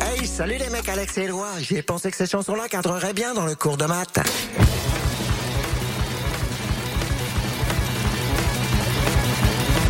Hey, 0.02 0.26
salut 0.26 0.58
les 0.58 0.68
mecs, 0.68 0.88
Alex 0.90 1.16
et 1.16 1.22
Éloi. 1.22 1.48
J'ai 1.60 1.80
pensé 1.80 2.10
que 2.10 2.16
ces 2.18 2.26
chansons-là 2.26 2.68
cadreraient 2.68 3.14
bien 3.14 3.32
dans 3.32 3.46
le 3.46 3.54
cours 3.54 3.78
de 3.78 3.86
maths. 3.86 4.20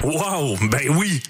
Wow, 0.05 0.57
ben 0.71 0.89
oui! 0.97 1.21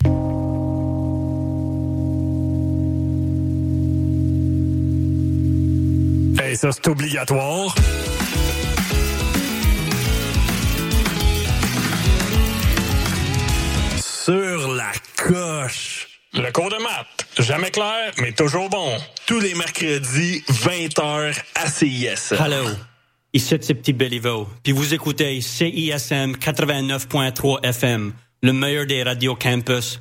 Ça, 6.59 6.73
c'est 6.73 6.89
obligatoire. 6.89 7.73
Sur 14.01 14.75
la 14.75 14.91
coche. 15.17 16.09
Le 16.35 16.51
cours 16.51 16.69
de 16.71 16.83
maths. 16.83 17.29
Jamais 17.39 17.71
clair, 17.71 18.13
mais 18.21 18.33
toujours 18.33 18.69
bon. 18.69 18.91
Tous 19.27 19.39
les 19.39 19.55
mercredis, 19.55 20.43
20h 20.49 21.41
à 21.55 21.67
CIS. 21.69 22.35
Hello. 22.35 22.71
Ici, 23.33 23.57
c'est 23.61 23.75
Petit 23.75 23.93
Béliveau. 23.93 24.49
Puis 24.65 24.73
vous 24.73 24.93
écoutez 24.93 25.41
CISM 25.41 26.33
89.3 26.33 27.65
FM, 27.65 28.13
le 28.43 28.53
meilleur 28.53 28.87
des 28.87 29.05
radios 29.05 29.37
campus 29.37 30.01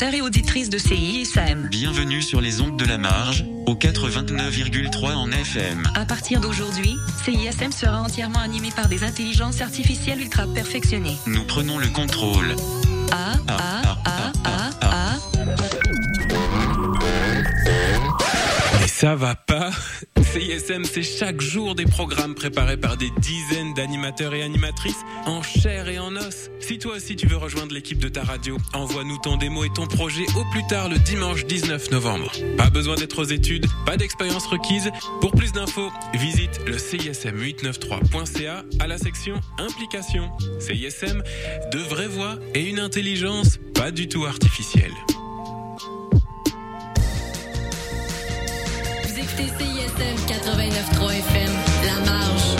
auditeurs 0.00 0.14
et 0.14 0.22
auditrices 0.22 0.70
de 0.70 0.78
CISM. 0.78 1.68
Bienvenue 1.70 2.22
sur 2.22 2.40
les 2.40 2.62
ondes 2.62 2.78
de 2.78 2.86
la 2.86 2.96
marge, 2.96 3.44
au 3.66 3.74
89,3 3.74 5.14
en 5.14 5.30
FM. 5.30 5.82
À 5.94 6.06
partir 6.06 6.40
d'aujourd'hui, 6.40 6.96
CISM 7.22 7.70
sera 7.70 8.00
entièrement 8.00 8.38
animé 8.38 8.70
par 8.74 8.88
des 8.88 9.04
intelligences 9.04 9.60
artificielles 9.60 10.22
ultra 10.22 10.46
perfectionnées. 10.46 11.16
Nous 11.26 11.44
prenons 11.44 11.78
le 11.78 11.88
contrôle. 11.88 12.56
A, 13.12 13.32
A, 13.46 13.82
A, 14.06 14.32
A, 14.44 14.70
A. 14.80 15.79
ça 19.00 19.14
va 19.14 19.34
pas. 19.34 19.70
CISM, 20.20 20.84
c'est 20.84 21.02
chaque 21.02 21.40
jour 21.40 21.74
des 21.74 21.86
programmes 21.86 22.34
préparés 22.34 22.76
par 22.76 22.98
des 22.98 23.08
dizaines 23.18 23.72
d'animateurs 23.72 24.34
et 24.34 24.42
animatrices 24.42 25.06
en 25.24 25.42
chair 25.42 25.88
et 25.88 25.98
en 25.98 26.14
os. 26.16 26.50
Si 26.60 26.78
toi 26.78 26.96
aussi 26.96 27.16
tu 27.16 27.26
veux 27.26 27.38
rejoindre 27.38 27.72
l'équipe 27.72 27.98
de 27.98 28.10
ta 28.10 28.22
radio, 28.22 28.58
envoie-nous 28.74 29.16
ton 29.16 29.38
démo 29.38 29.64
et 29.64 29.72
ton 29.72 29.86
projet 29.86 30.26
au 30.36 30.44
plus 30.52 30.66
tard 30.66 30.90
le 30.90 30.98
dimanche 30.98 31.46
19 31.46 31.90
novembre. 31.92 32.30
Pas 32.58 32.68
besoin 32.68 32.96
d'être 32.96 33.20
aux 33.20 33.24
études, 33.24 33.64
pas 33.86 33.96
d'expérience 33.96 34.46
requise. 34.46 34.90
Pour 35.22 35.32
plus 35.32 35.52
d'infos, 35.52 35.90
visite 36.12 36.60
le 36.66 36.76
CISM893.ca 36.76 38.64
à 38.80 38.86
la 38.86 38.98
section 38.98 39.40
Implication. 39.58 40.30
CISM, 40.58 41.22
de 41.72 41.78
vraies 41.78 42.06
voix 42.06 42.36
et 42.54 42.68
une 42.68 42.78
intelligence 42.78 43.58
pas 43.74 43.92
du 43.92 44.08
tout 44.08 44.26
artificielle. 44.26 44.92
Vous 49.40 49.46
écoutez 49.46 49.64
CISM 49.64 50.16
89.3 50.26 51.18
FM, 51.18 51.50
La 51.86 52.10
Marge. 52.10 52.59